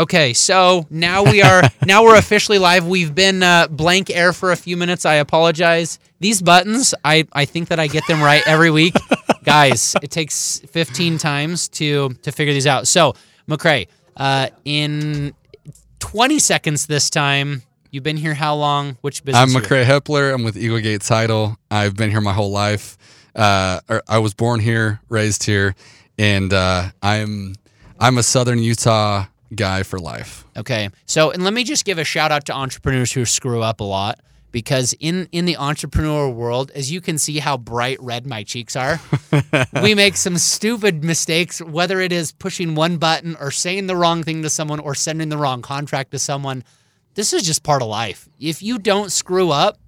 Okay, 0.00 0.32
so 0.32 0.86
now 0.88 1.22
we 1.22 1.42
are 1.42 1.62
now 1.86 2.02
we're 2.02 2.16
officially 2.16 2.58
live. 2.58 2.86
We've 2.86 3.14
been 3.14 3.42
uh, 3.42 3.66
blank 3.68 4.08
air 4.08 4.32
for 4.32 4.50
a 4.50 4.56
few 4.56 4.74
minutes. 4.78 5.04
I 5.04 5.16
apologize. 5.16 5.98
These 6.20 6.40
buttons, 6.40 6.94
I 7.04 7.26
I 7.34 7.44
think 7.44 7.68
that 7.68 7.78
I 7.78 7.86
get 7.86 8.06
them 8.06 8.22
right 8.22 8.42
every 8.46 8.70
week, 8.70 8.94
guys. 9.44 9.94
It 10.02 10.10
takes 10.10 10.60
15 10.70 11.18
times 11.18 11.68
to 11.68 12.14
to 12.22 12.32
figure 12.32 12.54
these 12.54 12.66
out. 12.66 12.88
So 12.88 13.14
McCrae, 13.46 13.88
uh, 14.16 14.48
in 14.64 15.34
20 15.98 16.38
seconds 16.38 16.86
this 16.86 17.10
time. 17.10 17.62
You've 17.90 18.04
been 18.04 18.16
here 18.16 18.34
how 18.34 18.54
long? 18.54 18.96
Which 19.02 19.22
business? 19.22 19.54
I'm? 19.54 19.62
McCrae 19.62 19.84
Hepler. 19.84 20.32
I'm 20.32 20.44
with 20.44 20.56
Eagle 20.56 20.78
Gate 20.78 21.02
Title. 21.02 21.58
I've 21.70 21.94
been 21.94 22.08
here 22.10 22.22
my 22.22 22.32
whole 22.32 22.52
life. 22.52 22.96
Uh, 23.36 23.80
or 23.88 24.02
I 24.08 24.18
was 24.18 24.32
born 24.32 24.60
here, 24.60 25.00
raised 25.10 25.42
here, 25.42 25.74
and 26.16 26.54
uh, 26.54 26.88
I'm 27.02 27.54
I'm 27.98 28.16
a 28.16 28.22
Southern 28.22 28.60
Utah 28.60 29.26
guy 29.54 29.82
for 29.82 29.98
life. 29.98 30.44
Okay. 30.56 30.90
So, 31.06 31.30
and 31.30 31.42
let 31.42 31.54
me 31.54 31.64
just 31.64 31.84
give 31.84 31.98
a 31.98 32.04
shout 32.04 32.32
out 32.32 32.46
to 32.46 32.52
entrepreneurs 32.52 33.12
who 33.12 33.24
screw 33.24 33.62
up 33.62 33.80
a 33.80 33.84
lot 33.84 34.20
because 34.52 34.94
in 35.00 35.28
in 35.32 35.44
the 35.44 35.56
entrepreneur 35.56 36.28
world, 36.28 36.70
as 36.74 36.90
you 36.90 37.00
can 37.00 37.18
see 37.18 37.38
how 37.38 37.56
bright 37.56 38.00
red 38.00 38.26
my 38.26 38.42
cheeks 38.42 38.76
are, 38.76 39.00
we 39.82 39.94
make 39.94 40.16
some 40.16 40.38
stupid 40.38 41.04
mistakes 41.04 41.60
whether 41.60 42.00
it 42.00 42.12
is 42.12 42.32
pushing 42.32 42.74
one 42.74 42.98
button 42.98 43.36
or 43.40 43.50
saying 43.50 43.86
the 43.86 43.96
wrong 43.96 44.22
thing 44.22 44.42
to 44.42 44.50
someone 44.50 44.80
or 44.80 44.94
sending 44.94 45.28
the 45.28 45.38
wrong 45.38 45.62
contract 45.62 46.10
to 46.12 46.18
someone. 46.18 46.64
This 47.14 47.32
is 47.32 47.42
just 47.42 47.62
part 47.62 47.82
of 47.82 47.88
life. 47.88 48.28
If 48.38 48.62
you 48.62 48.78
don't 48.78 49.10
screw 49.10 49.50
up, 49.50 49.78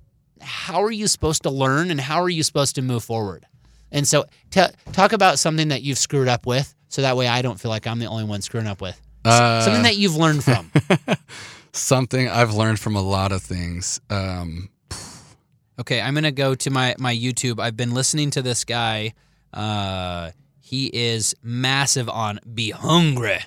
how 0.40 0.83
are 0.83 0.90
you 0.90 1.07
supposed 1.07 1.44
to 1.44 1.51
learn 1.51 1.90
and 1.90 2.01
how 2.01 2.20
are 2.20 2.29
you 2.29 2.42
supposed 2.42 2.75
to 2.75 2.83
move 2.83 3.05
forward? 3.05 3.46
And 3.92 4.09
so, 4.09 4.25
t- 4.51 4.64
talk 4.92 5.12
about 5.12 5.38
something 5.38 5.68
that 5.68 5.83
you've 5.83 5.98
screwed 5.98 6.27
up 6.27 6.46
with, 6.46 6.75
so 6.88 7.03
that 7.03 7.16
way 7.16 7.29
I 7.29 7.42
don't 7.42 7.61
feel 7.61 7.70
like 7.70 7.87
I'm 7.87 7.98
the 7.98 8.07
only 8.07 8.25
one 8.25 8.40
screwing 8.40 8.66
up 8.66 8.81
with. 8.81 8.98
Uh, 9.25 9.61
something 9.63 9.83
that 9.85 9.97
you've 9.97 10.17
learned 10.17 10.43
from. 10.45 10.71
Something 11.75 12.29
I've 12.29 12.53
learned 12.53 12.79
from 12.81 12.97
a 12.97 13.01
lot 13.03 13.33
of 13.33 13.43
things. 13.43 14.01
Um, 14.11 14.69
Okay, 15.81 16.03
I'm 16.03 16.13
gonna 16.15 16.31
go 16.31 16.55
to 16.55 16.71
my 16.71 16.95
my 16.99 17.17
YouTube. 17.17 17.59
I've 17.59 17.77
been 17.79 17.93
listening 17.95 18.31
to 18.33 18.43
this 18.43 18.65
guy. 18.65 19.15
Uh, 19.55 20.31
he 20.61 20.87
is 20.93 21.35
massive 21.43 22.11
on 22.11 22.41
"Be 22.55 22.71
Hungry," 22.71 23.39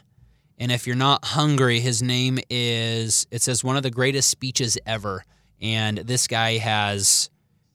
and 0.57 0.71
if 0.71 0.87
you're 0.87 0.95
not 0.95 1.23
hungry, 1.23 1.79
his 1.79 2.01
name 2.01 2.39
is. 2.49 3.27
It 3.29 3.43
says 3.43 3.63
one 3.63 3.77
of 3.77 3.83
the 3.83 3.91
greatest 3.91 4.29
speeches 4.29 4.75
ever, 4.87 5.23
and 5.61 5.99
this 5.99 6.27
guy 6.27 6.57
has 6.57 7.29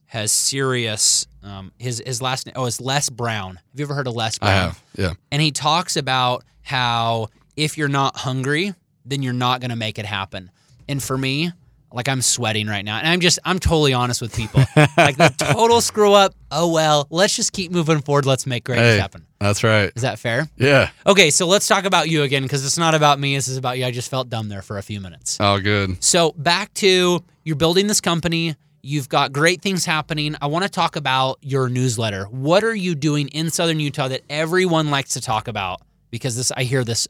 has 0.07 0.33
serious. 0.33 1.29
Um, 1.45 1.71
his 1.79 2.03
his 2.05 2.21
last 2.21 2.47
name. 2.47 2.55
Oh, 2.57 2.67
it's 2.67 2.81
Les 2.81 3.09
Brown. 3.09 3.55
Have 3.55 3.79
you 3.81 3.85
ever 3.85 3.95
heard 3.95 4.09
of 4.09 4.15
Les 4.15 4.37
I 4.43 4.47
Brown? 4.47 4.59
have, 4.71 4.83
yeah. 4.97 5.13
and 5.31 5.41
he 5.41 5.53
talks 5.53 5.97
about 5.97 6.43
how 6.61 7.29
if 7.61 7.77
you're 7.79 7.89
not 7.89 8.17
hungry, 8.17 8.75
then 9.05 9.23
you're 9.23 9.33
not 9.33 9.61
going 9.61 9.71
to 9.71 9.77
make 9.77 9.99
it 9.99 10.07
happen. 10.07 10.51
And 10.89 11.03
for 11.03 11.17
me, 11.17 11.53
like 11.93 12.09
I'm 12.09 12.23
sweating 12.23 12.69
right 12.69 12.85
now, 12.85 12.99
and 12.99 13.09
I'm 13.09 13.21
just 13.21 13.39
I'm 13.45 13.59
totally 13.59 13.93
honest 13.93 14.21
with 14.23 14.35
people. 14.35 14.63
like 14.97 15.17
the 15.17 15.35
total 15.37 15.81
screw 15.81 16.13
up. 16.13 16.35
Oh 16.51 16.73
well, 16.73 17.07
let's 17.11 17.35
just 17.35 17.53
keep 17.53 17.73
moving 17.73 18.01
forward. 18.01 18.27
Let's 18.27 18.47
make 18.47 18.65
great 18.65 18.79
Hey, 18.79 18.97
happen. 18.99 19.27
that's 19.41 19.65
right. 19.65 19.93
Is 19.97 20.03
that 20.03 20.19
fair? 20.21 20.49
Yeah. 20.57 20.91
Okay, 21.05 21.31
so 21.31 21.47
let's 21.49 21.67
talk 21.67 21.85
about 21.85 22.09
you 22.09 22.23
again 22.23 22.43
because 22.45 22.65
it's 22.65 22.79
not 22.79 22.95
about 22.95 23.19
me. 23.19 23.35
This 23.35 23.49
is 23.49 23.57
about 23.57 23.77
you. 23.77 23.85
I 23.85 23.91
just 23.91 24.09
felt 24.09 24.29
dumb 24.31 24.49
there 24.49 24.63
for 24.63 24.79
a 24.79 24.83
few 24.83 25.01
minutes. 25.01 25.37
Oh, 25.41 25.59
good. 25.59 26.03
So 26.03 26.31
back 26.37 26.73
to 26.75 27.25
you're 27.45 27.57
building 27.57 27.89
this 27.89 28.01
company. 28.01 28.55
You've 28.83 29.09
got 29.09 29.33
great 29.33 29.61
things 29.61 29.85
happening. 29.85 30.37
I 30.41 30.47
want 30.47 30.63
to 30.63 30.71
talk 30.71 30.95
about 30.97 31.39
your 31.43 31.69
newsletter. 31.69 32.25
What 32.27 32.63
are 32.65 32.75
you 32.75 32.95
doing 32.95 33.29
in 33.29 33.51
Southern 33.51 33.79
Utah 33.81 34.09
that 34.09 34.23
everyone 34.31 34.91
likes 34.91 35.15
to 35.15 35.21
talk 35.21 35.49
about? 35.49 35.83
Because 36.11 36.35
this, 36.37 36.51
I 36.57 36.63
hear 36.63 36.83
this, 36.83 37.07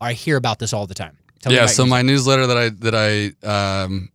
I 0.00 0.12
hear 0.14 0.36
about 0.36 0.58
this 0.58 0.72
all 0.72 0.86
the 0.86 0.94
time. 0.94 1.16
Tell 1.40 1.52
yeah. 1.52 1.66
So 1.66 1.86
my 1.86 2.02
newsletter 2.02 2.46
that 2.46 2.56
I 2.56 2.68
that 2.68 2.94
I 2.94 3.46
um, 3.46 4.10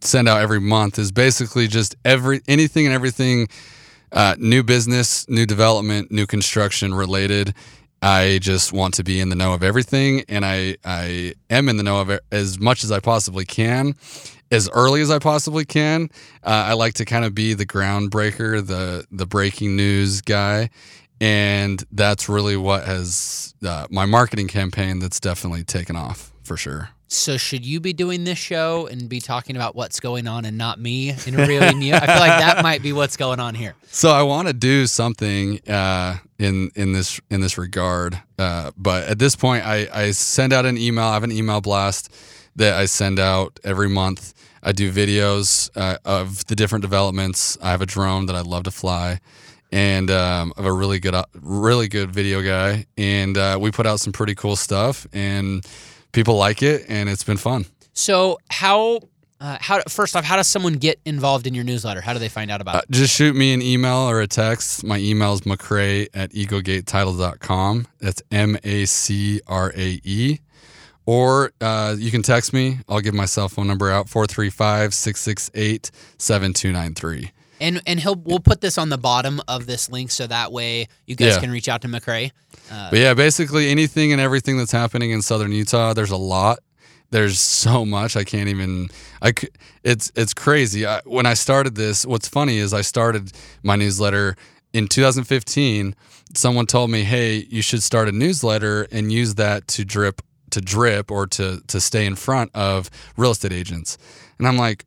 send 0.00 0.28
out 0.28 0.40
every 0.40 0.60
month 0.60 0.98
is 0.98 1.12
basically 1.12 1.68
just 1.68 1.94
every 2.04 2.40
anything 2.48 2.86
and 2.86 2.94
everything 2.94 3.48
uh, 4.12 4.36
new 4.38 4.62
business, 4.62 5.28
new 5.28 5.44
development, 5.44 6.10
new 6.10 6.26
construction 6.26 6.94
related. 6.94 7.54
I 8.00 8.38
just 8.42 8.72
want 8.72 8.94
to 8.94 9.04
be 9.04 9.18
in 9.20 9.28
the 9.30 9.34
know 9.34 9.54
of 9.54 9.62
everything, 9.62 10.24
and 10.28 10.44
I 10.44 10.76
I 10.84 11.34
am 11.50 11.68
in 11.68 11.76
the 11.76 11.82
know 11.82 12.00
of 12.00 12.10
it 12.10 12.22
as 12.30 12.58
much 12.58 12.84
as 12.84 12.92
I 12.92 13.00
possibly 13.00 13.44
can, 13.44 13.94
as 14.50 14.68
early 14.70 15.00
as 15.00 15.10
I 15.10 15.18
possibly 15.18 15.64
can. 15.64 16.10
Uh, 16.42 16.68
I 16.68 16.74
like 16.74 16.94
to 16.94 17.04
kind 17.04 17.24
of 17.24 17.34
be 17.34 17.54
the 17.54 17.66
groundbreaker, 17.66 18.64
the 18.64 19.06
the 19.10 19.26
breaking 19.26 19.76
news 19.76 20.20
guy, 20.20 20.70
and 21.24 21.82
that's 21.90 22.28
really 22.28 22.54
what 22.56 22.84
has 22.84 23.54
uh, 23.66 23.86
my 23.90 24.04
marketing 24.04 24.46
campaign. 24.46 24.98
That's 24.98 25.18
definitely 25.18 25.64
taken 25.64 25.96
off 25.96 26.32
for 26.42 26.56
sure. 26.58 26.90
so 27.08 27.38
should 27.38 27.64
you 27.64 27.80
be 27.80 27.94
doing 27.94 28.24
this 28.24 28.36
show 28.38 28.86
and 28.86 29.08
be 29.08 29.20
talking 29.20 29.56
about 29.56 29.74
what's 29.74 30.00
going 30.00 30.26
on 30.26 30.44
and 30.44 30.58
not 30.58 30.78
me 30.78 31.10
interviewing 31.26 31.80
you? 31.80 31.94
I 31.94 32.06
feel 32.06 32.18
like 32.28 32.38
that 32.40 32.62
might 32.62 32.82
be 32.82 32.92
what's 32.92 33.16
going 33.16 33.40
on 33.40 33.54
here. 33.54 33.74
So 33.86 34.10
I 34.10 34.22
want 34.22 34.48
to 34.48 34.54
do 34.54 34.86
something 34.86 35.60
uh, 35.66 36.18
in 36.38 36.70
in 36.74 36.92
this 36.92 37.20
in 37.30 37.40
this 37.40 37.56
regard, 37.56 38.20
uh, 38.38 38.72
but 38.76 39.04
at 39.08 39.18
this 39.18 39.34
point, 39.34 39.64
I, 39.64 39.88
I 39.92 40.10
send 40.10 40.52
out 40.52 40.66
an 40.66 40.76
email. 40.76 41.04
I 41.04 41.14
have 41.14 41.24
an 41.24 41.32
email 41.32 41.60
blast 41.62 42.12
that 42.56 42.74
I 42.74 42.84
send 42.86 43.18
out 43.18 43.58
every 43.64 43.88
month. 43.88 44.34
I 44.62 44.72
do 44.72 44.92
videos 44.92 45.70
uh, 45.76 45.96
of 46.04 46.44
the 46.46 46.54
different 46.54 46.82
developments. 46.82 47.56
I 47.62 47.70
have 47.70 47.82
a 47.82 47.86
drone 47.86 48.26
that 48.26 48.36
I 48.36 48.40
love 48.40 48.64
to 48.64 48.70
fly, 48.70 49.20
and 49.74 50.08
um, 50.10 50.52
I 50.56 50.60
have 50.62 50.66
a 50.70 50.72
really 50.72 51.00
good 51.00 51.14
really 51.42 51.88
good 51.88 52.10
video 52.12 52.40
guy, 52.42 52.86
and 52.96 53.36
uh, 53.36 53.58
we 53.60 53.70
put 53.72 53.86
out 53.86 53.98
some 54.00 54.12
pretty 54.12 54.34
cool 54.36 54.54
stuff, 54.56 55.06
and 55.12 55.66
people 56.12 56.36
like 56.36 56.62
it, 56.62 56.84
and 56.88 57.08
it's 57.08 57.24
been 57.24 57.36
fun. 57.36 57.66
So 57.92 58.38
how? 58.50 59.00
Uh, 59.40 59.58
how 59.60 59.82
first 59.88 60.14
off, 60.16 60.24
how 60.24 60.36
does 60.36 60.46
someone 60.48 60.74
get 60.74 60.98
involved 61.04 61.46
in 61.46 61.54
your 61.54 61.64
newsletter? 61.64 62.00
How 62.00 62.12
do 62.14 62.18
they 62.20 62.28
find 62.30 62.50
out 62.50 62.60
about 62.62 62.76
Uh, 62.76 62.78
it? 62.78 62.90
just 62.92 63.14
shoot 63.14 63.34
me 63.36 63.52
an 63.52 63.60
email 63.60 64.08
or 64.08 64.20
a 64.20 64.28
text. 64.28 64.84
My 64.84 64.96
email 64.98 65.34
is 65.34 65.40
mccrae 65.42 66.06
at 66.14 66.30
eaglegatetitle.com. 66.32 67.86
That's 67.98 68.22
M 68.30 68.56
A 68.64 68.84
C 68.86 69.40
R 69.46 69.72
A 69.76 70.00
E. 70.04 70.38
Or 71.06 71.52
uh, 71.60 71.96
you 71.98 72.10
can 72.10 72.22
text 72.22 72.54
me. 72.54 72.78
I'll 72.88 73.00
give 73.00 73.12
my 73.12 73.26
cell 73.26 73.48
phone 73.50 73.66
number 73.66 73.90
out 73.90 74.08
435 74.08 74.94
668 74.94 75.90
7293. 76.16 77.30
And 77.60 77.80
and 77.86 78.00
he'll 78.00 78.16
we'll 78.16 78.40
put 78.40 78.60
this 78.60 78.78
on 78.78 78.88
the 78.88 78.98
bottom 78.98 79.40
of 79.48 79.66
this 79.66 79.88
link 79.90 80.10
so 80.10 80.26
that 80.26 80.50
way 80.52 80.88
you 81.06 81.14
guys 81.16 81.34
Yeah. 81.34 81.40
can 81.40 81.50
reach 81.50 81.68
out 81.68 81.82
to 81.82 81.88
McCrae. 81.88 82.30
Uh, 82.70 82.90
but 82.90 82.98
yeah, 82.98 83.14
basically 83.14 83.68
anything 83.70 84.12
and 84.12 84.20
everything 84.20 84.58
that's 84.58 84.72
happening 84.72 85.10
in 85.12 85.22
southern 85.22 85.52
Utah, 85.52 85.94
there's 85.94 86.10
a 86.10 86.16
lot. 86.16 86.58
There's 87.10 87.38
so 87.38 87.84
much 87.84 88.16
I 88.16 88.24
can't 88.24 88.48
even. 88.48 88.88
I 89.22 89.32
it's 89.84 90.10
it's 90.16 90.34
crazy. 90.34 90.84
I, 90.84 91.00
when 91.04 91.26
I 91.26 91.34
started 91.34 91.76
this, 91.76 92.04
what's 92.04 92.26
funny 92.28 92.58
is 92.58 92.74
I 92.74 92.80
started 92.80 93.30
my 93.62 93.76
newsletter 93.76 94.34
in 94.72 94.88
2015. 94.88 95.94
Someone 96.34 96.66
told 96.66 96.90
me, 96.90 97.04
"Hey, 97.04 97.46
you 97.48 97.62
should 97.62 97.82
start 97.84 98.08
a 98.08 98.12
newsletter 98.12 98.88
and 98.90 99.12
use 99.12 99.36
that 99.36 99.68
to 99.68 99.84
drip 99.84 100.22
to 100.50 100.60
drip 100.60 101.10
or 101.12 101.26
to 101.28 101.60
to 101.68 101.80
stay 101.80 102.04
in 102.04 102.16
front 102.16 102.50
of 102.54 102.90
real 103.16 103.30
estate 103.30 103.52
agents." 103.52 103.96
And 104.38 104.48
I'm 104.48 104.56
like, 104.56 104.84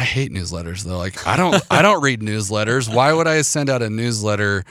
I 0.00 0.04
hate 0.04 0.32
newsletters 0.32 0.82
though. 0.82 0.96
Like 0.96 1.26
I 1.26 1.36
don't 1.36 1.62
I 1.70 1.82
don't 1.82 2.02
read 2.02 2.22
newsletters. 2.22 2.92
Why 2.92 3.12
would 3.12 3.28
I 3.28 3.42
send 3.42 3.68
out 3.68 3.82
a 3.82 3.90
newsletter? 3.90 4.64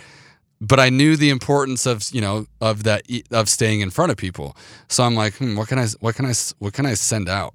But 0.60 0.80
I 0.80 0.89
knew 0.89 1.15
the 1.15 1.30
importance 1.30 1.86
of 1.86 2.04
you 2.12 2.20
know 2.20 2.48
of 2.60 2.82
that 2.84 3.04
of 3.30 3.48
staying 3.48 3.82
in 3.82 3.92
front 3.92 4.12
of 4.12 4.18
people. 4.18 4.58
So 4.88 5.04
I'm 5.04 5.13
like, 5.13 5.36
hmm, 5.36 5.56
what 5.56 5.68
can 5.68 5.78
I 5.78 5.86
what 6.00 6.15
can 6.15 6.26
I 6.26 6.34
what 6.58 6.74
can 6.74 6.88
I 6.88 6.96
send 6.96 7.30
out? 7.30 7.54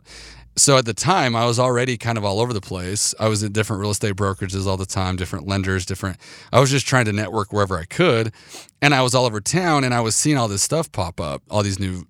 So 0.56 0.76
at 0.76 0.84
the 0.84 0.94
time, 0.94 1.34
I 1.34 1.46
was 1.46 1.58
already 1.58 1.96
kind 1.96 2.16
of 2.16 2.24
all 2.24 2.40
over 2.40 2.52
the 2.52 2.60
place. 2.60 3.12
I 3.18 3.26
was 3.26 3.42
at 3.42 3.52
different 3.52 3.80
real 3.80 3.90
estate 3.90 4.14
brokerages 4.14 4.66
all 4.66 4.76
the 4.76 4.86
time, 4.86 5.16
different 5.16 5.48
lenders, 5.48 5.84
different. 5.84 6.16
I 6.52 6.60
was 6.60 6.70
just 6.70 6.86
trying 6.86 7.06
to 7.06 7.12
network 7.12 7.52
wherever 7.52 7.76
I 7.76 7.84
could, 7.84 8.32
and 8.80 8.94
I 8.94 9.02
was 9.02 9.14
all 9.14 9.24
over 9.24 9.40
town, 9.40 9.82
and 9.82 9.92
I 9.92 10.00
was 10.00 10.14
seeing 10.14 10.38
all 10.38 10.46
this 10.46 10.62
stuff 10.62 10.92
pop 10.92 11.20
up, 11.20 11.42
all 11.50 11.62
these 11.62 11.80
new 11.80 12.06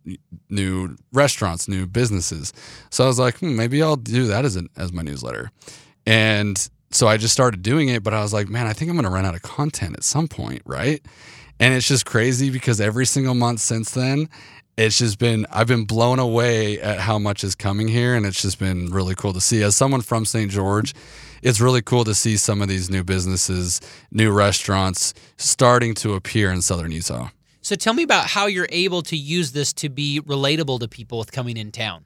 new 0.50 0.96
restaurants, 1.12 1.68
new 1.68 1.86
businesses. 1.86 2.52
So 2.90 3.04
I 3.04 3.06
was 3.06 3.18
like, 3.18 3.38
hmm, 3.38 3.56
maybe 3.56 3.82
I'll 3.82 3.96
do 3.96 4.26
that 4.26 4.44
as 4.44 4.56
an 4.56 4.68
as 4.76 4.92
my 4.92 5.02
newsletter, 5.02 5.50
and 6.06 6.68
so 6.90 7.08
I 7.08 7.16
just 7.16 7.32
started 7.32 7.62
doing 7.62 7.88
it. 7.88 8.02
But 8.02 8.12
I 8.12 8.20
was 8.20 8.34
like, 8.34 8.48
man, 8.48 8.66
I 8.66 8.74
think 8.74 8.90
I'm 8.90 8.96
going 8.96 9.04
to 9.04 9.10
run 9.10 9.24
out 9.24 9.34
of 9.34 9.42
content 9.42 9.96
at 9.96 10.04
some 10.04 10.28
point, 10.28 10.62
right? 10.66 11.00
And 11.60 11.72
it's 11.72 11.88
just 11.88 12.04
crazy 12.04 12.50
because 12.50 12.80
every 12.80 13.06
single 13.06 13.34
month 13.34 13.60
since 13.60 13.92
then, 13.92 14.28
it's 14.76 14.98
just 14.98 15.18
been 15.18 15.46
I've 15.50 15.66
been 15.66 15.84
blown 15.84 16.18
away 16.18 16.80
at 16.80 17.00
how 17.00 17.18
much 17.18 17.44
is 17.44 17.54
coming 17.54 17.88
here, 17.88 18.14
and 18.14 18.26
it's 18.26 18.42
just 18.42 18.58
been 18.58 18.90
really 18.90 19.14
cool 19.14 19.32
to 19.32 19.40
see. 19.40 19.62
As 19.62 19.76
someone 19.76 20.00
from 20.00 20.24
St. 20.24 20.50
George, 20.50 20.94
it's 21.42 21.60
really 21.60 21.82
cool 21.82 22.04
to 22.04 22.14
see 22.14 22.36
some 22.36 22.62
of 22.62 22.68
these 22.68 22.90
new 22.90 23.04
businesses, 23.04 23.80
new 24.10 24.32
restaurants 24.32 25.14
starting 25.36 25.94
to 25.94 26.14
appear 26.14 26.50
in 26.50 26.62
Southern 26.62 26.90
Utah. 26.90 27.28
So 27.60 27.76
tell 27.76 27.94
me 27.94 28.02
about 28.02 28.26
how 28.26 28.46
you're 28.46 28.68
able 28.70 29.02
to 29.02 29.16
use 29.16 29.52
this 29.52 29.72
to 29.74 29.88
be 29.88 30.20
relatable 30.20 30.80
to 30.80 30.88
people 30.88 31.18
with 31.18 31.32
coming 31.32 31.56
in 31.56 31.72
town. 31.72 32.04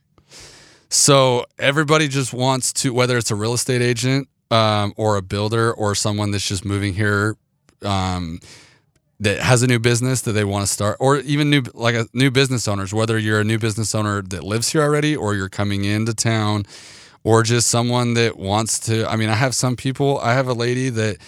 So 0.91 1.47
everybody 1.59 2.09
just 2.09 2.33
wants 2.33 2.73
to, 2.75 2.93
whether 2.93 3.19
it's 3.19 3.31
a 3.31 3.35
real 3.35 3.55
estate 3.55 3.83
agent 3.83 4.29
um, 4.51 4.93
or 4.97 5.17
a 5.17 5.23
builder 5.23 5.73
or 5.73 5.95
someone 5.95 6.31
that's 6.31 6.47
just 6.47 6.65
moving 6.65 6.95
here. 6.95 7.37
Um, 7.83 8.41
that 9.21 9.41
has 9.41 9.63
a 9.63 9.67
new 9.67 9.79
business 9.79 10.21
that 10.23 10.33
they 10.33 10.45
want 10.45 10.65
to 10.65 10.73
start 10.73 10.97
or 11.01 11.19
even 11.19 11.51
new 11.51 11.63
like 11.75 11.95
a 11.95 12.07
new 12.13 12.31
business 12.31 12.69
owners 12.69 12.93
whether 12.95 13.19
you're 13.19 13.41
a 13.41 13.45
new 13.45 13.59
business 13.59 13.95
owner 13.95 14.23
that 14.23 14.45
lives 14.45 14.71
here 14.71 14.83
already 14.83 15.17
or 15.17 15.35
you're 15.35 15.49
coming 15.49 15.85
into 15.85 16.15
town 16.15 16.65
or 17.25 17.43
just 17.43 17.69
someone 17.69 18.15
that 18.15 18.39
wants 18.39 18.79
to 18.79 19.09
I 19.11 19.17
mean 19.17 19.29
I 19.29 19.35
have 19.35 19.55
some 19.55 19.77
people 19.77 20.19
I 20.19 20.35
have 20.35 20.49
a 20.49 20.55
lady 20.55 20.89
that 20.91 21.19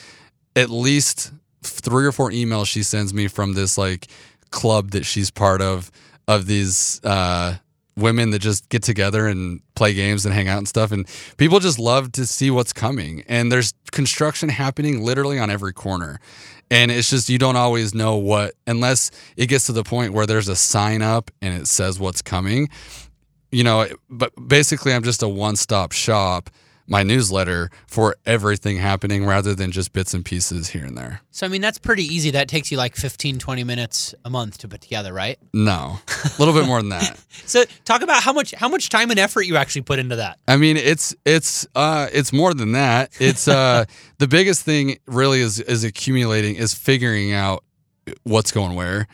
at 0.55 0.71
least 0.71 1.33
three 1.63 2.07
or 2.07 2.13
four 2.13 2.31
emails 2.31 2.67
she 2.67 2.83
sends 2.83 3.13
me 3.13 3.29
from 3.29 3.55
this 3.55 3.77
like 3.77 4.07
club 4.51 4.91
that 4.91 5.05
she's 5.05 5.31
part 5.31 5.61
of 5.61 5.91
of 6.29 6.47
these 6.47 7.01
uh 7.05 7.57
women 7.97 8.31
that 8.31 8.39
just 8.39 8.69
get 8.69 8.83
together 8.83 9.27
and 9.27 9.61
play 9.75 9.93
games 9.93 10.25
and 10.25 10.35
hang 10.35 10.49
out 10.49 10.59
and 10.59 10.69
stuff 10.69 10.93
and 10.93 11.07
people 11.37 11.59
just 11.59 11.79
love 11.79 12.13
to 12.13 12.25
see 12.25 12.51
what's 12.51 12.73
coming 12.73 13.23
and 13.29 13.51
there's 13.51 13.75
construction 13.91 14.49
happening 14.49 15.03
literally 15.03 15.39
on 15.39 15.51
every 15.51 15.73
corner 15.73 16.21
and 16.71 16.91
it's 16.91 17.11
just 17.11 17.29
you 17.29 17.39
don't 17.39 17.57
always 17.57 17.95
know 17.95 18.17
what 18.17 18.55
unless 18.67 19.11
it 19.37 19.47
gets 19.47 19.67
to 19.67 19.73
the 19.73 19.83
point 19.83 20.13
where 20.13 20.27
there's 20.27 20.49
a 20.49 20.57
sign 20.57 21.03
up 21.03 21.31
and 21.43 21.55
it 21.55 21.67
says 21.67 21.99
what's 21.99 22.23
coming 22.23 22.69
you 23.51 23.65
know 23.65 23.87
but 24.09 24.33
basically 24.49 24.93
i'm 24.93 25.03
just 25.03 25.23
a 25.23 25.29
one-stop 25.29 25.93
shop 25.93 26.51
my 26.91 27.03
newsletter 27.03 27.71
for 27.87 28.17
everything 28.27 28.77
happening 28.77 29.25
rather 29.25 29.55
than 29.55 29.71
just 29.71 29.93
bits 29.95 30.13
and 30.13 30.25
pieces 30.25 30.69
here 30.69 30.85
and 30.85 30.99
there 30.99 31.23
So 31.31 31.47
I 31.47 31.49
mean 31.49 31.63
that's 31.63 31.79
pretty 31.79 32.03
easy. 32.05 32.31
That 32.33 32.49
takes 32.49 32.71
you 32.71 32.77
like 32.77 32.97
15 32.97 33.39
20 33.39 33.65
minutes 33.65 34.15
a 34.25 34.31
month 34.31 34.59
to 34.59 34.69
put 34.69 34.83
together, 34.83 35.13
right? 35.15 35.39
no 35.55 35.99
a 36.07 36.31
little 36.39 36.53
bit 36.53 36.67
more 36.67 36.81
than 36.83 36.91
that 36.91 37.19
So 37.47 37.65
talk 37.85 38.03
about 38.03 38.23
how 38.23 38.33
much 38.33 38.53
how 38.53 38.69
much 38.69 38.91
time 38.91 39.11
and 39.11 39.19
effort 39.19 39.43
you 39.43 39.57
actually 39.57 39.83
put 39.83 39.99
into 39.99 40.17
that. 40.17 40.39
I 40.47 40.57
mean, 40.57 40.77
it's 40.77 41.15
it's 41.25 41.67
uh 41.75 42.09
it's 42.13 42.33
more 42.33 42.53
than 42.53 42.73
that. 42.73 43.11
It's 43.21 43.49
uh 43.49 43.85
the 44.19 44.29
biggest 44.29 44.65
thing 44.65 44.99
really 45.07 45.41
is 45.41 45.61
is 45.61 45.85
accumulating 45.85 46.57
is 46.57 46.75
figuring 46.75 47.33
out 47.33 47.65
what's 48.25 48.51
going 48.51 48.75
where 48.75 49.07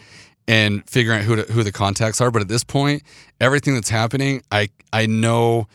and 0.49 0.89
figuring 0.89 1.19
out 1.21 1.25
who 1.25 1.37
to, 1.37 1.53
who 1.53 1.63
the 1.63 1.73
contacts 1.73 2.21
are. 2.21 2.31
But 2.31 2.43
at 2.43 2.49
this 2.49 2.65
point, 2.65 3.03
everything 3.41 3.75
that's 3.75 3.91
happening, 3.91 4.43
I 4.51 4.71
I 4.93 5.07
know 5.07 5.67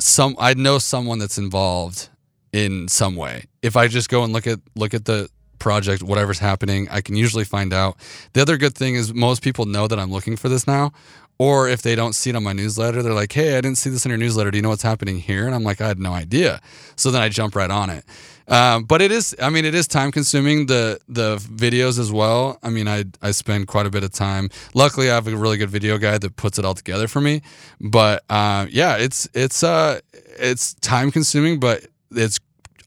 some 0.00 0.36
I 0.38 0.54
know 0.54 0.78
someone 0.78 1.18
that's 1.18 1.38
involved 1.38 2.08
in 2.52 2.88
some 2.88 3.16
way. 3.16 3.44
If 3.62 3.76
I 3.76 3.88
just 3.88 4.08
go 4.08 4.24
and 4.24 4.32
look 4.32 4.46
at 4.46 4.60
look 4.74 4.94
at 4.94 5.04
the 5.04 5.28
project, 5.58 6.02
whatever's 6.02 6.38
happening, 6.38 6.88
I 6.90 7.00
can 7.00 7.16
usually 7.16 7.44
find 7.44 7.72
out. 7.72 7.96
The 8.32 8.42
other 8.42 8.56
good 8.56 8.74
thing 8.74 8.94
is 8.94 9.12
most 9.12 9.42
people 9.42 9.64
know 9.64 9.88
that 9.88 9.98
I'm 9.98 10.10
looking 10.10 10.36
for 10.36 10.48
this 10.48 10.66
now. 10.66 10.92
Or 11.40 11.68
if 11.68 11.82
they 11.82 11.94
don't 11.94 12.14
see 12.14 12.30
it 12.30 12.36
on 12.36 12.42
my 12.42 12.52
newsletter, 12.52 13.00
they're 13.00 13.14
like, 13.14 13.32
"Hey, 13.32 13.56
I 13.56 13.60
didn't 13.60 13.78
see 13.78 13.90
this 13.90 14.04
in 14.04 14.08
your 14.10 14.18
newsletter. 14.18 14.50
Do 14.50 14.58
you 14.58 14.62
know 14.62 14.70
what's 14.70 14.82
happening 14.82 15.20
here?" 15.20 15.46
And 15.46 15.54
I'm 15.54 15.62
like, 15.62 15.80
"I 15.80 15.86
had 15.86 16.00
no 16.00 16.12
idea." 16.12 16.60
So 16.96 17.12
then 17.12 17.22
I 17.22 17.28
jump 17.28 17.54
right 17.54 17.70
on 17.70 17.90
it. 17.90 18.04
Um, 18.48 18.84
but 18.84 19.02
it 19.02 19.12
is, 19.12 19.36
I 19.40 19.50
mean, 19.50 19.64
it 19.64 19.74
is 19.74 19.86
time 19.86 20.10
consuming 20.10 20.66
the 20.66 20.98
the 21.08 21.36
videos 21.36 21.98
as 21.98 22.10
well. 22.10 22.58
I 22.62 22.70
mean, 22.70 22.88
I 22.88 23.04
I 23.22 23.30
spend 23.32 23.66
quite 23.68 23.86
a 23.86 23.90
bit 23.90 24.02
of 24.04 24.12
time. 24.12 24.48
Luckily, 24.74 25.10
I 25.10 25.14
have 25.14 25.28
a 25.28 25.36
really 25.36 25.58
good 25.58 25.70
video 25.70 25.98
guy 25.98 26.18
that 26.18 26.36
puts 26.36 26.58
it 26.58 26.64
all 26.64 26.74
together 26.74 27.08
for 27.08 27.20
me. 27.20 27.42
But 27.80 28.24
uh, 28.30 28.66
yeah, 28.70 28.96
it's 28.96 29.28
it's 29.34 29.62
uh 29.62 30.00
it's 30.38 30.74
time 30.74 31.10
consuming, 31.10 31.60
but 31.60 31.86
it's 32.10 32.40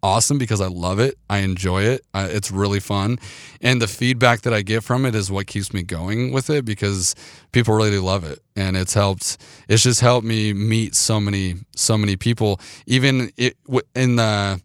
awesome 0.04 0.40
because 0.40 0.62
I 0.62 0.68
love 0.68 1.00
it. 1.00 1.18
I 1.30 1.40
enjoy 1.40 1.84
it. 1.84 2.04
It's 2.16 2.50
really 2.52 2.80
fun, 2.80 3.20
and 3.62 3.80
the 3.82 3.88
feedback 3.88 4.42
that 4.42 4.54
I 4.54 4.64
get 4.64 4.84
from 4.84 5.06
it 5.06 5.14
is 5.14 5.32
what 5.32 5.46
keeps 5.46 5.74
me 5.74 5.84
going 5.84 6.32
with 6.32 6.50
it 6.50 6.66
because 6.66 7.14
people 7.52 7.76
really 7.76 8.00
love 8.00 8.24
it, 8.24 8.40
and 8.56 8.76
it's 8.76 8.96
helped. 8.96 9.38
It's 9.70 9.84
just 9.84 10.02
helped 10.02 10.26
me 10.26 10.54
meet 10.54 10.96
so 10.96 11.20
many 11.20 11.56
so 11.76 11.98
many 11.98 12.16
people, 12.16 12.60
even 12.88 13.32
it, 13.38 13.58
in 13.96 14.16
the 14.16 14.60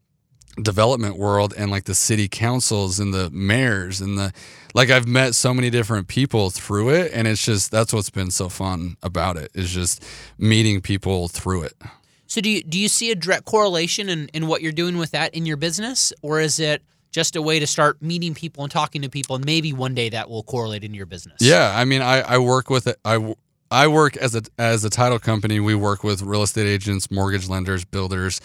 development 0.62 1.16
world 1.16 1.54
and 1.57 1.70
like 1.70 1.84
the 1.84 1.94
city 1.94 2.28
councils 2.28 2.98
and 2.98 3.12
the 3.12 3.30
mayors 3.30 4.00
and 4.00 4.18
the 4.18 4.32
like 4.74 4.90
I've 4.90 5.07
met 5.07 5.34
so 5.34 5.52
many 5.52 5.70
different 5.70 6.09
people 6.09 6.50
through 6.50 6.90
it 6.90 7.12
and 7.12 7.28
it's 7.28 7.44
just 7.44 7.70
that's 7.70 7.92
what's 7.92 8.11
been 8.11 8.30
so 8.30 8.48
fun 8.48 8.96
about 9.02 9.36
it 9.36 9.50
is 9.54 9.70
just 9.70 10.04
meeting 10.38 10.80
people 10.80 11.28
through 11.28 11.62
it. 11.62 11.74
So 12.26 12.40
do 12.40 12.50
you 12.50 12.62
do 12.62 12.78
you 12.78 12.88
see 12.88 13.11
a 13.11 13.14
direct 13.14 13.44
correlation 13.44 14.09
in, 14.09 14.28
in 14.28 14.46
what 14.46 14.62
you're 14.62 14.72
doing 14.72 14.98
with 14.98 15.12
that 15.12 15.34
in 15.34 15.46
your 15.46 15.57
business, 15.57 16.12
or 16.22 16.40
is 16.40 16.59
it 16.59 16.82
just 17.12 17.36
a 17.36 17.40
way 17.40 17.59
to 17.59 17.66
start 17.66 18.02
meeting 18.02 18.34
people 18.34 18.62
and 18.64 18.70
talking 18.70 19.02
to 19.02 19.09
people, 19.09 19.36
and 19.36 19.44
maybe 19.46 19.72
one 19.72 19.94
day 19.94 20.11
that 20.11 20.28
will 20.28 20.42
correlate 20.42 20.84
into 20.84 20.96
your 20.96 21.07
business? 21.07 21.36
Yeah, 21.40 21.72
I 21.74 21.84
mean, 21.84 22.02
I, 22.02 22.20
I 22.20 22.38
work 22.38 22.68
with 22.68 22.86
it. 22.86 22.98
I, 23.04 23.34
I 23.70 23.88
work 23.88 24.16
as 24.16 24.34
a 24.34 24.42
as 24.58 24.84
a 24.84 24.90
title 24.90 25.18
company. 25.18 25.60
We 25.60 25.74
work 25.74 26.04
with 26.04 26.22
real 26.22 26.42
estate 26.42 26.66
agents, 26.66 27.10
mortgage 27.10 27.48
lenders, 27.48 27.84
builders, 27.84 28.40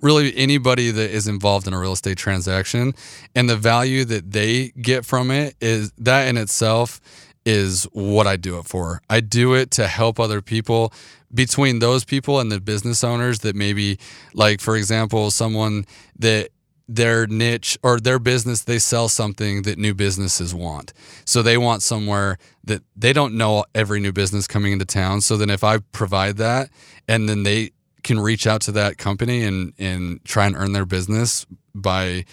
really 0.00 0.36
anybody 0.36 0.90
that 0.90 1.10
is 1.10 1.28
involved 1.28 1.66
in 1.66 1.74
a 1.74 1.78
real 1.78 1.92
estate 1.92 2.18
transaction, 2.18 2.94
and 3.34 3.48
the 3.48 3.56
value 3.56 4.04
that 4.06 4.30
they 4.32 4.70
get 4.80 5.04
from 5.04 5.30
it 5.30 5.56
is 5.60 5.92
that 5.98 6.28
in 6.28 6.36
itself 6.36 7.00
is 7.44 7.84
what 7.92 8.26
I 8.26 8.36
do 8.36 8.58
it 8.58 8.64
for. 8.64 9.02
I 9.10 9.20
do 9.20 9.54
it 9.54 9.70
to 9.72 9.86
help 9.86 10.18
other 10.18 10.40
people 10.40 10.92
between 11.32 11.80
those 11.80 12.04
people 12.04 12.40
and 12.40 12.50
the 12.50 12.60
business 12.60 13.02
owners 13.04 13.40
that 13.40 13.56
maybe 13.56 13.98
like 14.34 14.60
for 14.60 14.76
example 14.76 15.30
someone 15.30 15.84
that 16.18 16.50
their 16.88 17.26
niche 17.26 17.78
or 17.82 17.98
their 17.98 18.18
business 18.18 18.62
they 18.62 18.78
sell 18.78 19.08
something 19.08 19.62
that 19.62 19.78
new 19.78 19.94
businesses 19.94 20.54
want. 20.54 20.92
So 21.24 21.42
they 21.42 21.56
want 21.56 21.82
somewhere 21.82 22.38
that 22.64 22.82
they 22.94 23.12
don't 23.12 23.34
know 23.34 23.64
every 23.74 24.00
new 24.00 24.12
business 24.12 24.46
coming 24.46 24.72
into 24.72 24.84
town. 24.84 25.20
So 25.20 25.36
then 25.36 25.50
if 25.50 25.64
i 25.64 25.78
provide 25.78 26.36
that 26.38 26.70
and 27.08 27.28
then 27.28 27.42
they 27.42 27.70
can 28.02 28.20
reach 28.20 28.46
out 28.46 28.60
to 28.62 28.72
that 28.72 28.98
company 28.98 29.44
and 29.44 29.72
and 29.78 30.22
try 30.24 30.46
and 30.46 30.54
earn 30.56 30.72
their 30.72 30.84
business 30.84 31.46
by 31.74 32.24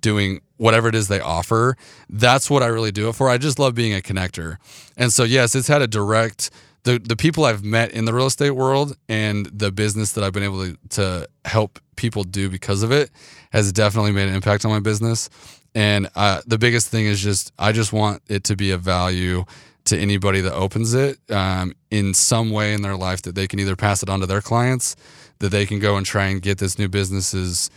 doing 0.00 0.40
whatever 0.56 0.88
it 0.88 0.94
is 0.96 1.06
they 1.06 1.20
offer 1.20 1.76
that's 2.08 2.50
what 2.50 2.62
i 2.62 2.66
really 2.66 2.90
do 2.92 3.08
it 3.08 3.14
for. 3.14 3.28
I 3.28 3.38
just 3.38 3.58
love 3.58 3.74
being 3.74 3.94
a 3.94 4.00
connector. 4.00 4.56
And 4.96 5.12
so 5.12 5.22
yes 5.22 5.54
it's 5.54 5.68
had 5.68 5.80
a 5.82 5.86
direct 5.86 6.50
the 6.84 6.98
the 6.98 7.16
people 7.16 7.44
I've 7.44 7.64
met 7.64 7.92
in 7.92 8.04
the 8.04 8.14
real 8.14 8.26
estate 8.26 8.50
world 8.50 8.96
and 9.08 9.46
the 9.46 9.70
business 9.70 10.12
that 10.12 10.24
I've 10.24 10.32
been 10.32 10.42
able 10.42 10.64
to, 10.64 10.78
to 10.90 11.28
help 11.44 11.78
people 11.96 12.24
do 12.24 12.48
because 12.48 12.82
of 12.82 12.90
it 12.90 13.10
has 13.52 13.72
definitely 13.72 14.12
made 14.12 14.28
an 14.28 14.34
impact 14.34 14.64
on 14.64 14.70
my 14.70 14.80
business. 14.80 15.30
And 15.74 16.10
uh, 16.16 16.42
the 16.46 16.58
biggest 16.58 16.88
thing 16.88 17.06
is 17.06 17.20
just 17.20 17.52
I 17.58 17.72
just 17.72 17.92
want 17.92 18.22
it 18.28 18.44
to 18.44 18.56
be 18.56 18.70
a 18.70 18.78
value 18.78 19.44
to 19.84 19.98
anybody 19.98 20.40
that 20.40 20.54
opens 20.54 20.94
it 20.94 21.18
um, 21.30 21.74
in 21.90 22.14
some 22.14 22.50
way 22.50 22.72
in 22.72 22.82
their 22.82 22.96
life 22.96 23.22
that 23.22 23.34
they 23.34 23.48
can 23.48 23.58
either 23.58 23.74
pass 23.74 24.02
it 24.02 24.08
on 24.08 24.20
to 24.20 24.26
their 24.26 24.40
clients, 24.40 24.94
that 25.40 25.48
they 25.48 25.66
can 25.66 25.80
go 25.80 25.96
and 25.96 26.06
try 26.06 26.26
and 26.26 26.40
get 26.40 26.58
this 26.58 26.78
new 26.78 26.88
business's 26.88 27.70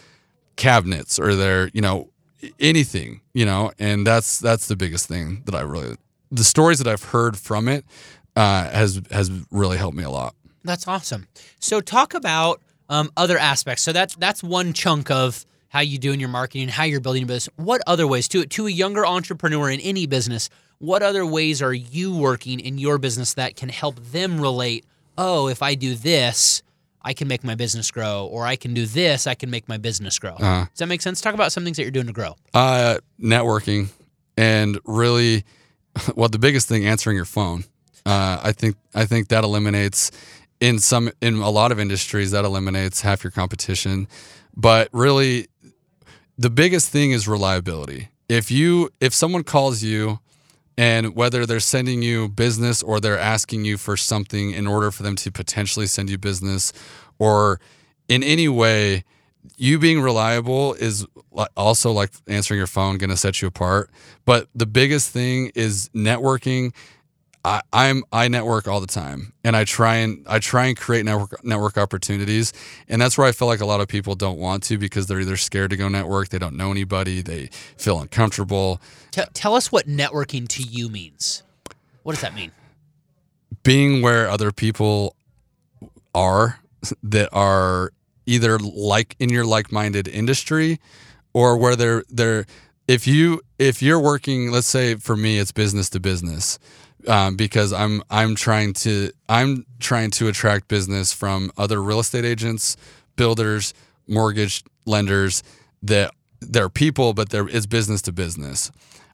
cabinets 0.55 1.19
or 1.19 1.35
their 1.35 1.69
you 1.73 1.81
know 1.81 2.09
anything 2.59 3.21
you 3.33 3.45
know, 3.45 3.71
and 3.79 4.07
that's 4.07 4.39
that's 4.39 4.67
the 4.67 4.75
biggest 4.75 5.07
thing 5.07 5.43
that 5.45 5.53
I 5.53 5.61
really 5.61 5.95
the 6.31 6.43
stories 6.43 6.79
that 6.79 6.87
I've 6.87 7.03
heard 7.03 7.37
from 7.37 7.67
it 7.67 7.85
uh, 8.35 8.69
has 8.69 9.01
has 9.11 9.31
really 9.51 9.77
helped 9.77 9.97
me 9.97 10.03
a 10.03 10.09
lot. 10.09 10.35
That's 10.63 10.87
awesome. 10.87 11.27
So 11.59 11.79
talk 11.81 12.13
about 12.13 12.61
um, 12.89 13.11
other 13.15 13.37
aspects. 13.37 13.83
So 13.83 13.91
that's 13.91 14.15
that's 14.15 14.43
one 14.43 14.73
chunk 14.73 15.11
of 15.11 15.45
how 15.69 15.81
you 15.81 15.97
do 15.97 16.11
in 16.11 16.19
your 16.19 16.29
marketing, 16.29 16.63
and 16.63 16.71
how 16.71 16.83
you're 16.83 17.01
building 17.01 17.23
a 17.23 17.25
business. 17.25 17.53
What 17.57 17.81
other 17.87 18.07
ways 18.07 18.27
to 18.29 18.45
to 18.45 18.67
a 18.67 18.71
younger 18.71 19.05
entrepreneur 19.05 19.69
in 19.69 19.79
any 19.79 20.07
business? 20.07 20.49
What 20.79 21.03
other 21.03 21.25
ways 21.25 21.61
are 21.61 21.73
you 21.73 22.15
working 22.15 22.59
in 22.59 22.77
your 22.77 22.97
business 22.97 23.33
that 23.35 23.55
can 23.55 23.69
help 23.69 23.95
them 23.97 24.39
relate? 24.41 24.85
Oh, 25.17 25.47
if 25.47 25.61
I 25.61 25.75
do 25.75 25.95
this, 25.95 26.61
I 27.01 27.13
can 27.13 27.27
make 27.27 27.43
my 27.43 27.55
business 27.55 27.91
grow, 27.91 28.25
or 28.25 28.45
I 28.45 28.55
can 28.55 28.73
do 28.73 28.85
this, 28.85 29.27
I 29.27 29.35
can 29.35 29.49
make 29.49 29.69
my 29.69 29.77
business 29.77 30.19
grow. 30.19 30.33
Uh-huh. 30.33 30.65
Does 30.65 30.79
that 30.79 30.87
make 30.87 31.01
sense? 31.01 31.21
Talk 31.21 31.33
about 31.33 31.51
some 31.51 31.63
things 31.63 31.77
that 31.77 31.83
you're 31.83 31.91
doing 31.91 32.07
to 32.07 32.13
grow. 32.13 32.35
Uh, 32.53 32.97
networking 33.21 33.89
and 34.35 34.79
really, 34.85 35.45
well, 36.15 36.29
the 36.29 36.39
biggest 36.39 36.67
thing 36.67 36.85
answering 36.85 37.15
your 37.15 37.25
phone. 37.25 37.63
Uh, 38.05 38.39
I 38.43 38.51
think 38.51 38.75
I 38.93 39.05
think 39.05 39.29
that 39.29 39.43
eliminates 39.43 40.11
in 40.59 40.79
some 40.79 41.11
in 41.21 41.35
a 41.35 41.49
lot 41.49 41.71
of 41.71 41.79
industries 41.79 42.31
that 42.31 42.45
eliminates 42.45 43.01
half 43.01 43.23
your 43.23 43.31
competition. 43.31 44.07
But 44.55 44.89
really, 44.91 45.47
the 46.37 46.49
biggest 46.49 46.89
thing 46.89 47.11
is 47.11 47.27
reliability. 47.27 48.09
If 48.29 48.51
you 48.51 48.89
if 48.99 49.13
someone 49.13 49.43
calls 49.43 49.83
you 49.83 50.19
and 50.77 51.15
whether 51.15 51.45
they're 51.45 51.59
sending 51.59 52.01
you 52.01 52.27
business 52.27 52.83
or 52.83 52.99
they're 52.99 53.19
asking 53.19 53.65
you 53.65 53.77
for 53.77 53.95
something 53.95 54.51
in 54.51 54.67
order 54.67 54.91
for 54.91 55.03
them 55.03 55.15
to 55.15 55.31
potentially 55.31 55.87
send 55.87 56.09
you 56.09 56.17
business 56.17 56.73
or 57.17 57.59
in 58.07 58.23
any 58.23 58.47
way 58.47 59.03
you 59.57 59.79
being 59.79 60.01
reliable 60.01 60.73
is 60.73 61.05
also 61.55 61.91
like 61.91 62.11
answering 62.27 62.57
your 62.57 62.67
phone 62.67 62.97
going 62.97 63.09
to 63.09 63.17
set 63.17 63.41
you 63.41 63.47
apart 63.47 63.89
but 64.25 64.47
the 64.55 64.65
biggest 64.65 65.11
thing 65.11 65.51
is 65.55 65.89
networking 65.95 66.73
I, 67.45 67.61
I'm 67.71 68.03
I 68.11 68.27
network 68.27 68.67
all 68.67 68.81
the 68.81 68.87
time, 68.87 69.31
and 69.43 69.55
I 69.55 69.65
try 69.65 69.97
and 69.97 70.25
I 70.27 70.39
try 70.39 70.65
and 70.65 70.75
create 70.75 71.05
network 71.05 71.45
network 71.45 71.77
opportunities, 71.77 72.51
and 72.89 72.99
that's 72.99 73.19
where 73.19 73.27
I 73.27 73.31
feel 73.33 73.47
like 73.47 73.61
a 73.61 73.67
lot 73.67 73.81
of 73.81 73.87
people 73.87 74.15
don't 74.15 74.39
want 74.39 74.63
to 74.63 74.79
because 74.79 75.05
they're 75.05 75.21
either 75.21 75.37
scared 75.37 75.69
to 75.69 75.77
go 75.77 75.87
network, 75.87 76.29
they 76.29 76.39
don't 76.39 76.57
know 76.57 76.71
anybody, 76.71 77.21
they 77.21 77.51
feel 77.77 77.99
uncomfortable. 78.01 78.81
T- 79.11 79.21
tell 79.33 79.53
us 79.53 79.71
what 79.71 79.85
networking 79.87 80.47
to 80.47 80.63
you 80.63 80.89
means. 80.89 81.43
What 82.01 82.13
does 82.13 82.21
that 82.21 82.33
mean? 82.33 82.51
Being 83.61 84.01
where 84.01 84.27
other 84.27 84.51
people 84.51 85.15
are 86.15 86.59
that 87.03 87.29
are 87.31 87.91
either 88.25 88.57
like 88.57 89.15
in 89.19 89.29
your 89.29 89.45
like 89.45 89.71
minded 89.71 90.07
industry, 90.07 90.79
or 91.31 91.57
where 91.57 91.75
they're 91.75 92.03
they're 92.09 92.47
if 92.87 93.05
you 93.05 93.41
if 93.59 93.83
you're 93.83 93.99
working, 93.99 94.49
let's 94.49 94.67
say 94.67 94.95
for 94.95 95.15
me, 95.15 95.37
it's 95.37 95.51
business 95.51 95.91
to 95.91 95.99
business. 95.99 96.57
Um, 97.07 97.35
because 97.35 97.71
I'm 97.71 98.01
I'm 98.09 98.35
trying 98.35 98.73
to 98.73 99.11
I'm 99.29 99.65
trying 99.79 100.11
to 100.11 100.27
attract 100.27 100.67
business 100.67 101.13
from 101.13 101.51
other 101.57 101.81
real 101.81 101.99
estate 101.99 102.25
agents, 102.25 102.77
builders, 103.15 103.73
mortgage 104.07 104.63
lenders 104.85 105.43
that 105.83 106.11
they're 106.41 106.69
people, 106.69 107.13
but 107.13 107.29
there 107.29 107.47
is 107.47 107.67
business 107.67 108.01
to 108.03 108.11
business. 108.11 108.71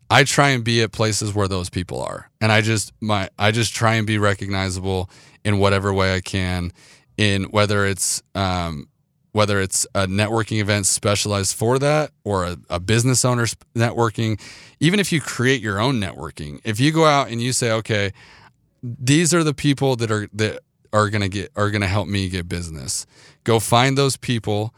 I 0.10 0.24
try 0.26 0.50
and 0.50 0.64
be 0.64 0.82
at 0.82 0.92
places 0.92 1.34
where 1.34 1.48
those 1.48 1.70
people 1.70 2.02
are, 2.02 2.30
and 2.42 2.52
I 2.52 2.62
just 2.62 2.92
my 3.02 3.30
I 3.40 3.52
just 3.52 3.74
try 3.74 3.96
and 3.96 4.06
be 4.06 4.18
recognizable 4.18 5.10
in 5.46 5.58
whatever 5.58 5.94
way 5.94 6.14
I 6.14 6.22
can, 6.22 6.72
in 7.18 7.44
whether 7.46 7.86
it's 7.86 8.22
um, 8.36 8.88
whether 9.32 9.62
it's 9.62 9.86
a 9.96 10.08
networking 10.08 10.60
event 10.60 10.86
specialized 10.86 11.56
for 11.56 11.80
that 11.80 12.12
or 12.24 12.46
a, 12.46 12.58
a 12.70 12.80
business 12.80 13.24
owner's 13.24 13.56
networking, 13.76 14.40
even 14.80 15.00
if 15.00 15.12
you 15.12 15.22
create 15.22 15.62
your 15.62 15.80
own 15.80 16.00
networking, 16.00 16.60
if 16.64 16.80
you 16.80 16.92
go 16.92 17.06
out 17.06 17.30
and 17.30 17.42
you 17.42 17.54
say, 17.54 17.72
okay, 17.72 18.12
these 18.84 19.34
are 19.34 19.44
the 19.44 19.54
people 19.54 19.96
that 19.96 20.12
are 20.12 20.28
that 20.34 20.60
are 20.94 21.10
gonna 21.10 21.30
get 21.30 21.52
are 21.56 21.70
gonna 21.70 21.88
help 21.88 22.08
me 22.08 22.28
get 22.30 22.50
business. 22.50 23.06
Go 23.44 23.60
find 23.60 23.98
those 23.98 24.18
people, 24.18 24.74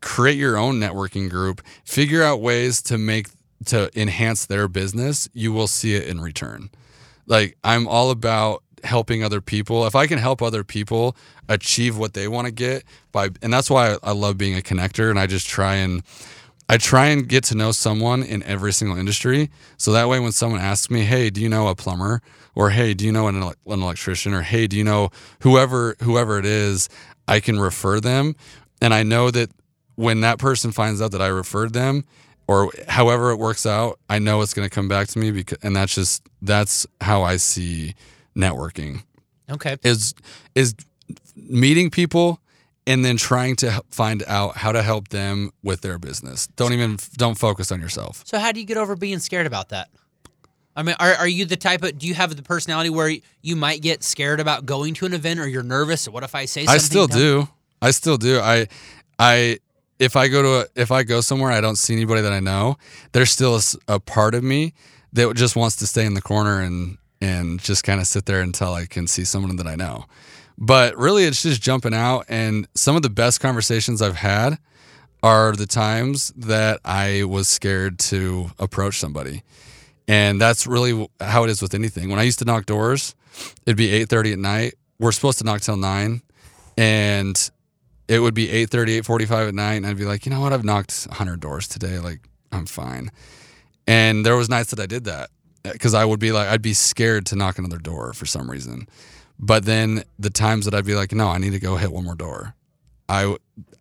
create 0.00 0.36
your 0.36 0.56
own 0.56 0.78
networking 0.78 1.30
group, 1.30 1.62
figure 1.84 2.22
out 2.22 2.40
ways 2.40 2.82
to 2.82 2.98
make 2.98 3.28
to 3.66 3.90
enhance 3.98 4.46
their 4.46 4.68
business. 4.68 5.28
You 5.32 5.52
will 5.52 5.66
see 5.66 5.94
it 5.94 6.06
in 6.06 6.20
return. 6.20 6.70
Like 7.26 7.56
I'm 7.62 7.86
all 7.86 8.10
about 8.10 8.62
helping 8.84 9.22
other 9.22 9.40
people. 9.40 9.86
If 9.86 9.94
I 9.94 10.06
can 10.06 10.18
help 10.18 10.42
other 10.42 10.64
people 10.64 11.16
achieve 11.48 11.96
what 11.98 12.14
they 12.14 12.28
want 12.28 12.46
to 12.46 12.52
get 12.52 12.84
by 13.12 13.30
and 13.42 13.52
that's 13.52 13.70
why 13.70 13.96
I 14.02 14.12
love 14.12 14.38
being 14.38 14.56
a 14.56 14.62
connector 14.62 15.10
and 15.10 15.18
I 15.18 15.26
just 15.26 15.48
try 15.48 15.76
and 15.76 16.02
I 16.68 16.76
try 16.76 17.06
and 17.06 17.28
get 17.28 17.42
to 17.44 17.56
know 17.56 17.72
someone 17.72 18.22
in 18.22 18.44
every 18.44 18.72
single 18.72 18.96
industry. 18.96 19.50
So 19.76 19.90
that 19.92 20.08
way 20.08 20.20
when 20.20 20.30
someone 20.30 20.60
asks 20.60 20.88
me, 20.88 21.00
"Hey, 21.02 21.28
do 21.28 21.40
you 21.40 21.48
know 21.48 21.66
a 21.68 21.74
plumber?" 21.74 22.22
or 22.54 22.70
"Hey, 22.70 22.94
do 22.94 23.04
you 23.04 23.12
know 23.12 23.26
an, 23.26 23.42
an 23.42 23.54
electrician?" 23.66 24.34
or 24.34 24.42
"Hey, 24.42 24.66
do 24.66 24.76
you 24.76 24.84
know 24.84 25.10
whoever 25.40 25.96
whoever 26.02 26.38
it 26.38 26.46
is?" 26.46 26.88
I 27.26 27.40
can 27.40 27.58
refer 27.60 28.00
them 28.00 28.34
and 28.80 28.94
I 28.94 29.02
know 29.02 29.30
that 29.30 29.50
when 29.96 30.22
that 30.22 30.38
person 30.38 30.72
finds 30.72 31.02
out 31.02 31.12
that 31.12 31.22
I 31.22 31.26
referred 31.28 31.72
them 31.72 32.04
or 32.48 32.72
however 32.88 33.30
it 33.30 33.36
works 33.36 33.66
out, 33.66 34.00
I 34.08 34.18
know 34.18 34.40
it's 34.40 34.54
going 34.54 34.68
to 34.68 34.74
come 34.74 34.88
back 34.88 35.08
to 35.08 35.18
me 35.18 35.30
because 35.30 35.58
and 35.62 35.76
that's 35.76 35.94
just 35.94 36.22
that's 36.42 36.86
how 37.00 37.22
I 37.22 37.36
see 37.36 37.94
networking 38.36 39.02
Okay. 39.50 39.76
is 39.82 40.14
is 40.54 40.74
meeting 41.36 41.90
people 41.90 42.40
and 42.86 43.04
then 43.04 43.16
trying 43.16 43.56
to 43.56 43.82
find 43.90 44.22
out 44.26 44.56
how 44.56 44.72
to 44.72 44.82
help 44.82 45.08
them 45.08 45.50
with 45.62 45.80
their 45.82 45.98
business. 45.98 46.46
Don't 46.56 46.72
even 46.72 46.98
don't 47.16 47.36
focus 47.38 47.70
on 47.72 47.80
yourself. 47.80 48.22
So 48.26 48.38
how 48.38 48.52
do 48.52 48.60
you 48.60 48.66
get 48.66 48.76
over 48.76 48.96
being 48.96 49.18
scared 49.18 49.46
about 49.46 49.68
that? 49.70 49.88
I 50.76 50.82
mean, 50.82 50.94
are, 51.00 51.14
are 51.14 51.28
you 51.28 51.44
the 51.44 51.56
type 51.56 51.82
of 51.82 51.98
do 51.98 52.06
you 52.06 52.14
have 52.14 52.34
the 52.34 52.42
personality 52.42 52.90
where 52.90 53.12
you 53.42 53.56
might 53.56 53.82
get 53.82 54.02
scared 54.04 54.40
about 54.40 54.66
going 54.66 54.94
to 54.94 55.06
an 55.06 55.12
event 55.14 55.40
or 55.40 55.46
you're 55.48 55.62
nervous? 55.64 56.06
Or 56.08 56.12
What 56.12 56.22
if 56.22 56.34
I 56.34 56.44
say 56.46 56.64
something? 56.64 56.74
I 56.74 56.78
still 56.78 57.06
do. 57.06 57.48
I 57.82 57.90
still 57.90 58.16
do. 58.16 58.38
I 58.40 58.68
I 59.18 59.58
if 59.98 60.16
I 60.16 60.28
go 60.28 60.42
to 60.42 60.60
a, 60.60 60.66
if 60.80 60.90
I 60.90 61.02
go 61.02 61.20
somewhere 61.20 61.50
I 61.50 61.60
don't 61.60 61.76
see 61.76 61.92
anybody 61.92 62.22
that 62.22 62.32
I 62.32 62.40
know, 62.40 62.76
there's 63.12 63.30
still 63.30 63.60
a 63.88 63.98
part 64.00 64.34
of 64.34 64.42
me 64.42 64.72
that 65.12 65.34
just 65.34 65.56
wants 65.56 65.76
to 65.76 65.86
stay 65.86 66.06
in 66.06 66.14
the 66.14 66.22
corner 66.22 66.60
and 66.60 66.96
and 67.20 67.60
just 67.60 67.84
kind 67.84 68.00
of 68.00 68.06
sit 68.06 68.26
there 68.26 68.40
until 68.40 68.74
I 68.74 68.86
can 68.86 69.06
see 69.06 69.24
someone 69.24 69.56
that 69.56 69.66
I 69.66 69.76
know. 69.76 70.06
But 70.58 70.96
really 70.96 71.24
it's 71.24 71.42
just 71.42 71.62
jumping 71.62 71.94
out 71.94 72.26
and 72.28 72.68
some 72.74 72.96
of 72.96 73.02
the 73.02 73.10
best 73.10 73.40
conversations 73.40 74.02
I've 74.02 74.16
had 74.16 74.58
are 75.22 75.52
the 75.52 75.66
times 75.66 76.32
that 76.36 76.80
I 76.84 77.24
was 77.24 77.48
scared 77.48 77.98
to 77.98 78.50
approach 78.58 78.98
somebody. 78.98 79.42
And 80.08 80.40
that's 80.40 80.66
really 80.66 81.08
how 81.20 81.44
it 81.44 81.50
is 81.50 81.62
with 81.62 81.74
anything. 81.74 82.08
When 82.10 82.18
I 82.18 82.24
used 82.24 82.38
to 82.40 82.44
knock 82.44 82.66
doors, 82.66 83.14
it'd 83.64 83.76
be 83.76 83.88
8:30 83.88 84.32
at 84.32 84.38
night. 84.38 84.74
We're 84.98 85.12
supposed 85.12 85.38
to 85.38 85.44
knock 85.44 85.60
till 85.60 85.76
9 85.76 86.22
and 86.76 87.50
it 88.08 88.18
would 88.18 88.34
be 88.34 88.48
8.30 88.48 89.02
8.45 89.02 89.48
at 89.48 89.54
night 89.54 89.74
and 89.74 89.86
i'd 89.86 89.96
be 89.96 90.04
like 90.04 90.26
you 90.26 90.32
know 90.32 90.40
what 90.40 90.52
i've 90.52 90.64
knocked 90.64 91.06
100 91.08 91.40
doors 91.40 91.68
today 91.68 91.98
like 91.98 92.20
i'm 92.52 92.66
fine 92.66 93.10
and 93.86 94.24
there 94.24 94.36
was 94.36 94.48
nights 94.48 94.70
that 94.70 94.80
i 94.80 94.86
did 94.86 95.04
that 95.04 95.30
because 95.62 95.94
i 95.94 96.04
would 96.04 96.20
be 96.20 96.32
like 96.32 96.48
i'd 96.48 96.62
be 96.62 96.72
scared 96.72 97.26
to 97.26 97.36
knock 97.36 97.58
another 97.58 97.78
door 97.78 98.12
for 98.12 98.26
some 98.26 98.50
reason. 98.50 98.88
But 99.42 99.64
then 99.64 100.04
the 100.18 100.30
times 100.30 100.66
that 100.66 100.74
i'd 100.74 100.84
be 100.84 100.94
like 100.94 101.12
no 101.12 101.28
i 101.28 101.38
need 101.38 101.52
to 101.52 101.60
go 101.60 101.76
hit 101.76 101.92
one 101.92 102.04
more 102.04 102.14
door. 102.14 102.54
I 103.08 103.36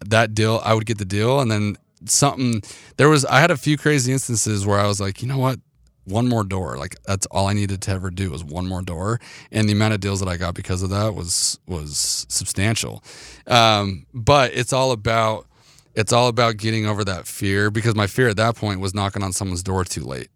that 0.06 0.34
deal 0.34 0.62
i 0.64 0.74
would 0.74 0.86
get 0.86 0.98
the 0.98 1.06
deal 1.06 1.40
and 1.40 1.52
then 1.52 1.78
something 2.06 2.62
there 2.98 3.10
was 3.10 3.26
i 3.26 3.40
had 3.40 3.52
a 3.52 3.58
few 3.58 3.78
crazy 3.78 4.12
instances 4.14 4.66
where 4.66 4.80
i 4.80 4.88
was 4.88 5.00
like 5.00 5.22
you 5.22 5.28
know 5.28 5.38
what? 5.38 5.60
One 6.06 6.28
more 6.28 6.44
door. 6.44 6.76
Like 6.78 6.96
that's 7.04 7.28
all 7.28 7.48
i 7.48 7.54
needed 7.54 7.82
to 7.84 7.92
ever 7.92 8.10
do 8.10 8.32
was 8.32 8.44
one 8.44 8.66
more 8.68 8.82
door. 8.82 9.20
And 9.52 9.70
the 9.70 9.74
amount 9.74 9.94
of 9.94 10.00
deals 10.00 10.20
that 10.22 10.30
i 10.30 10.38
got 10.38 10.56
because 10.56 10.82
of 10.82 10.90
that 10.90 11.14
was 11.14 11.60
was 11.68 12.26
substantial. 12.30 13.04
Um, 13.46 14.08
but 14.14 14.52
it's 14.54 14.74
all 14.74 14.92
about 14.92 15.46
it's 15.94 16.12
all 16.14 16.28
about 16.28 16.58
getting 16.58 16.88
over 16.88 17.04
that 17.04 17.28
fear 17.28 17.70
because 17.70 17.94
my 17.94 18.08
fear 18.08 18.30
at 18.30 18.38
that 18.38 18.56
point 18.56 18.80
was 18.80 18.96
knocking 18.96 19.22
on 19.22 19.34
someone's 19.34 19.62
door 19.62 19.84
too 19.84 20.04
late 20.04 20.30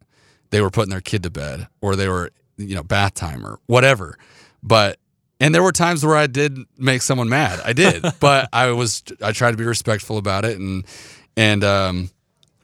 they 0.54 0.62
were 0.62 0.70
putting 0.70 0.91
their 0.91 1.01
kid 1.01 1.24
to 1.24 1.32
bed 1.32 1.68
or 1.82 1.95
they 1.95 2.08
were 2.08 2.30
you 2.58 2.76
know 2.76 2.84
bath 2.84 3.16
time 3.16 3.45
or 3.45 3.60
whatever. 3.66 4.18
But 4.62 4.99
and 5.39 5.54
there 5.54 5.64
were 5.64 5.72
times 5.72 6.06
where 6.06 6.16
i 6.16 6.28
did 6.28 6.58
make 6.78 7.01
someone 7.01 7.28
mad. 7.28 7.60
I 7.66 7.74
did 7.74 8.06
but 8.20 8.49
i 8.54 8.68
was 8.72 9.04
i 9.22 9.32
tried 9.32 9.51
to 9.51 9.58
be 9.58 9.66
respectful 9.66 10.18
about 10.18 10.45
it 10.45 10.60
and 10.60 10.86
and 11.36 11.64
um 11.64 12.12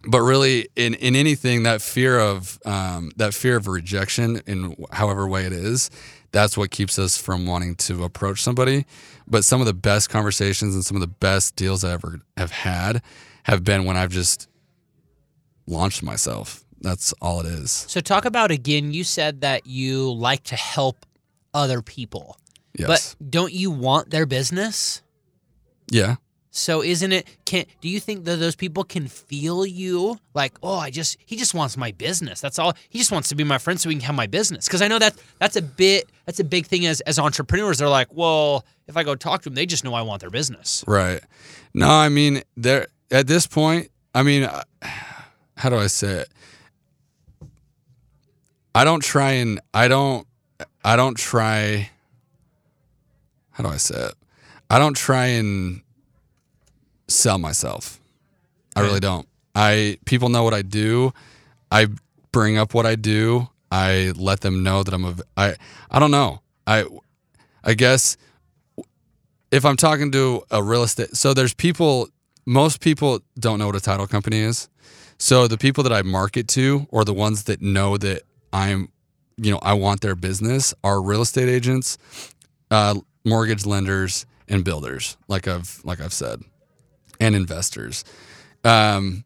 but 0.08 0.22
really 0.22 0.70
in, 0.78 0.94
in 0.94 1.16
anything 1.16 1.64
that 1.64 1.82
fear 1.82 2.18
of 2.20 2.58
um, 2.64 3.12
that 3.18 3.34
fear 3.34 3.58
of 3.58 3.68
rejection 3.68 4.42
in 4.48 4.76
however 4.92 5.28
way 5.28 5.46
it 5.46 5.52
is 5.52 5.90
that's 6.32 6.56
what 6.56 6.70
keeps 6.70 7.00
us 7.00 7.18
from 7.18 7.48
wanting 7.48 7.74
to 7.76 8.04
approach 8.04 8.44
somebody. 8.44 8.86
But 9.28 9.44
some 9.44 9.62
of 9.62 9.66
the 9.66 9.74
best 9.74 10.12
conversations 10.12 10.76
and 10.76 10.86
some 10.86 10.96
of 10.96 11.02
the 11.02 11.08
best 11.08 11.56
deals 11.56 11.84
i 11.84 11.92
ever 11.92 12.22
have 12.38 12.52
had 12.52 13.02
have 13.44 13.64
been 13.64 13.84
when 13.86 13.98
i've 13.98 14.12
just 14.12 14.48
launched 15.66 16.04
myself 16.04 16.64
that's 16.82 17.14
all 17.22 17.40
it 17.42 17.46
is 17.46 17.72
So 17.72 18.00
talk 18.02 18.26
about 18.26 18.52
again. 18.52 18.92
You 18.94 19.04
said 19.04 19.42
that 19.42 19.66
you 19.66 20.12
like 20.14 20.44
to 20.46 20.56
help 20.56 21.06
other 21.54 21.82
people, 21.82 22.38
yes 22.78 23.16
but 23.16 23.32
don't 23.32 23.54
you 23.54 23.72
want 23.72 24.10
their 24.12 24.26
business? 24.26 25.02
yeah 25.92 26.16
So 26.52 26.84
isn't 26.84 27.12
it? 27.12 27.28
Can 27.46 27.66
do 27.82 27.88
you 27.90 28.00
think 28.00 28.26
that 28.26 28.38
those 28.40 28.56
people 28.56 28.84
can 28.84 29.08
feel 29.08 29.66
you 29.66 30.20
like, 30.34 30.54
oh, 30.62 30.78
I 30.78 30.90
just 30.90 31.18
he 31.26 31.36
just 31.36 31.54
wants 31.54 31.78
my 31.78 31.92
business. 31.92 32.42
That's 32.42 32.58
all. 32.60 32.74
He 32.90 32.98
just 33.00 33.12
wants 33.12 33.30
to 33.30 33.36
be 33.36 33.44
my 33.44 33.58
friend 33.60 33.80
so 33.80 33.90
he 33.90 33.96
can 33.96 34.04
have 34.06 34.16
my 34.16 34.28
business. 34.28 34.66
Because 34.68 34.82
I 34.82 34.88
know 34.88 35.00
that 35.00 35.14
that's 35.40 35.56
a 35.56 35.62
bit 35.62 36.10
that's 36.26 36.40
a 36.40 36.44
big 36.44 36.66
thing 36.66 36.86
as 36.86 37.02
as 37.02 37.18
entrepreneurs. 37.20 37.78
They're 37.78 37.90
like, 37.90 38.10
well, 38.12 38.66
if 38.88 38.98
I 38.98 39.04
go 39.04 39.16
talk 39.16 39.42
to 39.44 39.50
them, 39.50 39.56
they 39.56 39.66
just 39.66 39.84
know 39.84 39.94
I 39.94 40.02
want 40.02 40.22
their 40.22 40.32
business. 40.32 40.84
Right. 40.88 41.22
No, 41.74 41.90
I 41.90 42.10
mean, 42.10 42.42
there 42.58 42.88
at 43.12 43.28
this 43.28 43.46
point, 43.48 43.90
I 44.14 44.24
mean, 44.24 44.44
uh, 44.44 44.64
how 45.56 45.70
do 45.70 45.78
I 45.78 45.88
say 45.88 46.22
it? 46.24 46.30
I 48.80 48.86
don't 48.86 49.04
try 49.04 49.32
and 49.32 49.60
I 49.74 49.90
don't 49.90 50.26
I 50.86 50.96
don't 50.96 51.18
try 51.18 51.90
how 53.52 53.66
do 53.66 53.70
I 53.70 53.76
say 53.76 54.06
it? 54.06 54.14
I 54.70 54.80
don't 54.80 54.96
try 54.96 55.26
and 55.26 55.82
sell 57.10 57.38
myself. 57.38 58.00
I 58.78 58.80
really 58.80 59.02
don't. 59.02 59.28
I 59.54 59.98
people 60.06 60.30
know 60.30 60.46
what 60.46 60.54
I 60.54 60.62
do. 60.62 61.12
I 61.70 61.88
bring 62.32 62.58
up 62.58 62.74
what 62.74 62.86
I 62.86 62.96
do. 62.96 63.50
I 63.70 64.14
let 64.16 64.40
them 64.40 64.64
know 64.64 64.84
that 64.84 64.94
I'm 64.94 65.04
a 65.04 65.16
I 65.36 65.56
I 65.92 66.00
don't 66.00 66.12
know. 66.12 66.40
I 66.66 66.86
I 67.66 67.74
guess 67.74 68.16
if 69.52 69.66
I'm 69.66 69.76
talking 69.76 70.10
to 70.14 70.44
a 70.52 70.64
real 70.64 70.84
estate, 70.84 71.18
so 71.18 71.34
there's 71.34 71.54
people, 71.54 72.08
most 72.46 72.80
people 72.80 73.20
don't 73.38 73.60
know 73.60 73.66
what 73.66 73.76
a 73.76 73.82
title 73.82 74.08
company 74.08 74.38
is. 74.40 74.70
So 75.18 75.50
the 75.50 75.58
people 75.58 75.84
that 75.84 75.92
I 75.92 76.02
market 76.02 76.48
to, 76.50 76.88
or 76.92 77.04
the 77.04 77.14
ones 77.14 77.44
that 77.44 77.62
know 77.62 77.98
that 77.98 78.24
I'm, 78.52 78.90
you 79.38 79.52
know, 79.52 79.60
I 79.62 79.74
want 79.74 80.02
their 80.02 80.16
business, 80.16 80.74
are 80.84 81.02
real 81.02 81.22
estate 81.22 81.50
agents, 81.50 81.98
uh, 82.72 82.96
mortgage 83.26 83.66
lenders, 83.66 84.26
and 84.50 84.66
builders, 84.66 85.16
like 85.28 85.48
I've 85.48 85.80
like 85.84 86.02
I've 86.02 86.14
said, 86.14 86.42
and 87.20 87.36
investors. 87.36 88.04
Um, 88.64 89.24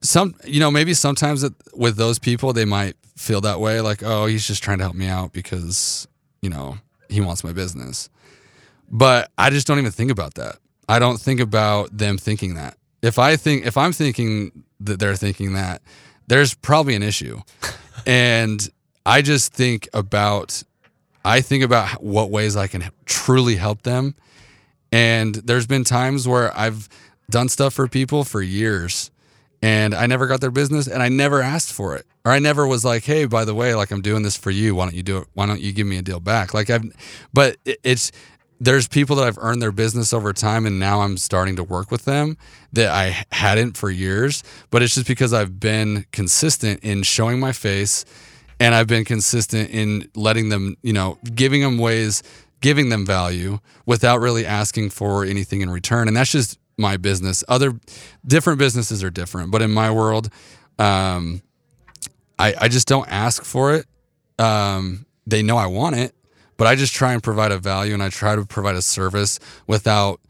some, 0.00 0.34
you 0.44 0.60
know, 0.60 0.70
maybe 0.70 0.92
sometimes 0.94 1.42
it, 1.42 1.54
with 1.72 1.96
those 1.96 2.18
people, 2.18 2.52
they 2.52 2.64
might 2.64 2.96
feel 3.16 3.40
that 3.42 3.60
way, 3.60 3.80
like, 3.80 4.02
oh, 4.02 4.26
he's 4.26 4.46
just 4.46 4.62
trying 4.62 4.78
to 4.78 4.84
help 4.84 4.96
me 4.96 5.06
out 5.06 5.32
because, 5.32 6.06
you 6.42 6.50
know, 6.50 6.78
he 7.08 7.20
wants 7.20 7.44
my 7.44 7.52
business. 7.52 8.10
But 8.90 9.30
I 9.38 9.50
just 9.50 9.66
don't 9.66 9.78
even 9.78 9.92
think 9.92 10.10
about 10.10 10.34
that. 10.34 10.56
I 10.88 10.98
don't 10.98 11.18
think 11.18 11.40
about 11.40 11.96
them 11.96 12.18
thinking 12.18 12.54
that. 12.54 12.76
If 13.00 13.18
I 13.18 13.36
think 13.36 13.66
if 13.66 13.76
I'm 13.76 13.92
thinking 13.92 14.64
that 14.80 14.98
they're 14.98 15.16
thinking 15.16 15.54
that, 15.54 15.82
there's 16.26 16.54
probably 16.54 16.94
an 16.94 17.02
issue. 17.02 17.40
And 18.06 18.68
I 19.06 19.22
just 19.22 19.52
think 19.52 19.88
about 19.92 20.62
I 21.24 21.40
think 21.40 21.64
about 21.64 22.02
what 22.02 22.30
ways 22.30 22.56
I 22.56 22.66
can 22.66 22.90
truly 23.06 23.56
help 23.56 23.82
them. 23.82 24.14
And 24.92 25.34
there's 25.36 25.66
been 25.66 25.84
times 25.84 26.28
where 26.28 26.56
I've 26.56 26.88
done 27.30 27.48
stuff 27.48 27.74
for 27.74 27.88
people 27.88 28.24
for 28.24 28.42
years 28.42 29.10
and 29.62 29.94
I 29.94 30.06
never 30.06 30.26
got 30.26 30.42
their 30.42 30.50
business 30.50 30.86
and 30.86 31.02
I 31.02 31.08
never 31.08 31.40
asked 31.40 31.72
for 31.72 31.96
it. 31.96 32.06
Or 32.26 32.32
I 32.32 32.38
never 32.38 32.66
was 32.66 32.84
like, 32.84 33.04
"Hey, 33.04 33.24
by 33.24 33.44
the 33.44 33.54
way, 33.54 33.74
like 33.74 33.90
I'm 33.90 34.02
doing 34.02 34.22
this 34.22 34.36
for 34.36 34.50
you. 34.50 34.74
Why 34.74 34.84
don't 34.84 34.94
you 34.94 35.02
do 35.02 35.18
it? 35.18 35.28
Why 35.34 35.46
don't 35.46 35.60
you 35.60 35.72
give 35.72 35.86
me 35.86 35.98
a 35.98 36.02
deal 36.02 36.20
back?" 36.20 36.54
Like 36.54 36.70
I've 36.70 36.84
but 37.32 37.56
it's 37.64 38.12
there's 38.60 38.88
people 38.88 39.16
that 39.16 39.26
I've 39.26 39.38
earned 39.38 39.60
their 39.60 39.72
business 39.72 40.12
over 40.12 40.32
time 40.32 40.66
and 40.66 40.78
now 40.78 41.00
I'm 41.00 41.16
starting 41.16 41.56
to 41.56 41.64
work 41.64 41.90
with 41.90 42.04
them 42.04 42.36
that 42.72 42.88
I 42.88 43.24
hadn't 43.32 43.76
for 43.76 43.90
years, 43.90 44.42
but 44.70 44.82
it's 44.82 44.94
just 44.94 45.06
because 45.06 45.32
I've 45.32 45.58
been 45.60 46.06
consistent 46.12 46.82
in 46.82 47.02
showing 47.02 47.40
my 47.40 47.52
face 47.52 48.04
and 48.60 48.74
I've 48.74 48.86
been 48.86 49.04
consistent 49.04 49.70
in 49.70 50.10
letting 50.14 50.48
them, 50.48 50.76
you 50.82 50.92
know, 50.92 51.18
giving 51.34 51.60
them 51.60 51.78
ways, 51.78 52.22
giving 52.60 52.88
them 52.88 53.04
value 53.04 53.58
without 53.86 54.20
really 54.20 54.46
asking 54.46 54.90
for 54.90 55.24
anything 55.24 55.60
in 55.60 55.70
return. 55.70 56.08
And 56.08 56.16
that's 56.16 56.32
just 56.32 56.58
my 56.78 56.96
business. 56.96 57.44
Other 57.48 57.78
different 58.26 58.58
businesses 58.58 59.02
are 59.02 59.10
different, 59.10 59.50
but 59.50 59.62
in 59.62 59.70
my 59.70 59.90
world, 59.90 60.30
um, 60.78 61.42
I, 62.38 62.54
I 62.62 62.68
just 62.68 62.88
don't 62.88 63.08
ask 63.10 63.44
for 63.44 63.74
it. 63.74 63.86
Um, 64.38 65.06
they 65.26 65.42
know 65.42 65.56
I 65.56 65.66
want 65.66 65.96
it, 65.96 66.14
but 66.56 66.66
I 66.66 66.74
just 66.74 66.94
try 66.94 67.12
and 67.12 67.22
provide 67.22 67.52
a 67.52 67.58
value 67.58 67.94
and 67.94 68.02
I 68.02 68.08
try 68.08 68.36
to 68.36 68.44
provide 68.44 68.76
a 68.76 68.82
service 68.82 69.38
without 69.66 70.20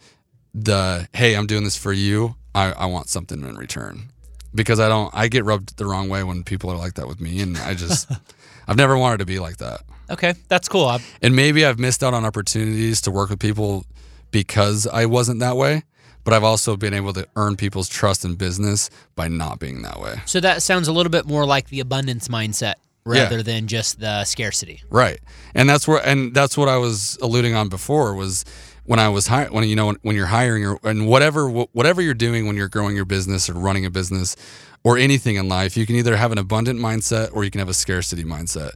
the, 0.54 1.08
hey, 1.12 1.36
I'm 1.36 1.46
doing 1.46 1.64
this 1.64 1.76
for 1.76 1.92
you. 1.92 2.36
I, 2.54 2.72
I 2.72 2.86
want 2.86 3.08
something 3.08 3.42
in 3.42 3.56
return 3.56 4.10
because 4.54 4.78
I 4.78 4.88
don't, 4.88 5.10
I 5.14 5.28
get 5.28 5.44
rubbed 5.44 5.76
the 5.76 5.86
wrong 5.86 6.08
way 6.08 6.22
when 6.22 6.44
people 6.44 6.70
are 6.70 6.76
like 6.76 6.94
that 6.94 7.08
with 7.08 7.20
me. 7.20 7.40
And 7.40 7.56
I 7.58 7.74
just, 7.74 8.10
I've 8.68 8.76
never 8.76 8.96
wanted 8.96 9.18
to 9.18 9.26
be 9.26 9.38
like 9.38 9.56
that. 9.58 9.82
Okay, 10.10 10.34
that's 10.48 10.68
cool. 10.68 10.86
I, 10.86 11.00
And 11.22 11.34
maybe 11.34 11.64
I've 11.64 11.78
missed 11.78 12.04
out 12.04 12.14
on 12.14 12.24
opportunities 12.24 13.00
to 13.02 13.10
work 13.10 13.30
with 13.30 13.40
people 13.40 13.86
because 14.30 14.86
I 14.86 15.06
wasn't 15.06 15.40
that 15.40 15.56
way. 15.56 15.82
But 16.24 16.32
I've 16.32 16.44
also 16.44 16.74
been 16.78 16.94
able 16.94 17.12
to 17.12 17.28
earn 17.36 17.54
people's 17.56 17.86
trust 17.86 18.24
in 18.24 18.36
business 18.36 18.88
by 19.14 19.28
not 19.28 19.58
being 19.58 19.82
that 19.82 20.00
way. 20.00 20.22
so 20.24 20.40
that 20.40 20.62
sounds 20.62 20.88
a 20.88 20.92
little 20.92 21.10
bit 21.10 21.26
more 21.26 21.44
like 21.44 21.68
the 21.68 21.80
abundance 21.80 22.28
mindset 22.28 22.76
rather 23.04 23.42
than 23.42 23.66
just 23.66 24.00
the 24.00 24.24
scarcity. 24.24 24.82
Right. 24.90 25.20
And 25.54 25.68
that's 25.68 25.86
where 25.86 26.06
and 26.06 26.34
that's 26.34 26.56
what 26.56 26.68
I 26.68 26.76
was 26.76 27.18
alluding 27.20 27.54
on 27.54 27.68
before 27.68 28.14
was 28.14 28.44
when 28.84 28.98
I 28.98 29.08
was 29.08 29.26
hiring 29.26 29.52
when 29.52 29.68
you 29.68 29.76
know 29.76 29.86
when, 29.86 29.96
when 30.02 30.16
you're 30.16 30.26
hiring 30.26 30.64
or 30.64 30.78
and 30.84 31.06
whatever 31.06 31.48
whatever 31.48 32.00
you're 32.02 32.14
doing 32.14 32.46
when 32.46 32.56
you're 32.56 32.68
growing 32.68 32.96
your 32.96 33.04
business 33.04 33.48
or 33.48 33.54
running 33.54 33.84
a 33.84 33.90
business 33.90 34.36
or 34.82 34.98
anything 34.98 35.36
in 35.36 35.48
life, 35.48 35.76
you 35.76 35.86
can 35.86 35.96
either 35.96 36.16
have 36.16 36.32
an 36.32 36.38
abundant 36.38 36.78
mindset 36.78 37.30
or 37.32 37.44
you 37.44 37.50
can 37.50 37.58
have 37.58 37.70
a 37.70 37.74
scarcity 37.74 38.24
mindset. 38.24 38.72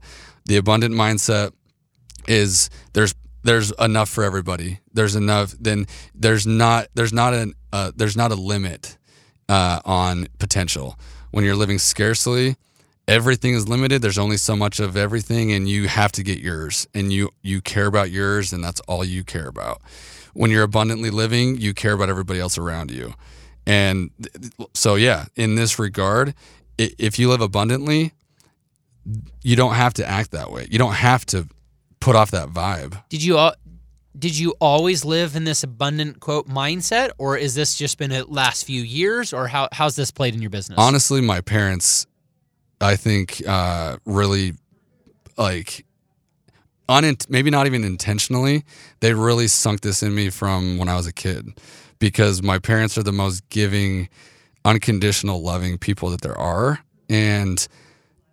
The 0.47 0.57
abundant 0.57 0.95
mindset 0.95 1.53
is 2.27 2.71
there's 2.95 3.15
there's 3.43 3.71
enough 3.79 4.09
for 4.09 4.25
everybody. 4.25 4.81
There's 4.93 5.17
enough. 5.17 5.55
Then 5.59 5.87
there's 6.15 6.47
not 6.47 6.89
there's 6.95 7.13
not 7.13 7.35
an 7.35 7.55
uh, 7.73 7.93
there's 7.95 8.17
not 8.17 8.33
a 8.33 8.35
limit 8.35 8.97
uh, 9.49 9.81
on 9.85 10.29
potential. 10.39 10.99
When 11.31 11.45
you're 11.45 11.57
living 11.57 11.79
scarcely, 11.79 12.57
everything 13.09 13.55
is 13.55 13.67
limited. 13.67 14.03
There's 14.03 14.19
only 14.19 14.37
so 14.37 14.55
much 14.55 14.79
of 14.79 14.97
everything, 14.97 15.51
and 15.51 15.69
you 15.69 15.89
have 15.89 16.13
to 16.13 16.23
get 16.23 16.39
yours. 16.39 16.87
And 16.95 17.13
you 17.13 17.31
you 17.43 17.61
care 17.61 17.87
about 17.87 18.11
yours, 18.11 18.53
and 18.53 18.63
that's 18.63 18.81
all 18.81 19.05
you 19.05 19.25
care 19.25 19.49
about. 19.49 19.83
When 20.35 20.51
you're 20.53 20.63
abundantly 20.63 21.11
living, 21.11 21.57
you 21.57 21.75
care 21.75 21.95
about 21.95 22.09
everybody 22.09 22.39
else 22.39 22.59
around 22.59 22.93
you. 22.93 23.15
And 23.67 24.11
so, 24.75 24.95
yeah, 24.95 25.27
in 25.35 25.57
this 25.57 25.79
regard, 25.79 26.35
if 26.79 27.19
you 27.19 27.29
live 27.29 27.41
abundantly, 27.41 28.13
you 29.43 29.57
don't 29.57 29.75
have 29.75 29.95
to 29.95 30.09
act 30.09 30.31
that 30.31 30.53
way. 30.53 30.69
You 30.71 30.79
don't 30.79 30.95
have 30.95 31.27
to 31.27 31.49
put 32.01 32.15
off 32.15 32.31
that 32.31 32.49
vibe. 32.49 33.03
Did 33.09 33.25
you 33.25 33.39
al- 33.39 33.57
did 34.19 34.39
you 34.39 34.55
always 34.61 35.05
live 35.05 35.37
in 35.37 35.45
this 35.45 35.63
abundant 35.63 36.21
quote 36.21 36.49
mindset, 36.49 37.11
or 37.19 37.37
is 37.37 37.55
this 37.55 37.77
just 37.77 37.99
been 37.99 38.13
a 38.13 38.25
last 38.25 38.65
few 38.65 38.83
years, 38.83 39.33
or 39.33 39.49
how 39.49 39.69
how's 39.73 39.97
this 39.97 40.11
played 40.11 40.35
in 40.35 40.41
your 40.41 40.51
business? 40.51 40.79
Honestly, 40.79 41.21
my 41.21 41.41
parents, 41.41 42.07
I 42.81 42.97
think, 42.97 43.43
uh, 43.47 43.97
really 44.05 44.55
like, 45.37 45.85
unint- 46.89 47.29
maybe 47.29 47.51
not 47.51 47.67
even 47.67 47.85
intentionally, 47.85 48.65
they 49.01 49.15
really 49.15 49.49
sunk 49.49 49.81
this 49.83 50.03
in 50.03 50.15
me 50.15 50.31
from 50.31 50.79
when 50.79 50.89
I 50.89 50.97
was 50.97 51.07
a 51.07 51.13
kid 51.13 51.49
because 51.99 52.43
my 52.43 52.59
parents 52.59 52.97
are 52.97 53.03
the 53.03 53.13
most 53.13 53.49
giving, 53.49 54.09
unconditional, 54.65 55.43
loving 55.43 55.79
people 55.79 56.11
that 56.11 56.21
there 56.21 56.39
are. 56.39 56.81
And 57.09 57.67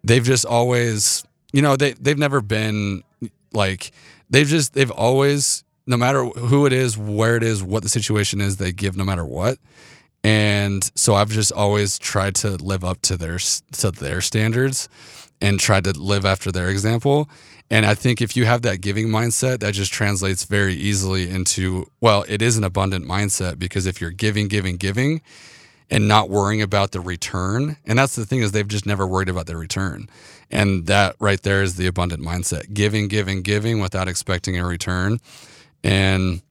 they've 0.03 0.23
just 0.23 0.45
always, 0.45 1.23
you 1.51 1.61
know, 1.61 1.75
they, 1.75 1.93
they've 1.93 2.17
never 2.17 2.41
been 2.41 3.03
like, 3.53 3.91
they've 4.29 4.47
just, 4.47 4.73
they've 4.73 4.91
always, 4.91 5.63
no 5.87 5.97
matter 5.97 6.25
who 6.25 6.65
it 6.65 6.73
is, 6.73 6.97
where 6.97 7.35
it 7.35 7.43
is, 7.43 7.63
what 7.63 7.83
the 7.83 7.89
situation 7.89 8.41
is, 8.41 8.57
they 8.57 8.71
give 8.71 8.95
no 8.95 9.03
matter 9.03 9.25
what 9.25 9.57
and 10.25 10.89
so 10.95 11.13
I've 11.13 11.29
just 11.29 11.51
always 11.51 11.99
tried 11.99 12.33
to 12.37 12.55
live 12.57 12.83
up 12.83 12.99
to 13.03 13.15
their 13.15 13.37
to 13.37 13.91
their 13.91 14.21
standards 14.21 14.89
and 15.39 15.59
tried 15.59 15.83
to 15.83 15.91
live 15.91 16.25
after 16.25 16.51
their 16.51 16.67
example. 16.69 17.29
And 17.69 17.85
I 17.85 17.93
think 17.93 18.23
if 18.23 18.35
you 18.35 18.45
have 18.45 18.63
that 18.63 18.81
giving 18.81 19.07
mindset, 19.07 19.59
that 19.59 19.75
just 19.75 19.93
translates 19.93 20.43
very 20.45 20.73
easily 20.73 21.29
into 21.29 21.85
well, 22.01 22.25
it 22.27 22.41
is 22.41 22.57
an 22.57 22.63
abundant 22.63 23.05
mindset 23.05 23.59
because 23.59 23.85
if 23.85 24.01
you're 24.01 24.09
giving, 24.09 24.47
giving, 24.47 24.77
giving, 24.77 25.21
and 25.91 26.07
not 26.07 26.31
worrying 26.31 26.63
about 26.63 26.91
the 26.91 27.01
return, 27.01 27.77
and 27.85 27.99
that's 27.99 28.15
the 28.15 28.25
thing 28.25 28.39
is 28.39 28.51
they've 28.51 28.67
just 28.67 28.87
never 28.87 29.05
worried 29.05 29.29
about 29.29 29.45
the 29.45 29.55
return, 29.55 30.09
and 30.49 30.87
that 30.87 31.15
right 31.19 31.43
there 31.43 31.61
is 31.61 31.75
the 31.75 31.85
abundant 31.85 32.23
mindset: 32.23 32.73
giving, 32.73 33.07
giving, 33.09 33.43
giving 33.43 33.79
without 33.79 34.07
expecting 34.07 34.57
a 34.57 34.65
return. 34.65 35.19
And 35.83 36.41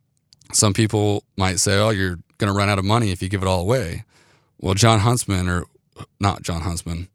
some 0.53 0.72
people 0.72 1.24
might 1.36 1.59
say, 1.59 1.78
"Oh, 1.78 1.90
you're 1.90 2.18
going 2.38 2.53
to 2.53 2.57
run 2.57 2.68
out 2.68 2.78
of 2.78 2.84
money 2.84 3.11
if 3.11 3.22
you 3.22 3.28
give 3.28 3.42
it 3.42 3.49
all 3.49 3.61
away." 3.61 4.05
Well, 4.61 4.74
John 4.74 5.01
Huntsman, 5.01 5.49
or 5.49 5.64
not 6.20 6.42
John 6.42 6.62
Huntsman, 6.62 7.09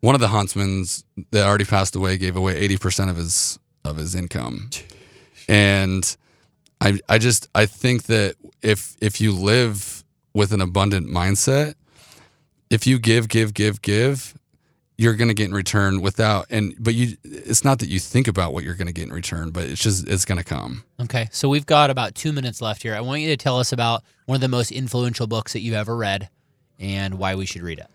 one 0.00 0.14
of 0.14 0.20
the 0.20 0.28
Huntsmans 0.28 1.04
that 1.30 1.46
already 1.46 1.64
passed 1.64 1.94
away 1.96 2.16
gave 2.16 2.36
away 2.36 2.56
eighty 2.56 2.76
percent 2.76 3.10
of 3.10 3.16
his 3.16 3.58
of 3.84 3.96
his 3.96 4.14
income, 4.14 4.70
and 5.48 6.16
I 6.80 6.98
I 7.08 7.18
just 7.18 7.48
I 7.54 7.66
think 7.66 8.04
that 8.04 8.36
if 8.62 8.96
if 9.00 9.20
you 9.20 9.32
live 9.32 10.04
with 10.34 10.52
an 10.52 10.60
abundant 10.60 11.08
mindset, 11.08 11.74
if 12.70 12.86
you 12.86 12.98
give, 12.98 13.28
give, 13.28 13.52
give, 13.52 13.82
give, 13.82 14.34
you're 15.02 15.14
going 15.14 15.28
to 15.28 15.34
get 15.34 15.48
in 15.48 15.54
return 15.54 16.00
without 16.00 16.46
and 16.48 16.74
but 16.78 16.94
you 16.94 17.16
it's 17.24 17.64
not 17.64 17.80
that 17.80 17.88
you 17.88 17.98
think 17.98 18.28
about 18.28 18.54
what 18.54 18.62
you're 18.62 18.74
going 18.74 18.86
to 18.86 18.92
get 18.92 19.08
in 19.08 19.12
return, 19.12 19.50
but 19.50 19.64
it's 19.64 19.82
just 19.82 20.08
it's 20.08 20.24
going 20.24 20.38
to 20.38 20.44
come. 20.44 20.84
Okay, 21.00 21.28
so 21.32 21.48
we've 21.48 21.66
got 21.66 21.90
about 21.90 22.14
two 22.14 22.32
minutes 22.32 22.62
left 22.62 22.82
here. 22.82 22.94
I 22.94 23.00
want 23.00 23.20
you 23.20 23.28
to 23.28 23.36
tell 23.36 23.58
us 23.58 23.72
about 23.72 24.04
one 24.26 24.36
of 24.36 24.40
the 24.40 24.48
most 24.48 24.70
influential 24.70 25.26
books 25.26 25.52
that 25.52 25.60
you've 25.60 25.74
ever 25.74 25.96
read 25.96 26.28
and 26.78 27.18
why 27.18 27.34
we 27.34 27.46
should 27.46 27.62
read 27.62 27.80
it. 27.80 27.88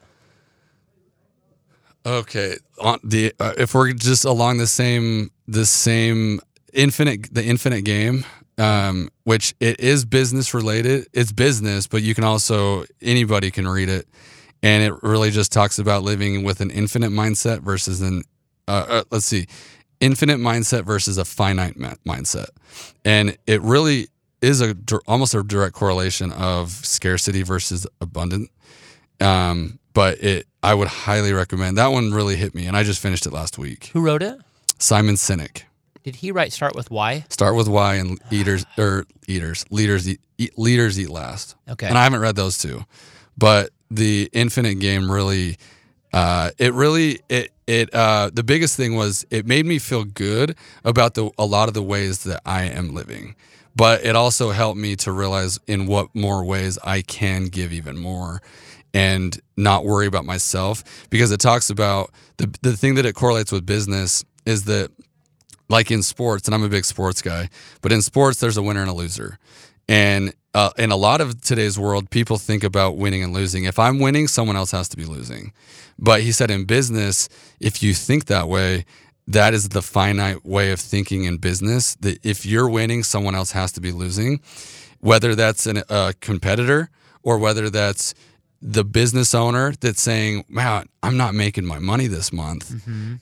Okay, 2.06 2.56
on 2.82 3.00
the 3.04 3.34
uh, 3.40 3.54
if 3.58 3.74
we're 3.74 3.94
just 3.94 4.26
along 4.26 4.58
the 4.58 4.68
same 4.68 5.32
the 5.48 5.66
same 5.66 6.42
infinite 6.74 7.34
the 7.34 7.44
infinite 7.44 7.82
game, 7.84 8.26
um, 8.58 9.10
which 9.24 9.56
it 9.60 9.80
is 9.80 10.06
business 10.06 10.54
related. 10.54 11.08
It's 11.14 11.32
business, 11.32 11.88
but 11.88 12.04
you 12.04 12.16
can 12.16 12.24
also 12.24 12.86
anybody 13.02 13.52
can 13.52 13.68
read 13.68 13.90
it, 13.90 14.08
and 14.64 14.84
it 14.84 14.94
really 15.04 15.32
just 15.32 15.52
talks 15.52 15.80
about 15.80 16.04
living 16.04 16.44
with 16.44 16.62
an 16.62 16.72
infinite 16.72 17.12
mindset 17.12 17.62
versus 17.62 18.02
an 18.02 18.24
uh, 18.68 18.86
uh, 18.90 19.04
let's 19.12 19.26
see, 19.26 19.48
infinite 20.00 20.40
mindset 20.40 20.84
versus 20.84 21.18
a 21.18 21.26
finite 21.26 21.78
ma- 21.78 21.96
mindset, 22.06 22.50
and 23.06 23.38
it 23.48 23.62
really 23.62 24.08
is 24.42 24.62
a 24.62 24.76
almost 25.08 25.34
a 25.34 25.44
direct 25.44 25.74
correlation 25.74 26.32
of 26.32 26.72
scarcity 26.72 27.44
versus 27.44 27.88
abundant. 28.02 28.50
Um, 29.20 29.80
but 29.94 30.22
it 30.24 30.48
I 30.62 30.74
would 30.74 30.88
highly 30.88 31.34
recommend 31.34 31.78
that 31.78 31.88
one. 31.88 32.12
Really 32.12 32.36
hit 32.36 32.54
me, 32.54 32.68
and 32.68 32.76
I 32.76 32.84
just 32.84 33.02
finished 33.02 33.26
it 33.26 33.34
last 33.34 33.58
week. 33.58 33.90
Who 33.94 34.02
wrote 34.02 34.22
it? 34.22 34.38
Simon 34.80 35.16
Sinek. 35.16 35.64
Did 36.04 36.18
he 36.18 36.32
write 36.32 36.54
Start 36.54 36.76
with 36.76 36.92
Why? 36.92 37.26
Start 37.30 37.56
with 37.56 37.68
why 37.68 37.96
and 37.96 38.20
eaters 38.32 38.66
or 38.78 39.06
eaters 39.28 39.66
leaders 39.70 40.08
eat, 40.08 40.22
eat 40.38 40.58
leaders 40.58 41.00
eat 41.00 41.10
last. 41.10 41.56
Okay. 41.68 41.88
And 41.88 41.98
I 41.98 42.04
haven't 42.04 42.22
read 42.22 42.36
those 42.36 42.58
two, 42.58 42.86
but 43.38 43.72
the 43.90 44.30
Infinite 44.34 44.76
Game 44.80 45.12
really, 45.12 45.58
uh, 46.14 46.52
it 46.58 46.74
really 46.74 47.20
it 47.30 47.52
it 47.68 47.94
uh, 47.94 48.30
the 48.34 48.44
biggest 48.44 48.78
thing 48.78 48.96
was 48.96 49.26
it 49.30 49.46
made 49.46 49.66
me 49.66 49.80
feel 49.80 50.04
good 50.04 50.56
about 50.84 51.14
the 51.14 51.30
a 51.38 51.46
lot 51.46 51.68
of 51.68 51.74
the 51.74 51.84
ways 51.84 52.24
that 52.24 52.42
I 52.46 52.64
am 52.64 52.94
living, 52.94 53.36
but 53.76 54.06
it 54.06 54.16
also 54.16 54.52
helped 54.52 54.80
me 54.80 54.96
to 54.98 55.12
realize 55.12 55.60
in 55.68 55.88
what 55.88 56.14
more 56.16 56.44
ways 56.44 56.78
I 56.84 57.02
can 57.02 57.46
give 57.46 57.74
even 57.74 57.98
more. 57.98 58.42
And 58.94 59.40
not 59.58 59.86
worry 59.86 60.08
about 60.08 60.26
myself 60.26 60.84
because 61.12 61.32
it 61.32 61.40
talks 61.40 61.70
about 61.70 62.12
the 62.38 62.52
the 62.64 62.76
thing 62.76 62.96
that 62.96 63.06
it 63.06 63.14
correlates 63.14 63.52
with 63.52 63.64
business 63.66 64.24
is 64.46 64.64
that 64.64 64.92
like 65.70 65.92
in 65.92 66.02
sports, 66.02 66.48
and 66.48 66.56
I'm 66.56 66.64
a 66.64 66.70
big 66.70 66.86
sports 66.86 67.22
guy, 67.22 67.50
but 67.82 67.92
in 67.92 68.02
sports, 68.02 68.40
there's 68.40 68.58
a 68.58 68.62
winner 68.62 68.82
and 68.82 68.90
a 68.90 68.94
loser. 68.94 69.38
And 69.88 70.34
uh, 70.54 70.72
in 70.78 70.92
a 70.92 70.96
lot 70.96 71.22
of 71.22 71.42
today's 71.42 71.78
world, 71.78 72.10
people 72.10 72.38
think 72.38 72.64
about 72.64 72.98
winning 72.98 73.24
and 73.24 73.34
losing. 73.34 73.66
If 73.66 73.80
I'm 73.80 74.00
winning, 74.00 74.28
someone 74.28 74.56
else 74.56 74.72
has 74.72 74.90
to 74.90 74.98
be 74.98 75.06
losing. 75.06 75.54
But 76.00 76.22
he 76.22 76.32
said 76.32 76.52
in 76.52 76.66
business, 76.66 77.30
if 77.60 77.82
you 77.82 77.94
think 77.94 78.26
that 78.26 78.48
way, 78.48 78.86
that 79.28 79.54
is 79.54 79.70
the 79.70 79.82
finite 79.82 80.46
way 80.46 80.72
of 80.72 80.80
thinking 80.80 81.26
in 81.26 81.38
business. 81.38 81.96
That 81.96 82.26
if 82.26 82.46
you're 82.46 82.70
winning, 82.70 83.04
someone 83.04 83.36
else 83.36 83.52
has 83.52 83.72
to 83.74 83.82
be 83.82 83.92
losing, 83.92 84.42
whether 85.00 85.36
that's 85.36 85.66
an, 85.68 85.84
a 85.90 86.14
competitor 86.22 86.90
or 87.24 87.38
whether 87.38 87.70
that's 87.70 88.14
the 88.62 88.84
business 88.84 89.36
owner 89.36 89.74
that's 89.80 90.02
saying, 90.02 90.46
"Wow, 90.50 90.84
I'm 91.04 91.18
not 91.18 91.36
making 91.36 91.66
my 91.66 91.80
money 91.80 92.08
this 92.08 92.34
month." 92.34 92.72
Mm-hmm. 92.72 93.16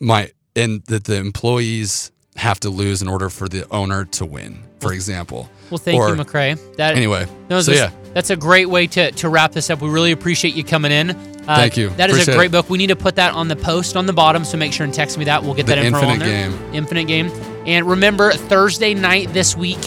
My 0.00 0.30
and 0.54 0.84
that 0.86 1.04
the 1.04 1.16
employees 1.16 2.11
have 2.36 2.58
to 2.60 2.70
lose 2.70 3.02
in 3.02 3.08
order 3.08 3.28
for 3.28 3.48
the 3.48 3.66
owner 3.70 4.04
to 4.06 4.24
win, 4.24 4.62
for 4.80 4.92
example. 4.92 5.48
Well, 5.70 5.78
thank 5.78 6.00
Or- 6.00 6.08
you, 6.08 6.14
McCrae. 6.16 6.58
That 6.76 6.96
Anyway, 6.96 7.26
No, 7.50 7.60
so 7.60 7.70
this- 7.70 7.80
yeah, 7.80 7.90
that's 8.14 8.30
a 8.30 8.36
great 8.36 8.68
way 8.68 8.86
to, 8.88 9.10
to 9.12 9.28
wrap 9.28 9.52
this 9.52 9.70
up. 9.70 9.80
We 9.80 9.88
really 9.90 10.12
appreciate 10.12 10.54
you 10.54 10.64
coming 10.64 10.92
in. 10.92 11.10
Uh, 11.10 11.56
Thank 11.56 11.76
you. 11.76 11.90
That 11.96 12.08
is 12.08 12.16
Appreciate 12.16 12.34
a 12.34 12.36
great 12.38 12.50
book. 12.52 12.70
We 12.70 12.78
need 12.78 12.86
to 12.88 12.96
put 12.96 13.16
that 13.16 13.34
on 13.34 13.48
the 13.48 13.56
post 13.56 13.96
on 13.96 14.06
the 14.06 14.12
bottom, 14.12 14.44
so 14.44 14.56
make 14.56 14.72
sure 14.72 14.84
and 14.84 14.94
text 14.94 15.18
me 15.18 15.24
that. 15.24 15.42
We'll 15.42 15.54
get 15.54 15.66
The 15.66 15.74
that 15.74 15.84
info 15.84 15.98
on 16.00 16.04
Infinite 16.20 16.24
there. 16.26 16.50
Game. 16.50 16.74
Infinite 16.74 17.04
Game. 17.06 17.30
And 17.66 17.86
remember, 17.86 18.30
Thursday 18.32 18.94
night 18.94 19.32
this 19.32 19.56
week 19.56 19.78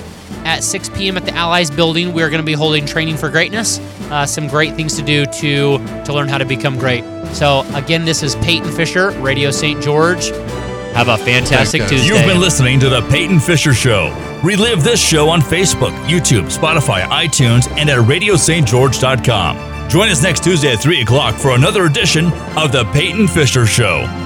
at 0.43 0.63
6 0.63 0.89
p.m. 0.89 1.17
at 1.17 1.25
the 1.25 1.33
Allies 1.33 1.71
Building, 1.71 2.13
we 2.13 2.21
are 2.23 2.29
going 2.29 2.41
to 2.41 2.45
be 2.45 2.53
holding 2.53 2.85
Training 2.85 3.15
for 3.17 3.29
Greatness. 3.29 3.79
Uh, 4.11 4.25
some 4.25 4.47
great 4.47 4.75
things 4.75 4.95
to 4.97 5.01
do 5.01 5.25
to 5.25 5.77
to 6.03 6.13
learn 6.13 6.27
how 6.27 6.37
to 6.37 6.45
become 6.45 6.77
great. 6.77 7.03
So 7.33 7.65
again, 7.73 8.05
this 8.05 8.21
is 8.21 8.35
Peyton 8.37 8.71
Fisher, 8.71 9.11
Radio 9.21 9.49
St. 9.49 9.81
George. 9.81 10.31
Have 10.95 11.09
a 11.09 11.17
fantastic 11.17 11.81
guys. 11.81 11.89
Tuesday. 11.89 12.07
You've 12.07 12.25
been 12.25 12.39
listening 12.39 12.79
to 12.79 12.89
The 12.89 13.01
Peyton 13.09 13.39
Fisher 13.39 13.73
Show. 13.73 14.13
Relive 14.41 14.83
this 14.83 14.99
show 14.99 15.29
on 15.29 15.41
Facebook, 15.41 15.93
YouTube, 16.07 16.45
Spotify, 16.45 17.03
iTunes, 17.03 17.69
and 17.77 17.89
at 17.89 17.97
RadioSt.George.com. 17.99 19.89
Join 19.89 20.09
us 20.09 20.23
next 20.23 20.43
Tuesday 20.43 20.71
at 20.73 20.79
3 20.79 21.01
o'clock 21.01 21.35
for 21.35 21.51
another 21.51 21.85
edition 21.85 22.27
of 22.57 22.71
The 22.71 22.89
Peyton 22.93 23.27
Fisher 23.27 23.65
Show. 23.65 24.24